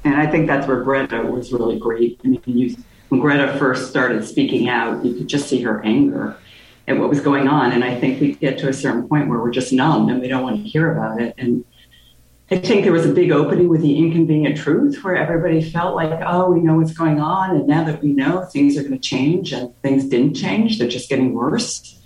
And 0.04 0.16
i 0.16 0.26
think 0.26 0.48
that's 0.48 0.68
where 0.68 0.82
greta 0.84 1.22
was 1.22 1.52
really 1.52 1.78
great. 1.78 2.20
I 2.24 2.28
mean 2.30 2.42
you, 2.46 2.76
when 3.10 3.20
greta 3.20 3.58
first 3.58 3.90
started 3.90 4.26
speaking 4.26 4.70
out 4.70 5.04
you 5.06 5.14
could 5.14 5.28
just 5.28 5.50
see 5.50 5.62
her 5.62 5.84
anger 5.84 6.38
at 6.88 6.98
what 6.98 7.10
was 7.10 7.20
going 7.20 7.48
on. 7.48 7.72
And 7.74 7.84
i 7.84 8.00
think 8.00 8.22
we 8.22 8.36
get 8.36 8.58
to 8.60 8.70
a 8.70 8.74
certain 8.74 9.08
point 9.08 9.28
where 9.28 9.40
we're 9.40 9.52
just 9.52 9.74
numb 9.74 10.10
and 10.10 10.22
we 10.22 10.28
don't 10.28 10.44
want 10.44 10.64
to 10.64 10.70
hear 10.70 10.92
about 10.94 11.22
it. 11.22 11.36
And 11.38 11.66
I 12.54 12.60
think 12.60 12.84
there 12.84 12.94
was 12.94 13.08
a 13.08 13.12
big 13.12 13.32
opening 13.32 13.68
with 13.68 13.82
the 13.82 13.98
inconvenient 13.98 14.58
truth 14.58 15.04
where 15.04 15.16
everybody 15.16 15.60
felt 15.60 15.96
like, 15.96 16.22
oh, 16.24 16.52
we 16.52 16.60
know 16.60 16.76
what's 16.76 16.94
going 16.94 17.20
on. 17.20 17.56
And 17.56 17.68
now 17.68 17.84
that 17.84 18.04
we 18.04 18.14
know 18.14 18.46
things 18.46 18.78
are 18.78 18.84
going 18.84 18.94
to 18.94 19.00
change 19.00 19.52
and 19.54 19.76
things 19.82 20.06
didn't 20.06 20.36
change, 20.36 20.78
they're 20.78 20.88
just 20.88 21.10
getting 21.10 21.34
worse. 21.34 22.00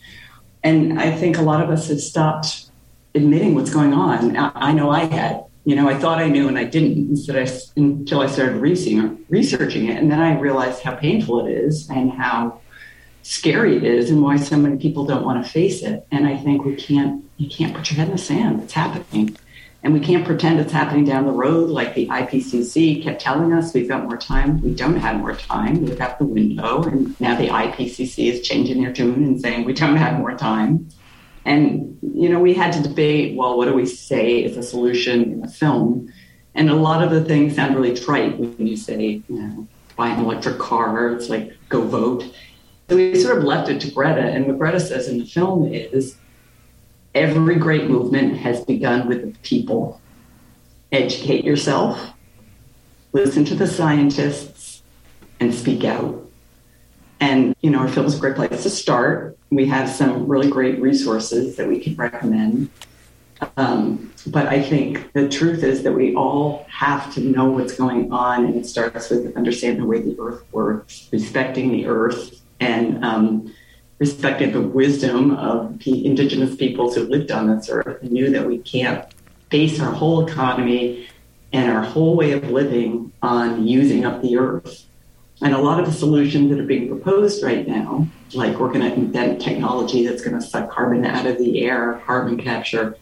And 0.63 1.01
I 1.01 1.11
think 1.11 1.37
a 1.37 1.41
lot 1.41 1.61
of 1.61 1.69
us 1.69 1.89
have 1.89 1.99
stopped 1.99 2.69
admitting 3.13 3.55
what's 3.55 3.73
going 3.73 3.91
on. 3.91 4.37
I 4.37 4.71
know 4.71 4.89
I 4.89 5.03
had. 5.03 5.43
You 5.65 5.75
know, 5.75 5.89
I 5.89 5.97
thought 5.97 6.19
I 6.19 6.29
knew 6.29 6.47
and 6.47 6.57
I 6.57 6.63
didn't 6.63 7.09
until 7.09 7.35
I, 7.35 7.49
until 7.75 8.21
I 8.21 8.27
started 8.27 8.55
researching 8.61 9.89
it. 9.89 9.97
And 9.97 10.09
then 10.09 10.21
I 10.21 10.39
realized 10.39 10.81
how 10.81 10.95
painful 10.95 11.45
it 11.45 11.51
is 11.51 11.89
and 11.89 12.09
how 12.09 12.61
scary 13.23 13.75
it 13.75 13.83
is 13.83 14.09
and 14.09 14.21
why 14.21 14.37
so 14.37 14.55
many 14.55 14.77
people 14.77 15.03
don't 15.03 15.25
want 15.25 15.45
to 15.45 15.51
face 15.51 15.83
it. 15.83 16.07
And 16.09 16.25
I 16.25 16.37
think 16.37 16.63
we 16.63 16.77
can't, 16.77 17.25
you 17.35 17.49
can't 17.49 17.75
put 17.75 17.91
your 17.91 17.97
head 17.97 18.07
in 18.07 18.13
the 18.13 18.17
sand. 18.17 18.63
It's 18.63 18.71
happening 18.71 19.35
And 19.83 19.93
we 19.93 19.99
can't 19.99 20.25
pretend 20.25 20.59
it's 20.59 20.71
happening 20.71 21.05
down 21.05 21.25
the 21.25 21.31
road 21.31 21.69
like 21.69 21.93
the 21.93 22.07
IPCC 22.07 23.03
kept 23.03 23.21
telling 23.21 23.53
us 23.53 23.73
we've 23.73 23.87
got 23.87 24.03
more 24.03 24.17
time. 24.17 24.61
We 24.61 24.73
don't 24.73 24.97
have 24.97 25.17
more 25.17 25.35
time. 25.35 25.81
We've 25.81 25.97
got 25.97 26.17
the 26.17 26.25
window. 26.25 26.83
And 26.83 27.19
now 27.21 27.35
the 27.35 27.47
IPCC 27.47 28.31
is 28.31 28.41
changing 28.41 28.81
their 28.81 28.91
tune 28.91 29.23
and 29.23 29.39
saying 29.39 29.65
we 29.65 29.73
don't 29.73 29.95
have 29.95 30.19
more 30.19 30.35
time. 30.35 30.89
And, 31.45 31.97
you 32.01 32.27
know, 32.27 32.39
we 32.39 32.53
had 32.53 32.73
to 32.73 32.83
debate 32.83 33.37
well, 33.37 33.55
what 33.57 33.65
do 33.65 33.73
we 33.73 33.85
say 33.85 34.43
is 34.43 34.57
a 34.57 34.63
solution 34.63 35.31
in 35.31 35.43
a 35.43 35.47
film? 35.47 36.11
And 36.55 36.69
a 36.69 36.75
lot 36.75 37.03
of 37.03 37.11
the 37.11 37.23
things 37.23 37.55
sound 37.55 37.75
really 37.75 37.95
trite 37.95 38.37
when 38.37 38.67
you 38.67 38.75
say, 38.75 39.21
you 39.29 39.41
know, 39.41 39.67
buy 39.95 40.09
an 40.09 40.19
electric 40.19 40.57
car, 40.57 41.11
it's 41.13 41.29
like 41.29 41.55
go 41.69 41.81
vote. 41.81 42.23
So 42.89 42.95
we 42.95 43.15
sort 43.15 43.37
of 43.37 43.43
left 43.43 43.69
it 43.69 43.79
to 43.81 43.91
Greta. 43.91 44.21
And 44.21 44.47
what 44.47 44.57
Greta 44.57 44.79
says 44.79 45.07
in 45.07 45.19
the 45.19 45.25
film 45.25 45.71
is 45.71 46.17
every 47.17 47.55
great 47.55 47.89
movement 47.89 48.37
has 48.37 48.63
begun 48.63 49.07
with 49.07 49.21
the 49.21 49.39
people. 49.39 49.99
Educate 50.91 51.43
yourself, 51.43 52.13
listen 53.11 53.43
to 53.45 53.55
the 53.55 53.67
scientists, 53.67 54.83
and 55.39 55.53
speak 55.53 55.83
out. 55.83 56.23
And, 57.19 57.55
you 57.61 57.71
know, 57.71 57.79
our 57.79 57.87
film 57.87 58.05
is 58.05 58.15
a 58.15 58.19
great 58.19 58.35
place 58.35 58.61
to 58.63 58.69
start. 58.69 59.37
We 59.49 59.65
have 59.65 59.89
some 59.89 60.27
really 60.27 60.49
great 60.49 60.79
resources 60.79 61.55
that 61.55 61.67
we 61.67 61.79
can 61.79 61.95
recommend. 61.95 62.69
Um, 63.55 64.13
but 64.27 64.47
I 64.47 64.61
think 64.61 65.13
the 65.13 65.27
truth 65.27 65.63
is 65.63 65.83
that 65.83 65.93
we 65.93 66.15
all 66.15 66.65
have 66.69 67.13
to 67.15 67.21
know 67.21 67.49
what's 67.49 67.75
going 67.75 68.11
on, 68.11 68.45
and 68.45 68.55
it 68.55 68.65
starts 68.67 69.09
with 69.09 69.35
understanding 69.35 69.81
the 69.81 69.87
way 69.87 70.01
the 70.01 70.15
earth 70.19 70.43
works, 70.51 71.09
respecting 71.11 71.71
the 71.71 71.87
earth, 71.87 72.41
and 72.59 73.03
um, 73.03 73.53
respected 73.99 74.53
the 74.53 74.61
wisdom 74.61 75.31
of 75.31 75.79
the 75.79 76.05
indigenous 76.05 76.55
peoples 76.55 76.95
who 76.95 77.03
lived 77.03 77.31
on 77.31 77.47
this 77.47 77.69
earth 77.69 78.01
and 78.01 78.11
knew 78.11 78.29
that 78.29 78.45
we 78.45 78.59
can't 78.59 79.05
base 79.49 79.79
our 79.79 79.91
whole 79.91 80.27
economy 80.27 81.07
and 81.53 81.71
our 81.71 81.83
whole 81.83 82.15
way 82.15 82.33
of 82.33 82.49
living 82.51 83.11
on 83.21 83.65
using 83.65 84.05
up 84.05 84.21
the 84.21 84.37
earth. 84.37 84.85
And 85.41 85.53
a 85.53 85.57
lot 85.59 85.79
of 85.79 85.85
the 85.85 85.91
solutions 85.91 86.49
that 86.49 86.59
are 86.59 86.65
being 86.65 86.87
proposed 86.87 87.43
right 87.43 87.67
now, 87.67 88.07
like 88.33 88.57
we're 88.59 88.71
going 88.71 88.81
to 88.81 88.93
invent 88.93 89.41
technology 89.41 90.05
that's 90.05 90.21
going 90.21 90.39
to 90.39 90.45
suck 90.45 90.69
carbon 90.69 91.05
out 91.05 91.25
of 91.25 91.37
the 91.37 91.61
air, 91.61 92.01
carbon 92.05 92.37
capture, 92.37 92.97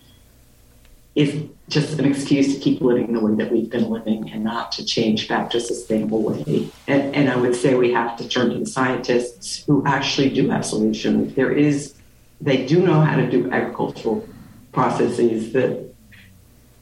is 1.16 1.46
just 1.70 1.98
an 1.98 2.06
excuse 2.06 2.54
to 2.54 2.60
keep 2.60 2.82
living 2.82 3.14
the 3.14 3.20
way 3.20 3.34
that 3.36 3.52
we've 3.52 3.70
been 3.70 3.90
living 3.90 4.30
and 4.32 4.44
not 4.44 4.72
to 4.74 4.86
change 4.86 5.28
back 5.28 5.50
to 5.50 5.58
a 5.58 5.62
sustainable 5.62 6.22
way. 6.22 6.70
And, 6.88 7.16
and 7.16 7.30
I 7.30 7.38
would 7.38 7.56
say 7.56 7.74
we 7.74 7.94
have 7.94 8.18
to 8.18 8.28
turn 8.28 8.52
to 8.52 8.60
the 8.60 8.66
scientists 8.66 9.64
who 9.66 9.84
actually 9.86 10.30
do 10.30 10.50
have 10.50 10.66
solutions. 10.66 11.34
There 11.34 11.52
is, 11.52 11.96
they 12.42 12.66
do 12.66 12.86
know 12.86 13.00
how 13.00 13.16
to 13.16 13.30
do 13.32 13.50
agricultural 13.50 14.28
processes 14.74 15.54
that 15.54 15.86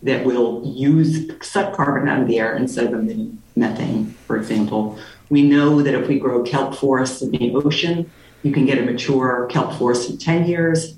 that 0.01 0.25
will 0.25 0.61
use 0.65 1.31
suck 1.41 1.73
carbon 1.73 2.09
out 2.09 2.21
of 2.21 2.27
the 2.27 2.37
air 2.37 2.57
instead 2.57 2.87
of 2.87 2.93
emitting 2.93 3.41
methane, 3.55 4.13
for 4.27 4.35
example. 4.35 4.99
We 5.29 5.43
know 5.43 5.81
that 5.81 5.93
if 5.93 6.09
we 6.09 6.19
grow 6.19 6.43
kelp 6.43 6.75
forests 6.75 7.21
in 7.21 7.31
the 7.31 7.53
ocean, 7.55 8.11
you 8.41 8.51
can 8.51 8.65
get 8.65 8.77
a 8.77 8.81
mature 8.81 9.47
kelp 9.49 9.73
forest 9.75 10.09
in 10.09 10.17
10 10.17 10.45
years. 10.45 10.97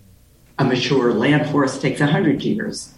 A 0.57 0.65
mature 0.65 1.13
land 1.13 1.51
forest 1.51 1.83
takes 1.83 1.99
100 1.99 2.41
years 2.41 2.94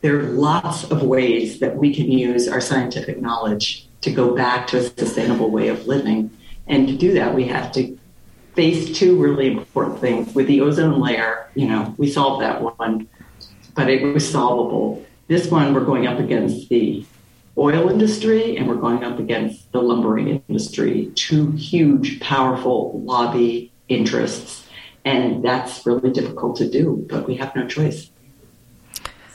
there 0.00 0.18
are 0.18 0.22
lots 0.22 0.90
of 0.90 1.02
ways 1.02 1.58
that 1.60 1.76
we 1.76 1.94
can 1.94 2.10
use 2.10 2.48
our 2.48 2.60
scientific 2.60 3.20
knowledge 3.20 3.86
to 4.00 4.10
go 4.10 4.34
back 4.34 4.66
to 4.68 4.78
a 4.78 4.82
sustainable 4.82 5.50
way 5.50 5.68
of 5.68 5.86
living. 5.86 6.30
And 6.66 6.88
to 6.88 6.96
do 6.96 7.12
that, 7.14 7.34
we 7.34 7.44
have 7.48 7.70
to 7.72 7.98
face 8.54 8.96
two 8.98 9.20
really 9.20 9.48
important 9.48 10.00
things. 10.00 10.34
With 10.34 10.46
the 10.46 10.62
ozone 10.62 11.00
layer, 11.00 11.48
you 11.54 11.68
know, 11.68 11.94
we 11.98 12.10
solved 12.10 12.42
that 12.42 12.62
one, 12.62 13.08
but 13.74 13.90
it 13.90 14.02
was 14.02 14.28
solvable. 14.28 15.04
This 15.28 15.50
one, 15.50 15.74
we're 15.74 15.84
going 15.84 16.06
up 16.06 16.18
against 16.18 16.68
the 16.70 17.04
oil 17.58 17.90
industry 17.90 18.56
and 18.56 18.68
we're 18.68 18.76
going 18.76 19.04
up 19.04 19.18
against 19.18 19.70
the 19.72 19.82
lumbering 19.82 20.42
industry, 20.48 21.12
two 21.14 21.52
huge, 21.52 22.20
powerful 22.20 23.00
lobby 23.02 23.70
interests. 23.88 24.66
And 25.04 25.44
that's 25.44 25.84
really 25.84 26.10
difficult 26.10 26.56
to 26.56 26.70
do, 26.70 27.04
but 27.08 27.26
we 27.26 27.36
have 27.36 27.54
no 27.54 27.66
choice. 27.66 28.10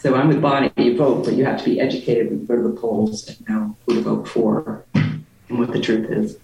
So 0.06 0.14
I'm 0.14 0.28
with 0.28 0.40
Bonnie. 0.40 0.72
You 0.78 0.96
vote, 0.96 1.26
but 1.26 1.34
you 1.34 1.46
have 1.46 1.58
to 1.58 1.66
be 1.66 1.82
educated 1.82 2.28
and 2.28 2.48
go 2.48 2.56
to 2.56 2.62
the 2.62 2.80
polls 2.80 3.28
and 3.28 3.50
know 3.50 3.76
who 3.88 3.96
to 3.96 4.02
vote 4.02 4.28
for 4.28 4.86
and 4.94 5.26
what 5.50 5.74
the 5.74 5.80
truth 5.80 6.12
is. 6.12 6.38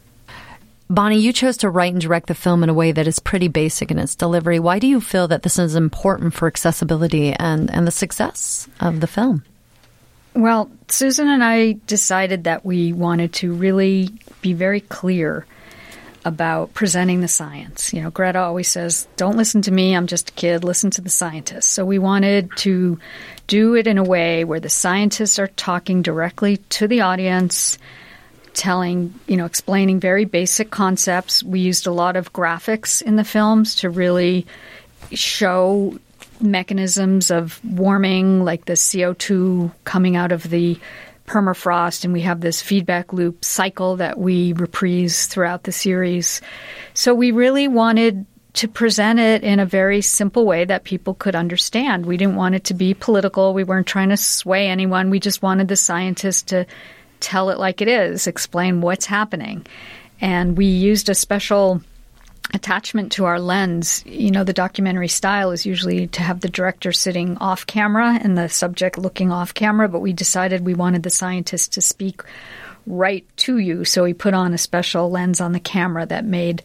Bonnie, 0.89 1.20
you 1.20 1.32
chose 1.32 1.57
to 1.57 1.70
write 1.70 1.93
and 1.93 2.01
direct 2.01 2.26
the 2.26 2.34
film 2.34 2.64
in 2.64 2.70
a 2.70 2.74
way 2.74 2.91
that 2.91 3.05
is 3.05 3.20
pretty 3.20 3.49
basic 3.49 3.91
in 3.91 3.99
its 3.99 4.16
delivery. 4.16 4.59
Why 4.59 4.80
do 4.80 4.88
you 4.88 4.99
feel 4.99 5.28
that 5.28 5.43
this 5.43 5.59
is 5.59 5.76
important 5.76 6.34
for 6.34 6.47
accessibility 6.47 7.34
and, 7.34 7.70
and 7.70 7.86
the 7.86 7.91
success 7.91 8.68
of 8.80 8.99
the 8.99 9.05
film? 9.05 9.43
Well, 10.34 10.72
Susan 10.88 11.28
and 11.28 11.43
I 11.43 11.74
decided 11.86 12.45
that 12.45 12.66
we 12.66 12.93
wanted 12.93 13.32
to 13.34 13.53
really 13.53 14.09
be 14.41 14.53
very 14.53 14.82
clear 14.82 15.45
about 16.24 16.74
presenting 16.74 17.22
the 17.22 17.28
science. 17.28 17.93
You 17.93 18.01
know, 18.01 18.11
Greta 18.11 18.39
always 18.39 18.67
says, 18.67 19.07
don't 19.17 19.38
listen 19.38 19.61
to 19.63 19.72
me, 19.72 19.95
I'm 19.95 20.07
just 20.07 20.30
a 20.30 20.34
kid, 20.34 20.63
listen 20.63 20.91
to 20.91 21.01
the 21.01 21.09
scientists. 21.09 21.67
So 21.67 21.86
we 21.86 21.99
wanted 21.99 22.49
to 22.57 22.99
do 23.47 23.76
it 23.76 23.88
in 23.88 23.97
a 23.97 24.03
way 24.03 24.43
where 24.43 24.59
the 24.59 24.69
scientists 24.69 25.39
are 25.39 25.47
talking 25.47 26.01
directly 26.01 26.57
to 26.57 26.88
the 26.88 27.01
audience, 27.01 27.78
telling, 28.53 29.13
you 29.28 29.38
know, 29.38 29.45
explaining 29.45 29.99
very 29.99 30.26
basic 30.26 30.69
concepts. 30.69 31.43
We 31.43 31.59
used 31.59 31.88
a 31.88 31.91
lot 31.91 32.15
of 32.15 32.34
graphics 32.34 33.01
in 33.01 33.15
the 33.15 33.24
films 33.24 33.76
to 33.78 33.89
really 33.89 34.45
show 35.11 35.97
mechanisms 36.39 37.32
of 37.32 37.59
warming, 37.63 38.43
like 38.43 38.65
the 38.65 38.74
CO2 38.74 39.72
coming 39.86 40.15
out 40.15 40.32
of 40.32 40.49
the 40.49 40.80
permafrost, 41.32 42.03
and 42.03 42.11
we 42.11 42.21
have 42.21 42.41
this 42.41 42.61
feedback 42.61 43.13
loop 43.13 43.45
cycle 43.45 43.95
that 43.95 44.19
we 44.19 44.51
reprise 44.53 45.27
throughout 45.27 45.63
the 45.63 45.71
series. 45.71 46.41
So 46.93 47.13
we 47.13 47.32
really 47.32 47.69
wanted 47.69 48.25
to 48.53 48.67
present 48.67 49.17
it 49.17 49.43
in 49.43 49.61
a 49.61 49.65
very 49.65 50.01
simple 50.01 50.45
way 50.45 50.65
that 50.65 50.84
people 50.84 51.13
could 51.13 51.36
understand. 51.36 52.05
We 52.05 52.17
didn't 52.17 52.36
want 52.36 52.55
it 52.55 52.65
to 52.65 52.73
be 52.73 52.93
political. 52.93 53.53
We 53.53 53.63
weren't 53.63 53.88
trying 53.88 54.09
to 54.09 54.17
sway 54.17 54.67
anyone. 54.67 55.09
We 55.09 55.21
just 55.21 55.41
wanted 55.41 55.69
the 55.69 55.77
scientists 55.77 56.41
to 56.43 56.65
tell 57.21 57.49
it 57.49 57.59
like 57.59 57.82
it 57.82 57.88
is, 57.88 58.27
explain 58.27 58.82
what's 58.82 59.05
happening. 59.05 59.65
And 60.19 60.57
we 60.57 60.65
used 60.65 61.07
a 61.07 61.15
special 61.15 61.82
attachment 62.53 63.13
to 63.13 63.25
our 63.25 63.39
lens. 63.39 64.03
You 64.05 64.31
know, 64.31 64.43
the 64.43 64.53
documentary 64.53 65.07
style 65.07 65.51
is 65.51 65.65
usually 65.65 66.07
to 66.07 66.21
have 66.21 66.41
the 66.41 66.49
director 66.49 66.91
sitting 66.91 67.37
off 67.37 67.65
camera 67.65 68.19
and 68.21 68.37
the 68.37 68.49
subject 68.49 68.97
looking 68.97 69.31
off 69.31 69.53
camera, 69.53 69.87
but 69.87 69.99
we 69.99 70.13
decided 70.13 70.65
we 70.65 70.73
wanted 70.73 71.03
the 71.03 71.09
scientist 71.09 71.73
to 71.73 71.81
speak 71.81 72.21
right 72.87 73.25
to 73.37 73.57
you. 73.57 73.85
So 73.85 74.03
we 74.03 74.13
put 74.13 74.33
on 74.33 74.53
a 74.53 74.57
special 74.57 75.09
lens 75.09 75.39
on 75.39 75.51
the 75.53 75.59
camera 75.59 76.05
that 76.07 76.25
made 76.25 76.63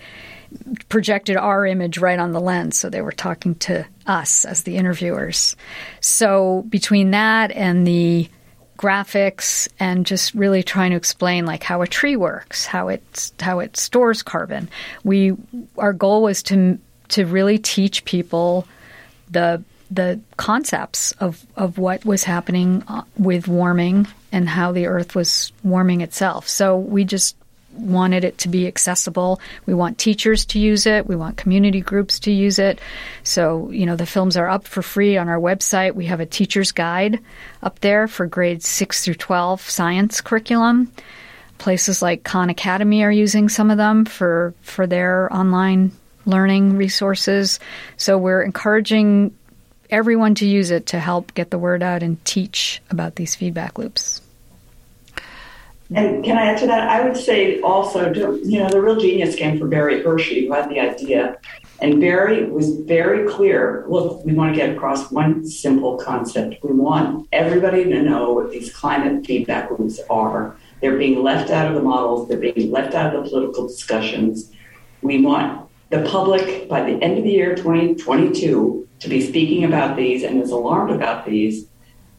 projected 0.88 1.36
our 1.36 1.66
image 1.66 1.98
right 1.98 2.18
on 2.18 2.32
the 2.32 2.40
lens 2.40 2.78
so 2.78 2.88
they 2.88 3.02
were 3.02 3.12
talking 3.12 3.54
to 3.56 3.84
us 4.06 4.44
as 4.44 4.62
the 4.62 4.76
interviewers. 4.76 5.56
So 6.00 6.64
between 6.68 7.10
that 7.10 7.50
and 7.52 7.86
the 7.86 8.28
graphics 8.76 9.68
and 9.78 10.06
just 10.06 10.34
really 10.34 10.62
trying 10.62 10.90
to 10.90 10.96
explain 10.96 11.46
like 11.46 11.62
how 11.62 11.82
a 11.82 11.86
tree 11.86 12.16
works, 12.16 12.66
how 12.66 12.88
it 12.88 13.32
how 13.40 13.60
it 13.60 13.76
stores 13.76 14.22
carbon. 14.22 14.68
We 15.04 15.36
our 15.78 15.92
goal 15.92 16.22
was 16.22 16.42
to 16.44 16.78
to 17.08 17.26
really 17.26 17.58
teach 17.58 18.04
people 18.04 18.66
the 19.30 19.62
the 19.90 20.20
concepts 20.36 21.12
of, 21.12 21.46
of 21.56 21.78
what 21.78 22.04
was 22.04 22.24
happening 22.24 22.82
uh, 22.88 23.02
with 23.16 23.46
warming 23.46 24.06
and 24.32 24.48
how 24.48 24.72
the 24.72 24.86
earth 24.86 25.14
was 25.14 25.52
warming 25.62 26.00
itself. 26.00 26.48
So 26.48 26.76
we 26.76 27.04
just 27.04 27.36
wanted 27.78 28.24
it 28.24 28.38
to 28.38 28.48
be 28.48 28.66
accessible. 28.66 29.40
We 29.66 29.74
want 29.74 29.98
teachers 29.98 30.44
to 30.46 30.58
use 30.58 30.86
it. 30.86 31.06
We 31.06 31.16
want 31.16 31.36
community 31.36 31.80
groups 31.80 32.18
to 32.20 32.32
use 32.32 32.58
it. 32.58 32.80
So, 33.22 33.70
you 33.70 33.86
know, 33.86 33.96
the 33.96 34.06
films 34.06 34.36
are 34.36 34.48
up 34.48 34.66
for 34.66 34.82
free 34.82 35.16
on 35.16 35.28
our 35.28 35.38
website. 35.38 35.94
We 35.94 36.06
have 36.06 36.20
a 36.20 36.26
teacher's 36.26 36.72
guide 36.72 37.20
up 37.62 37.80
there 37.80 38.08
for 38.08 38.26
grades 38.26 38.66
6 38.68 39.04
through 39.04 39.14
12 39.14 39.60
science 39.60 40.20
curriculum. 40.20 40.92
Places 41.58 42.02
like 42.02 42.22
Khan 42.22 42.50
Academy 42.50 43.02
are 43.02 43.12
using 43.12 43.48
some 43.48 43.70
of 43.70 43.78
them 43.78 44.04
for, 44.04 44.54
for 44.62 44.86
their 44.86 45.32
online 45.32 45.92
learning 46.26 46.76
resources. 46.76 47.60
So 47.96 48.18
we're 48.18 48.42
encouraging 48.42 49.34
everyone 49.90 50.34
to 50.36 50.46
use 50.46 50.70
it 50.70 50.86
to 50.86 51.00
help 51.00 51.32
get 51.34 51.50
the 51.50 51.58
word 51.58 51.82
out 51.82 52.02
and 52.02 52.22
teach 52.24 52.82
about 52.90 53.14
these 53.14 53.34
feedback 53.34 53.78
loops. 53.78 54.20
And 55.94 56.24
can 56.24 56.36
I 56.36 56.46
add 56.46 56.58
to 56.58 56.66
that? 56.66 56.88
I 56.88 57.06
would 57.06 57.16
say 57.16 57.60
also, 57.60 58.12
you 58.12 58.58
know, 58.58 58.68
the 58.68 58.80
real 58.80 58.96
genius 58.96 59.36
came 59.36 59.58
from 59.58 59.70
Barry 59.70 60.02
Hershey, 60.02 60.46
who 60.46 60.52
had 60.52 60.68
the 60.68 60.80
idea. 60.80 61.38
And 61.80 62.00
Barry 62.00 62.50
was 62.50 62.80
very 62.80 63.28
clear 63.28 63.84
look, 63.88 64.24
we 64.24 64.32
want 64.32 64.54
to 64.54 64.60
get 64.60 64.74
across 64.74 65.10
one 65.12 65.46
simple 65.46 65.96
concept. 65.98 66.56
We 66.64 66.72
want 66.72 67.28
everybody 67.32 67.84
to 67.84 68.02
know 68.02 68.32
what 68.32 68.50
these 68.50 68.74
climate 68.74 69.24
feedback 69.26 69.70
loops 69.70 70.00
are. 70.10 70.56
They're 70.80 70.98
being 70.98 71.22
left 71.22 71.50
out 71.50 71.68
of 71.68 71.74
the 71.74 71.82
models, 71.82 72.28
they're 72.28 72.38
being 72.38 72.70
left 72.70 72.94
out 72.94 73.14
of 73.14 73.24
the 73.24 73.30
political 73.30 73.68
discussions. 73.68 74.52
We 75.02 75.22
want 75.22 75.68
the 75.90 76.02
public 76.02 76.68
by 76.68 76.82
the 76.82 77.00
end 77.02 77.18
of 77.18 77.24
the 77.24 77.30
year 77.30 77.54
2022 77.54 78.88
to 78.98 79.08
be 79.08 79.20
speaking 79.20 79.64
about 79.64 79.96
these 79.96 80.24
and 80.24 80.42
is 80.42 80.50
alarmed 80.50 80.90
about 80.90 81.26
these 81.26 81.68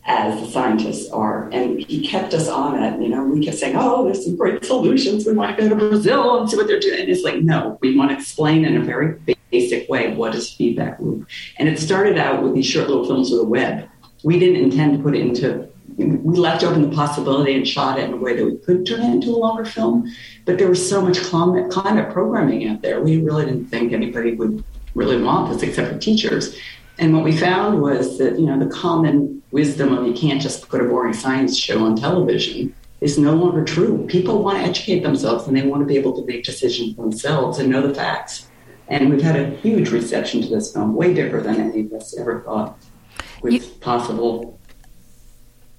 as 0.07 0.39
the 0.39 0.47
scientists 0.47 1.11
are. 1.11 1.49
And 1.49 1.79
he 1.81 2.07
kept 2.07 2.33
us 2.33 2.47
on 2.47 2.81
it. 2.81 3.01
You 3.01 3.09
know, 3.09 3.23
we 3.25 3.45
kept 3.45 3.57
saying, 3.57 3.75
oh, 3.77 4.05
there's 4.05 4.25
some 4.25 4.37
great 4.37 4.63
solutions. 4.63 5.25
We 5.25 5.33
want 5.33 5.55
to 5.55 5.61
go 5.61 5.69
to 5.69 5.75
Brazil 5.75 6.39
and 6.39 6.49
see 6.49 6.55
what 6.55 6.67
they're 6.67 6.79
doing. 6.79 7.01
And 7.01 7.09
it's 7.09 7.23
like, 7.23 7.41
no, 7.41 7.77
we 7.81 7.95
want 7.95 8.11
to 8.11 8.17
explain 8.17 8.65
in 8.65 8.77
a 8.77 8.83
very 8.83 9.19
basic 9.51 9.89
way 9.89 10.13
what 10.15 10.33
is 10.33 10.51
feedback 10.51 10.99
loop. 10.99 11.27
And 11.59 11.67
it 11.67 11.77
started 11.77 12.17
out 12.17 12.41
with 12.41 12.55
these 12.55 12.65
short 12.65 12.87
little 12.87 13.05
films 13.05 13.31
with 13.31 13.41
a 13.41 13.45
web. 13.45 13.89
We 14.23 14.39
didn't 14.39 14.63
intend 14.63 14.97
to 14.97 15.03
put 15.03 15.13
it 15.13 15.21
into 15.21 15.69
we 15.97 16.37
left 16.37 16.63
open 16.63 16.87
the 16.87 16.95
possibility 16.95 17.55
and 17.55 17.67
shot 17.67 17.97
it 17.97 18.03
in 18.03 18.13
a 18.13 18.17
way 18.17 18.35
that 18.35 18.45
we 18.45 18.57
could 18.57 18.85
turn 18.85 19.01
it 19.01 19.11
into 19.11 19.29
a 19.29 19.37
longer 19.37 19.65
film. 19.65 20.13
But 20.45 20.59
there 20.59 20.67
was 20.67 20.87
so 20.87 21.01
much 21.01 21.19
climate, 21.23 21.71
climate 21.71 22.13
programming 22.13 22.67
out 22.67 22.83
there. 22.83 23.01
We 23.01 23.19
really 23.21 23.45
didn't 23.45 23.65
think 23.65 23.93
anybody 23.93 24.35
would 24.35 24.63
really 24.93 25.21
want 25.21 25.51
this 25.51 25.63
except 25.63 25.91
for 25.91 25.97
teachers. 25.97 26.55
And 26.99 27.13
what 27.13 27.23
we 27.23 27.35
found 27.35 27.81
was 27.81 28.17
that, 28.17 28.39
you 28.39 28.45
know, 28.45 28.57
the 28.57 28.73
common 28.73 29.41
wisdom 29.51 29.93
of 29.93 30.07
you 30.07 30.13
can't 30.13 30.41
just 30.41 30.67
put 30.67 30.81
a 30.81 30.85
boring 30.85 31.13
science 31.13 31.57
show 31.57 31.85
on 31.85 31.95
television 31.95 32.73
is 33.01 33.17
no 33.17 33.33
longer 33.35 33.63
true. 33.63 34.05
People 34.07 34.43
want 34.43 34.57
to 34.57 34.63
educate 34.63 35.01
themselves 35.01 35.47
and 35.47 35.55
they 35.55 35.61
want 35.61 35.81
to 35.81 35.85
be 35.85 35.97
able 35.97 36.15
to 36.19 36.25
make 36.25 36.43
decisions 36.43 36.95
themselves 36.95 37.59
and 37.59 37.69
know 37.69 37.85
the 37.85 37.93
facts. 37.93 38.47
And 38.87 39.09
we've 39.09 39.21
had 39.21 39.35
a 39.35 39.49
huge 39.57 39.89
reception 39.89 40.41
to 40.41 40.47
this 40.47 40.73
film, 40.73 40.95
way 40.95 41.13
bigger 41.13 41.41
than 41.41 41.59
any 41.59 41.81
of 41.81 41.93
us 41.93 42.17
ever 42.17 42.41
thought 42.41 42.79
was 43.41 43.53
you, 43.53 43.59
possible. 43.79 44.59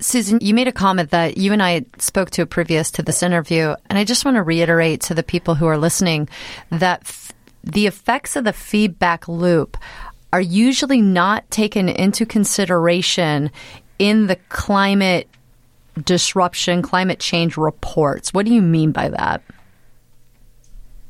Susan, 0.00 0.38
you 0.40 0.54
made 0.54 0.68
a 0.68 0.72
comment 0.72 1.10
that 1.10 1.36
you 1.36 1.52
and 1.52 1.62
I 1.62 1.84
spoke 1.98 2.30
to 2.32 2.46
previous 2.46 2.90
to 2.92 3.02
this 3.02 3.22
interview, 3.22 3.74
and 3.88 3.98
I 3.98 4.04
just 4.04 4.24
want 4.24 4.36
to 4.36 4.42
reiterate 4.42 5.00
to 5.02 5.14
the 5.14 5.22
people 5.22 5.56
who 5.56 5.66
are 5.66 5.78
listening 5.78 6.28
that 6.70 7.00
f- 7.00 7.32
the 7.64 7.86
effects 7.86 8.36
of 8.36 8.44
the 8.44 8.52
feedback 8.52 9.26
loop 9.26 9.76
are 10.32 10.40
usually 10.40 11.00
not 11.00 11.50
taken 11.50 11.88
into 11.88 12.26
consideration 12.26 13.50
in 13.98 14.26
the 14.26 14.36
climate 14.48 15.28
disruption, 16.04 16.82
climate 16.82 17.18
change 17.18 17.56
reports. 17.56 18.32
What 18.32 18.46
do 18.46 18.52
you 18.52 18.62
mean 18.62 18.92
by 18.92 19.08
that? 19.08 19.42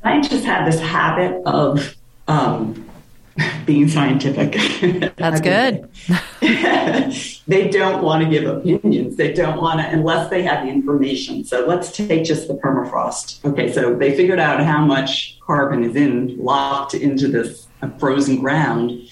I 0.05 0.21
just 0.21 0.45
have 0.45 0.71
this 0.71 0.81
habit 0.81 1.43
of 1.45 1.97
um, 2.29 2.89
being 3.67 3.89
scientific. 3.89 4.53
That's 5.17 5.41
good. 5.41 5.89
they 7.47 7.69
don't 7.69 8.03
want 8.03 8.25
to 8.25 8.31
give 8.31 8.45
opinions. 8.49 9.17
They 9.17 9.33
don't 9.33 9.61
want 9.61 9.81
to, 9.81 9.89
unless 9.89 10.31
they 10.31 10.43
have 10.43 10.65
the 10.65 10.71
information. 10.71 11.45
So 11.45 11.67
let's 11.67 11.93
take 11.93 12.25
just 12.25 12.49
the 12.49 12.55
permafrost. 12.55 13.45
Okay, 13.45 13.73
so 13.73 13.95
they 13.95 14.17
figured 14.17 14.39
out 14.39 14.65
how 14.65 14.85
much 14.85 15.39
carbon 15.41 15.85
is 15.85 15.97
in 15.97 16.39
locked 16.39 16.95
into 16.95 17.29
this 17.29 17.68
frozen 17.99 18.41
ground 18.41 19.09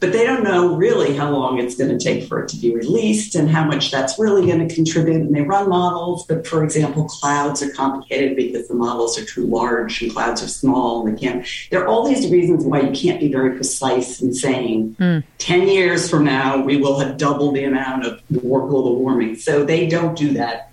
but 0.00 0.12
they 0.12 0.24
don't 0.24 0.44
know 0.44 0.76
really 0.76 1.16
how 1.16 1.30
long 1.30 1.58
it's 1.58 1.74
going 1.74 1.96
to 1.96 2.02
take 2.02 2.28
for 2.28 2.42
it 2.42 2.48
to 2.50 2.56
be 2.56 2.74
released 2.74 3.34
and 3.34 3.50
how 3.50 3.64
much 3.64 3.90
that's 3.90 4.18
really 4.18 4.46
going 4.46 4.66
to 4.66 4.72
contribute. 4.72 5.16
And 5.16 5.34
they 5.34 5.42
run 5.42 5.68
models, 5.68 6.24
but 6.26 6.46
for 6.46 6.62
example, 6.62 7.06
clouds 7.06 7.62
are 7.62 7.70
complicated 7.72 8.36
because 8.36 8.68
the 8.68 8.74
models 8.74 9.18
are 9.18 9.24
too 9.24 9.46
large 9.46 10.00
and 10.02 10.12
clouds 10.12 10.42
are 10.42 10.48
small. 10.48 11.04
And 11.04 11.16
they 11.16 11.20
can't. 11.20 11.46
There 11.70 11.82
are 11.82 11.88
all 11.88 12.06
these 12.06 12.30
reasons 12.30 12.64
why 12.64 12.80
you 12.80 12.92
can't 12.92 13.18
be 13.18 13.32
very 13.32 13.56
precise 13.56 14.20
in 14.22 14.32
saying 14.34 14.94
mm. 15.00 15.24
ten 15.38 15.66
years 15.66 16.08
from 16.08 16.24
now 16.24 16.62
we 16.62 16.76
will 16.76 16.98
have 17.00 17.16
doubled 17.16 17.56
the 17.56 17.64
amount 17.64 18.06
of 18.06 18.22
global 18.32 18.96
warming. 18.96 19.36
So 19.36 19.64
they 19.64 19.88
don't 19.88 20.16
do 20.16 20.34
that. 20.34 20.70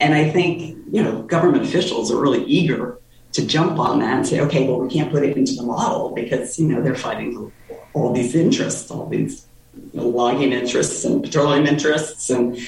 And 0.00 0.14
I 0.14 0.30
think 0.30 0.76
you 0.92 1.02
know 1.02 1.22
government 1.22 1.64
officials 1.64 2.12
are 2.12 2.20
really 2.20 2.44
eager 2.44 2.98
to 3.32 3.46
jump 3.46 3.78
on 3.78 4.00
that 4.00 4.16
and 4.16 4.26
say, 4.26 4.40
okay, 4.40 4.66
well, 4.66 4.80
we 4.80 4.88
can't 4.88 5.10
put 5.10 5.22
it 5.22 5.36
into 5.36 5.54
the 5.54 5.62
model 5.62 6.10
because 6.14 6.58
you 6.58 6.68
know 6.68 6.82
they're 6.82 6.94
fighting 6.94 7.52
all 7.92 8.12
these 8.12 8.34
interests, 8.34 8.90
all 8.90 9.06
these 9.06 9.46
you 9.92 10.00
know, 10.00 10.08
logging 10.08 10.52
interests 10.52 11.04
and 11.04 11.22
petroleum 11.22 11.66
interests, 11.66 12.30
and 12.30 12.58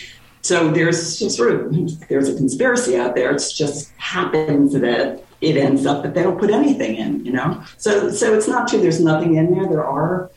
so 0.43 0.71
there's 0.71 1.37
sort 1.37 1.53
of 1.53 2.09
there's 2.09 2.29
a 2.29 2.37
conspiracy 2.37 2.97
out 2.97 3.15
there. 3.15 3.35
It 3.35 3.43
just 3.55 3.93
happens 3.97 4.73
that 4.73 5.23
it 5.41 5.57
ends 5.57 5.87
up 5.87 6.03
that 6.03 6.15
they 6.15 6.23
don't 6.23 6.39
put 6.39 6.51
anything 6.51 6.97
in, 6.97 7.25
you 7.25 7.33
know. 7.33 7.63
So 7.77 8.11
so 8.11 8.35
it's 8.35 8.49
not 8.49 8.69
true. 8.69 8.81
There's 8.81 9.01
nothing 9.01 9.37
in 9.37 9.55
there. 9.55 9.67
There 9.67 9.85
are 9.85 10.31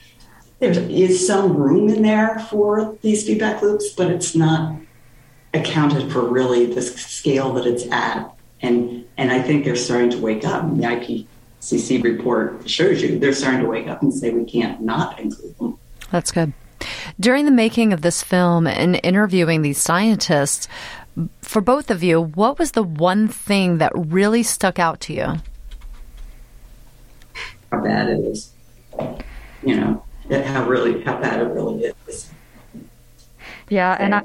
there 0.59 0.71
is 0.71 1.25
some 1.25 1.57
room 1.57 1.89
in 1.89 2.03
there 2.03 2.39
for 2.49 2.97
these 3.01 3.25
feedback 3.25 3.61
loops, 3.61 3.89
but 3.89 4.09
it's 4.09 4.35
not 4.35 4.75
accounted 5.53 6.11
for 6.11 6.27
really 6.27 6.65
the 6.65 6.81
scale 6.81 7.53
that 7.53 7.65
it's 7.65 7.85
at. 7.91 8.33
And 8.63 9.05
and 9.17 9.31
I 9.31 9.41
think 9.41 9.65
they're 9.65 9.75
starting 9.75 10.09
to 10.11 10.17
wake 10.17 10.45
up. 10.45 10.63
The 10.75 10.83
IPCC 10.83 12.03
report 12.03 12.67
shows 12.67 13.01
you, 13.01 13.19
they're 13.19 13.33
starting 13.33 13.61
to 13.61 13.67
wake 13.67 13.87
up 13.87 14.01
and 14.01 14.11
say 14.11 14.31
we 14.31 14.45
can't 14.45 14.81
not 14.81 15.19
include 15.19 15.55
them. 15.59 15.77
That's 16.09 16.31
good. 16.31 16.53
During 17.19 17.45
the 17.45 17.51
making 17.51 17.93
of 17.93 18.01
this 18.01 18.23
film 18.23 18.65
and 18.65 18.99
interviewing 19.03 19.61
these 19.61 19.77
scientists, 19.77 20.67
for 21.41 21.61
both 21.61 21.91
of 21.91 22.03
you, 22.03 22.21
what 22.21 22.57
was 22.57 22.71
the 22.71 22.83
one 22.83 23.27
thing 23.27 23.77
that 23.77 23.91
really 23.95 24.43
stuck 24.43 24.79
out 24.79 24.99
to 25.01 25.13
you? 25.13 25.27
How 27.71 27.81
bad 27.83 28.09
it 28.09 28.19
is. 28.19 28.51
You 29.63 29.75
know, 29.75 30.05
how 30.29 30.67
really 30.67 31.01
how 31.03 31.19
bad 31.19 31.41
it 31.41 31.49
really 31.49 31.93
is. 32.07 32.31
Yeah, 33.69 33.95
and 33.99 34.15
I 34.15 34.23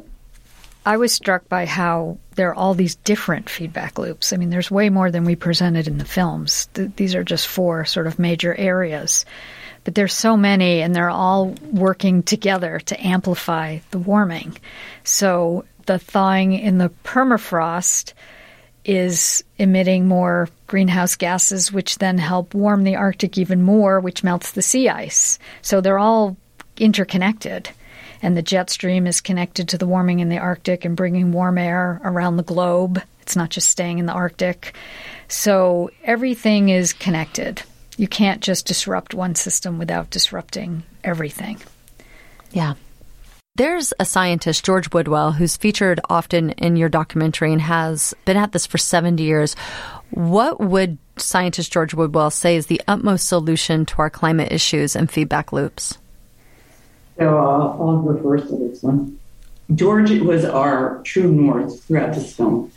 I 0.84 0.96
was 0.96 1.12
struck 1.12 1.48
by 1.48 1.66
how 1.66 2.18
there 2.38 2.50
are 2.50 2.54
all 2.54 2.72
these 2.72 2.94
different 2.94 3.50
feedback 3.50 3.98
loops. 3.98 4.32
I 4.32 4.36
mean, 4.36 4.50
there's 4.50 4.70
way 4.70 4.90
more 4.90 5.10
than 5.10 5.24
we 5.24 5.34
presented 5.34 5.88
in 5.88 5.98
the 5.98 6.04
films. 6.04 6.68
Th- 6.74 6.88
these 6.94 7.16
are 7.16 7.24
just 7.24 7.48
four 7.48 7.84
sort 7.84 8.06
of 8.06 8.20
major 8.20 8.54
areas. 8.54 9.26
But 9.82 9.96
there's 9.96 10.14
so 10.14 10.36
many, 10.36 10.80
and 10.80 10.94
they're 10.94 11.10
all 11.10 11.56
working 11.72 12.22
together 12.22 12.78
to 12.78 13.04
amplify 13.04 13.80
the 13.90 13.98
warming. 13.98 14.56
So 15.02 15.64
the 15.86 15.98
thawing 15.98 16.52
in 16.52 16.78
the 16.78 16.90
permafrost 17.02 18.12
is 18.84 19.42
emitting 19.58 20.06
more 20.06 20.48
greenhouse 20.68 21.16
gases, 21.16 21.72
which 21.72 21.98
then 21.98 22.18
help 22.18 22.54
warm 22.54 22.84
the 22.84 22.94
Arctic 22.94 23.36
even 23.36 23.62
more, 23.62 23.98
which 23.98 24.22
melts 24.22 24.52
the 24.52 24.62
sea 24.62 24.88
ice. 24.88 25.40
So 25.60 25.80
they're 25.80 25.98
all 25.98 26.36
interconnected 26.76 27.70
and 28.22 28.36
the 28.36 28.42
jet 28.42 28.70
stream 28.70 29.06
is 29.06 29.20
connected 29.20 29.68
to 29.68 29.78
the 29.78 29.86
warming 29.86 30.20
in 30.20 30.28
the 30.28 30.38
Arctic 30.38 30.84
and 30.84 30.96
bringing 30.96 31.32
warm 31.32 31.58
air 31.58 32.00
around 32.04 32.36
the 32.36 32.42
globe. 32.42 33.02
It's 33.22 33.36
not 33.36 33.50
just 33.50 33.68
staying 33.68 33.98
in 33.98 34.06
the 34.06 34.12
Arctic. 34.12 34.74
So 35.28 35.90
everything 36.02 36.70
is 36.70 36.92
connected. 36.92 37.62
You 37.96 38.08
can't 38.08 38.40
just 38.40 38.66
disrupt 38.66 39.14
one 39.14 39.34
system 39.34 39.78
without 39.78 40.10
disrupting 40.10 40.84
everything. 41.04 41.58
Yeah. 42.52 42.74
There's 43.56 43.92
a 43.98 44.04
scientist, 44.04 44.64
George 44.64 44.92
Woodwell, 44.92 45.32
who's 45.32 45.56
featured 45.56 46.00
often 46.08 46.50
in 46.50 46.76
your 46.76 46.88
documentary 46.88 47.52
and 47.52 47.60
has 47.60 48.14
been 48.24 48.36
at 48.36 48.52
this 48.52 48.66
for 48.66 48.78
70 48.78 49.20
years. 49.20 49.56
What 50.10 50.60
would 50.60 50.96
scientist 51.16 51.72
George 51.72 51.92
Woodwell 51.92 52.30
say 52.30 52.54
is 52.54 52.66
the 52.66 52.80
utmost 52.86 53.26
solution 53.26 53.84
to 53.86 53.96
our 53.98 54.10
climate 54.10 54.52
issues 54.52 54.94
and 54.94 55.10
feedback 55.10 55.52
loops? 55.52 55.98
So 57.18 57.36
I'll 57.36 58.02
go 58.02 58.22
first 58.22 58.48
to 58.48 58.56
this 58.56 58.82
one. 58.82 59.18
George 59.74 60.10
was 60.20 60.44
our 60.44 61.02
true 61.02 61.30
north 61.30 61.84
throughout 61.84 62.14
this 62.14 62.34
film. 62.34 62.72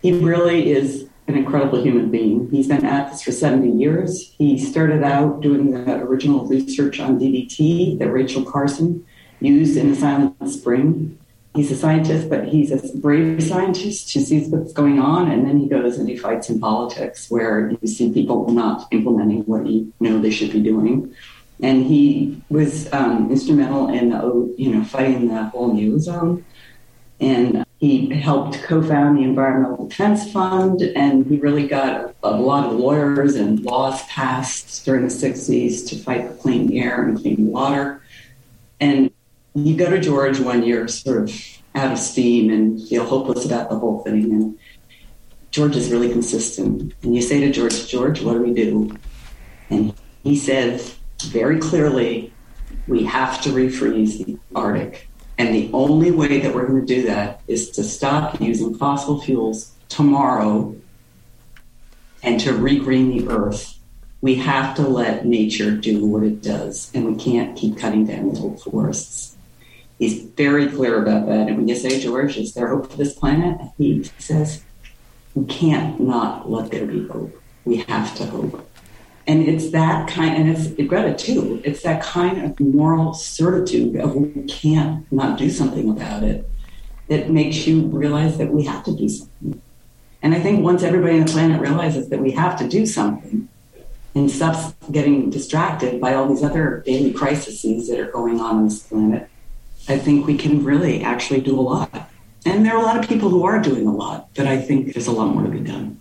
He 0.00 0.12
really 0.12 0.70
is 0.70 1.08
an 1.26 1.36
incredible 1.36 1.82
human 1.82 2.10
being. 2.10 2.48
He's 2.50 2.68
been 2.68 2.84
at 2.84 3.10
this 3.10 3.22
for 3.22 3.32
70 3.32 3.78
years. 3.78 4.32
He 4.38 4.58
started 4.58 5.02
out 5.02 5.40
doing 5.40 5.72
the 5.72 5.96
original 5.96 6.46
research 6.46 7.00
on 7.00 7.18
DDT 7.18 7.98
that 7.98 8.10
Rachel 8.10 8.44
Carson 8.44 9.04
used 9.40 9.76
in 9.76 9.90
the 9.90 9.96
Silent 9.96 10.50
Spring. 10.50 11.18
He's 11.54 11.72
a 11.72 11.76
scientist, 11.76 12.30
but 12.30 12.46
he's 12.46 12.70
a 12.70 12.96
brave 12.98 13.42
scientist 13.42 14.14
who 14.14 14.20
sees 14.20 14.48
what's 14.48 14.72
going 14.72 15.00
on, 15.00 15.30
and 15.30 15.44
then 15.44 15.58
he 15.58 15.68
goes 15.68 15.98
and 15.98 16.08
he 16.08 16.16
fights 16.16 16.48
in 16.48 16.60
politics 16.60 17.28
where 17.28 17.70
you 17.70 17.88
see 17.88 18.12
people 18.12 18.48
not 18.52 18.86
implementing 18.92 19.42
what 19.42 19.66
you 19.66 19.92
know 19.98 20.20
they 20.20 20.30
should 20.30 20.52
be 20.52 20.62
doing 20.62 21.12
and 21.62 21.84
he 21.84 22.42
was 22.48 22.92
um, 22.92 23.30
instrumental 23.30 23.88
in 23.88 24.10
you 24.56 24.74
know 24.74 24.84
fighting 24.84 25.28
the 25.28 25.44
whole 25.44 25.78
ozone. 25.94 26.44
And 27.20 27.66
he 27.80 28.08
helped 28.14 28.62
co-found 28.62 29.18
the 29.18 29.24
Environmental 29.24 29.86
Defense 29.86 30.32
Fund, 30.32 30.80
and 30.80 31.26
he 31.26 31.36
really 31.36 31.66
got 31.66 32.00
a, 32.00 32.14
a 32.22 32.30
lot 32.30 32.66
of 32.66 32.72
lawyers 32.72 33.34
and 33.34 33.60
laws 33.60 34.02
passed 34.04 34.84
during 34.86 35.02
the 35.02 35.08
60s 35.08 35.86
to 35.88 35.96
fight 35.96 36.28
for 36.28 36.34
clean 36.36 36.72
air 36.72 37.06
and 37.06 37.20
clean 37.20 37.46
water. 37.48 38.02
And 38.80 39.10
you 39.54 39.76
go 39.76 39.90
to 39.90 40.00
George 40.00 40.40
when 40.40 40.62
you're 40.62 40.88
sort 40.88 41.24
of 41.24 41.60
out 41.74 41.92
of 41.92 41.98
steam 41.98 42.50
and 42.50 42.88
feel 42.88 43.04
hopeless 43.04 43.44
about 43.44 43.68
the 43.68 43.78
whole 43.78 44.02
thing. 44.02 44.24
And 44.24 44.58
George 45.50 45.76
is 45.76 45.90
really 45.90 46.10
consistent. 46.10 46.94
And 47.02 47.14
you 47.14 47.20
say 47.20 47.40
to 47.40 47.50
George, 47.50 47.86
George, 47.86 48.22
what 48.22 48.34
do 48.34 48.42
we 48.42 48.54
do? 48.54 48.96
And 49.68 49.94
he 50.22 50.36
says, 50.36 50.96
very 51.24 51.58
clearly 51.58 52.32
we 52.86 53.04
have 53.04 53.40
to 53.42 53.50
refreeze 53.50 54.24
the 54.24 54.38
Arctic. 54.54 55.08
And 55.38 55.54
the 55.54 55.70
only 55.72 56.10
way 56.10 56.40
that 56.40 56.54
we're 56.54 56.66
going 56.66 56.86
to 56.86 56.94
do 56.94 57.02
that 57.04 57.40
is 57.48 57.70
to 57.70 57.82
stop 57.82 58.40
using 58.40 58.76
fossil 58.76 59.20
fuels 59.20 59.72
tomorrow 59.88 60.76
and 62.22 62.38
to 62.40 62.52
regreen 62.52 63.16
the 63.16 63.32
earth. 63.32 63.78
We 64.20 64.34
have 64.34 64.76
to 64.76 64.82
let 64.82 65.24
nature 65.24 65.70
do 65.70 66.04
what 66.04 66.22
it 66.22 66.42
does, 66.42 66.90
and 66.94 67.06
we 67.06 67.22
can't 67.22 67.56
keep 67.56 67.78
cutting 67.78 68.04
down 68.04 68.34
the 68.34 68.40
old 68.40 68.62
forests. 68.62 69.36
He's 69.98 70.22
very 70.22 70.68
clear 70.68 71.02
about 71.02 71.26
that. 71.26 71.48
And 71.48 71.56
when 71.56 71.68
you 71.68 71.74
say, 71.74 72.00
George, 72.00 72.36
is 72.36 72.52
there 72.52 72.68
hope 72.68 72.90
for 72.90 72.96
this 72.98 73.14
planet? 73.14 73.60
He 73.78 74.04
says, 74.18 74.62
we 75.34 75.46
can't 75.46 76.00
not 76.00 76.50
let 76.50 76.70
there 76.70 76.86
be 76.86 77.06
hope. 77.06 77.40
We 77.64 77.78
have 77.78 78.14
to 78.16 78.26
hope. 78.26 78.69
And 79.26 79.42
it's 79.46 79.70
that 79.70 80.08
kind, 80.08 80.36
and 80.36 80.50
it's 80.50 80.68
Greta 80.88 81.14
too, 81.14 81.60
it's 81.64 81.82
that 81.82 82.02
kind 82.02 82.44
of 82.44 82.58
moral 82.58 83.14
certitude 83.14 83.96
of 83.96 84.14
we 84.16 84.42
can't 84.44 85.10
not 85.12 85.38
do 85.38 85.50
something 85.50 85.88
about 85.90 86.22
it 86.22 86.48
that 87.08 87.30
makes 87.30 87.66
you 87.66 87.86
realize 87.86 88.38
that 88.38 88.50
we 88.50 88.64
have 88.64 88.84
to 88.84 88.96
do 88.96 89.08
something. 89.08 89.60
And 90.22 90.34
I 90.34 90.40
think 90.40 90.62
once 90.62 90.82
everybody 90.82 91.18
on 91.18 91.26
the 91.26 91.32
planet 91.32 91.60
realizes 91.60 92.08
that 92.08 92.20
we 92.20 92.32
have 92.32 92.58
to 92.58 92.68
do 92.68 92.86
something 92.86 93.48
and 94.14 94.30
stops 94.30 94.74
getting 94.90 95.30
distracted 95.30 96.00
by 96.00 96.14
all 96.14 96.28
these 96.28 96.42
other 96.42 96.82
daily 96.84 97.12
crises 97.12 97.88
that 97.88 97.98
are 98.00 98.10
going 98.10 98.40
on 98.40 98.56
on 98.56 98.64
this 98.64 98.82
planet, 98.82 99.28
I 99.88 99.98
think 99.98 100.26
we 100.26 100.36
can 100.36 100.64
really 100.64 101.02
actually 101.02 101.40
do 101.40 101.58
a 101.58 101.62
lot. 101.62 102.10
And 102.44 102.64
there 102.64 102.74
are 102.74 102.80
a 102.80 102.84
lot 102.84 102.98
of 102.98 103.08
people 103.08 103.28
who 103.28 103.44
are 103.44 103.60
doing 103.60 103.86
a 103.86 103.92
lot, 103.92 104.28
but 104.34 104.46
I 104.46 104.58
think 104.60 104.94
there's 104.94 105.06
a 105.06 105.12
lot 105.12 105.34
more 105.34 105.42
to 105.42 105.48
be 105.48 105.60
done. 105.60 106.00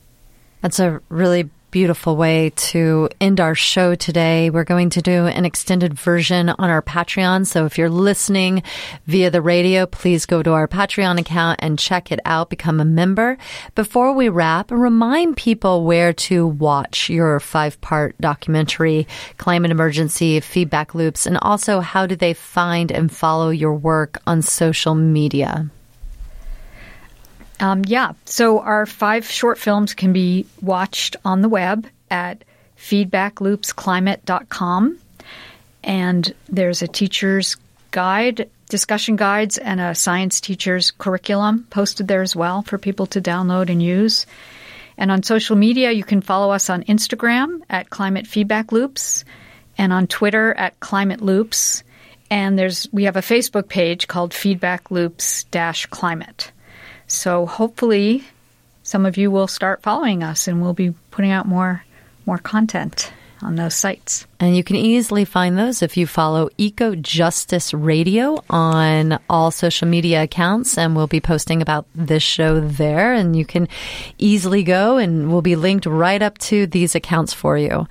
That's 0.62 0.80
a 0.80 1.02
really 1.10 1.50
beautiful 1.72 2.16
way 2.16 2.52
to 2.56 3.10
end 3.22 3.40
our 3.40 3.56
show 3.56 3.96
today. 3.96 4.50
We're 4.50 4.64
going 4.64 4.90
to 4.92 5.02
do 5.02 5.28
an 5.28 5.46
extended 5.46 5.94
version 5.94 6.50
on 6.50 6.70
our 6.70 6.82
Patreon. 6.82 7.46
So 7.46 7.66
if 7.66 7.78
you're 7.78 7.90
listening 7.90 8.64
via 9.06 9.30
the 9.30 9.42
radio, 9.42 9.86
please 9.86 10.26
go 10.26 10.42
to 10.42 10.52
our 10.52 10.68
Patreon 10.68 11.20
account 11.20 11.60
and 11.62 11.78
check 11.78 12.12
it 12.12 12.20
out, 12.26 12.50
become 12.50 12.80
a 12.80 12.86
member. 12.86 13.38
Before 13.76 14.14
we 14.14 14.30
wrap, 14.30 14.72
remind 14.72 15.38
people 15.38 15.86
where 15.86 16.14
to 16.14 16.48
watch 16.48 17.10
your 17.10 17.40
five 17.40 17.80
part 17.82 18.16
documentary, 18.20 19.08
Climate 19.38 19.72
Emergency 19.72 20.40
Feedback 20.40 20.96
Loops, 20.96 21.26
and 21.26 21.38
also 21.42 21.80
how 21.80 22.06
do 22.06 22.16
they 22.16 22.34
find 22.34 22.92
and 22.92 23.12
follow 23.12 23.50
your 23.50 23.76
work 23.76 24.18
on 24.26 24.42
social 24.42 24.96
media? 24.96 25.70
Um, 27.60 27.84
yeah. 27.86 28.14
So 28.26 28.60
our 28.60 28.86
five 28.86 29.26
short 29.30 29.58
films 29.58 29.94
can 29.94 30.14
be 30.14 30.46
watched 30.62 31.18
on 31.26 31.42
the 31.42 31.50
web 31.50 31.86
at 32.10 32.46
feedbackloopsclimate.com. 32.78 35.00
And 35.84 36.34
there's 36.48 36.82
a 36.82 36.88
teacher's 36.88 37.58
guide, 37.92 38.50
discussion 38.70 39.16
guides, 39.16 39.58
and 39.58 39.82
a 39.82 39.96
science 39.96 40.40
teacher's 40.42 40.92
curriculum 40.92 41.66
posted 41.70 42.08
there 42.08 42.22
as 42.22 42.36
well 42.36 42.62
for 42.62 42.78
people 42.78 43.08
to 43.08 43.20
download 43.22 43.70
and 43.70 43.82
use. 43.82 44.26
And 44.98 45.10
on 45.12 45.24
social 45.24 45.56
media, 45.56 45.92
you 45.92 46.04
can 46.04 46.20
follow 46.22 46.52
us 46.52 46.70
on 46.70 46.84
Instagram 46.84 47.62
at 47.70 47.90
Climate 47.90 48.28
Feedback 48.28 48.74
Loops 48.74 49.24
and 49.78 49.94
on 49.94 50.08
Twitter 50.08 50.54
at 50.54 50.78
Climate 50.82 51.22
Loops. 51.22 51.84
And 52.30 52.60
there's 52.60 52.88
we 52.92 53.06
have 53.06 53.16
a 53.16 53.22
Facebook 53.22 53.70
page 53.70 54.08
called 54.08 54.34
Feedback 54.34 54.92
Loops 54.92 55.46
Climate. 55.90 56.52
So 57.10 57.46
hopefully 57.46 58.24
some 58.84 59.06
of 59.06 59.18
you 59.18 59.30
will 59.30 59.48
start 59.48 59.82
following 59.82 60.24
us 60.24 60.48
and 60.48 60.62
we'll 60.62 60.74
be 60.74 60.94
putting 61.12 61.32
out 61.32 61.46
more 61.46 61.84
more 62.26 62.38
content 62.38 63.12
on 63.42 63.56
those 63.56 63.76
sites. 63.76 64.28
And 64.40 64.56
you 64.56 64.64
can 64.64 64.76
easily 64.76 65.26
find 65.26 65.58
those 65.58 65.82
if 65.82 65.98
you 65.98 66.06
follow 66.06 66.50
Eco 66.58 66.96
Justice 66.96 67.74
Radio 67.74 68.44
on 68.50 69.20
all 69.30 69.52
social 69.52 69.88
media 69.88 70.24
accounts. 70.24 70.78
And 70.78 70.96
we'll 70.96 71.08
be 71.08 71.22
posting 71.22 71.62
about 71.62 71.86
this 71.96 72.24
show 72.24 72.60
there. 72.60 73.14
And 73.14 73.36
you 73.36 73.46
can 73.46 73.68
easily 74.18 74.64
go 74.64 74.98
and 74.98 75.32
we'll 75.32 75.42
be 75.42 75.56
linked 75.56 75.86
right 75.86 76.22
up 76.22 76.38
to 76.40 76.68
these 76.68 76.96
accounts 76.96 77.34
for 77.34 77.58
you. 77.58 77.88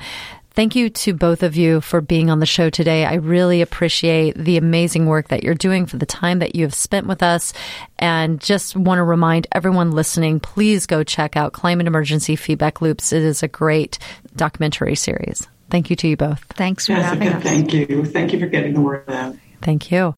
Thank 0.59 0.75
you 0.75 0.91
to 0.91 1.15
both 1.15 1.45
of 1.45 1.55
you 1.55 1.81
for 1.81 2.01
being 2.01 2.31
on 2.31 2.41
the 2.41 2.45
show 2.45 2.69
today. 2.69 3.05
I 3.05 3.15
really 3.15 3.63
appreciate 3.63 4.37
the 4.37 4.57
amazing 4.57 5.07
work 5.07 5.29
that 5.29 5.45
you're 5.45 5.55
doing 5.55 5.87
for 5.87 5.99
the 5.99 6.05
time 6.05 6.41
that 6.41 6.57
you 6.57 6.65
have 6.65 6.75
spent 6.75 7.07
with 7.07 7.23
us. 7.23 7.53
And 7.97 8.41
just 8.41 8.75
want 8.75 8.99
to 8.99 9.05
remind 9.05 9.47
everyone 9.53 9.93
listening, 9.93 10.41
please 10.41 10.87
go 10.87 11.05
check 11.05 11.37
out 11.37 11.53
Climate 11.53 11.87
Emergency 11.87 12.35
Feedback 12.35 12.81
Loops. 12.81 13.13
It 13.13 13.23
is 13.23 13.45
a 13.45 13.47
great 13.47 14.01
documentary 14.35 14.97
series. 14.97 15.47
Thank 15.71 15.91
you 15.91 15.97
to 15.97 16.09
you 16.09 16.17
both. 16.17 16.43
Thanks 16.55 16.87
for 16.87 16.95
Jessica, 16.95 17.23
having 17.23 17.29
us. 17.35 17.43
Thank 17.45 17.73
you. 17.73 18.05
Thank 18.05 18.33
you 18.33 18.41
for 18.41 18.47
getting 18.49 18.75
the 18.75 18.81
word 18.81 19.09
out. 19.09 19.37
Thank 19.63 19.93
you. 19.93 20.17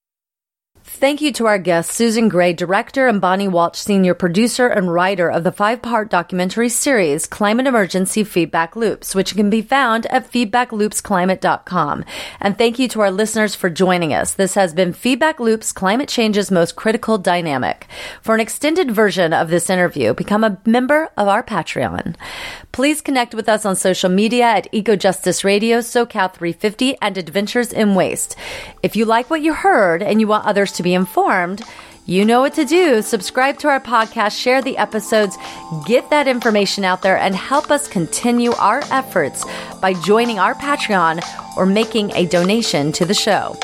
Thank 0.92 1.22
you 1.22 1.32
to 1.34 1.46
our 1.46 1.58
guest, 1.58 1.92
Susan 1.92 2.28
Gray, 2.28 2.52
director, 2.52 3.06
and 3.08 3.22
Bonnie 3.22 3.48
Walsh, 3.48 3.78
senior 3.78 4.12
producer 4.12 4.66
and 4.66 4.92
writer 4.92 5.30
of 5.30 5.44
the 5.44 5.52
five 5.52 5.80
part 5.80 6.10
documentary 6.10 6.68
series, 6.68 7.26
Climate 7.26 7.66
Emergency 7.66 8.22
Feedback 8.22 8.76
Loops, 8.76 9.14
which 9.14 9.34
can 9.34 9.48
be 9.48 9.62
found 9.62 10.04
at 10.06 10.30
feedbackloopsclimate.com. 10.30 12.04
And 12.40 12.58
thank 12.58 12.78
you 12.78 12.86
to 12.88 13.00
our 13.00 13.10
listeners 13.10 13.54
for 13.54 13.70
joining 13.70 14.12
us. 14.12 14.34
This 14.34 14.54
has 14.54 14.74
been 14.74 14.92
Feedback 14.92 15.40
Loops, 15.40 15.72
Climate 15.72 16.08
Change's 16.08 16.50
most 16.50 16.76
critical 16.76 17.16
dynamic. 17.16 17.86
For 18.20 18.34
an 18.34 18.42
extended 18.42 18.90
version 18.90 19.32
of 19.32 19.48
this 19.48 19.70
interview, 19.70 20.12
become 20.12 20.44
a 20.44 20.60
member 20.66 21.08
of 21.16 21.28
our 21.28 21.42
Patreon. 21.42 22.14
Please 22.72 23.00
connect 23.00 23.34
with 23.34 23.48
us 23.48 23.64
on 23.64 23.74
social 23.74 24.10
media 24.10 24.44
at 24.44 24.70
EcoJustice 24.72 25.44
Radio, 25.44 25.78
SoCal 25.78 26.32
350, 26.32 26.96
and 27.00 27.16
Adventures 27.16 27.72
in 27.72 27.94
Waste. 27.94 28.36
If 28.82 28.96
you 28.96 29.06
like 29.06 29.30
what 29.30 29.40
you 29.40 29.54
heard 29.54 30.02
and 30.02 30.20
you 30.20 30.26
want 30.26 30.46
others 30.46 30.72
to 30.72 30.79
be 30.82 30.94
informed, 30.94 31.62
you 32.06 32.24
know 32.24 32.40
what 32.40 32.54
to 32.54 32.64
do. 32.64 33.02
Subscribe 33.02 33.58
to 33.58 33.68
our 33.68 33.80
podcast, 33.80 34.36
share 34.36 34.62
the 34.62 34.76
episodes, 34.78 35.36
get 35.86 36.10
that 36.10 36.26
information 36.26 36.84
out 36.84 37.02
there, 37.02 37.16
and 37.16 37.36
help 37.36 37.70
us 37.70 37.86
continue 37.86 38.52
our 38.52 38.82
efforts 38.90 39.44
by 39.80 39.92
joining 39.94 40.38
our 40.38 40.54
Patreon 40.54 41.22
or 41.56 41.66
making 41.66 42.10
a 42.16 42.26
donation 42.26 42.90
to 42.92 43.04
the 43.04 43.14
show. 43.14 43.56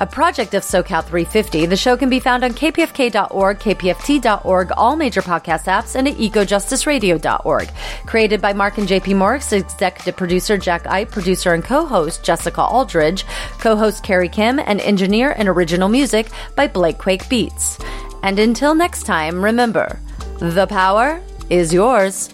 A 0.00 0.06
project 0.06 0.54
of 0.54 0.62
SoCal 0.62 1.04
350, 1.04 1.66
the 1.66 1.76
show 1.76 1.96
can 1.96 2.08
be 2.08 2.20
found 2.20 2.44
on 2.44 2.52
kpfk.org, 2.52 3.58
kpft.org, 3.58 4.72
all 4.76 4.94
major 4.94 5.22
podcast 5.22 5.64
apps, 5.64 5.96
and 5.96 6.06
at 6.06 6.14
ecojusticeradio.org. 6.14 7.68
Created 8.06 8.40
by 8.40 8.52
Mark 8.52 8.78
and 8.78 8.86
JP 8.86 9.16
Morris, 9.16 9.52
executive 9.52 10.16
producer 10.16 10.56
Jack 10.56 10.86
Eidt, 10.86 11.10
producer 11.10 11.52
and 11.52 11.64
co-host 11.64 12.22
Jessica 12.22 12.62
Aldridge, 12.62 13.24
co-host 13.58 14.04
Carrie 14.04 14.28
Kim, 14.28 14.60
and 14.60 14.80
engineer 14.80 15.34
and 15.36 15.48
original 15.48 15.88
music 15.88 16.28
by 16.54 16.68
Blake 16.68 16.98
Quake 16.98 17.28
Beats. 17.28 17.78
And 18.22 18.38
until 18.38 18.76
next 18.76 19.02
time, 19.02 19.44
remember, 19.44 19.98
the 20.38 20.66
power 20.68 21.20
is 21.50 21.74
yours. 21.74 22.32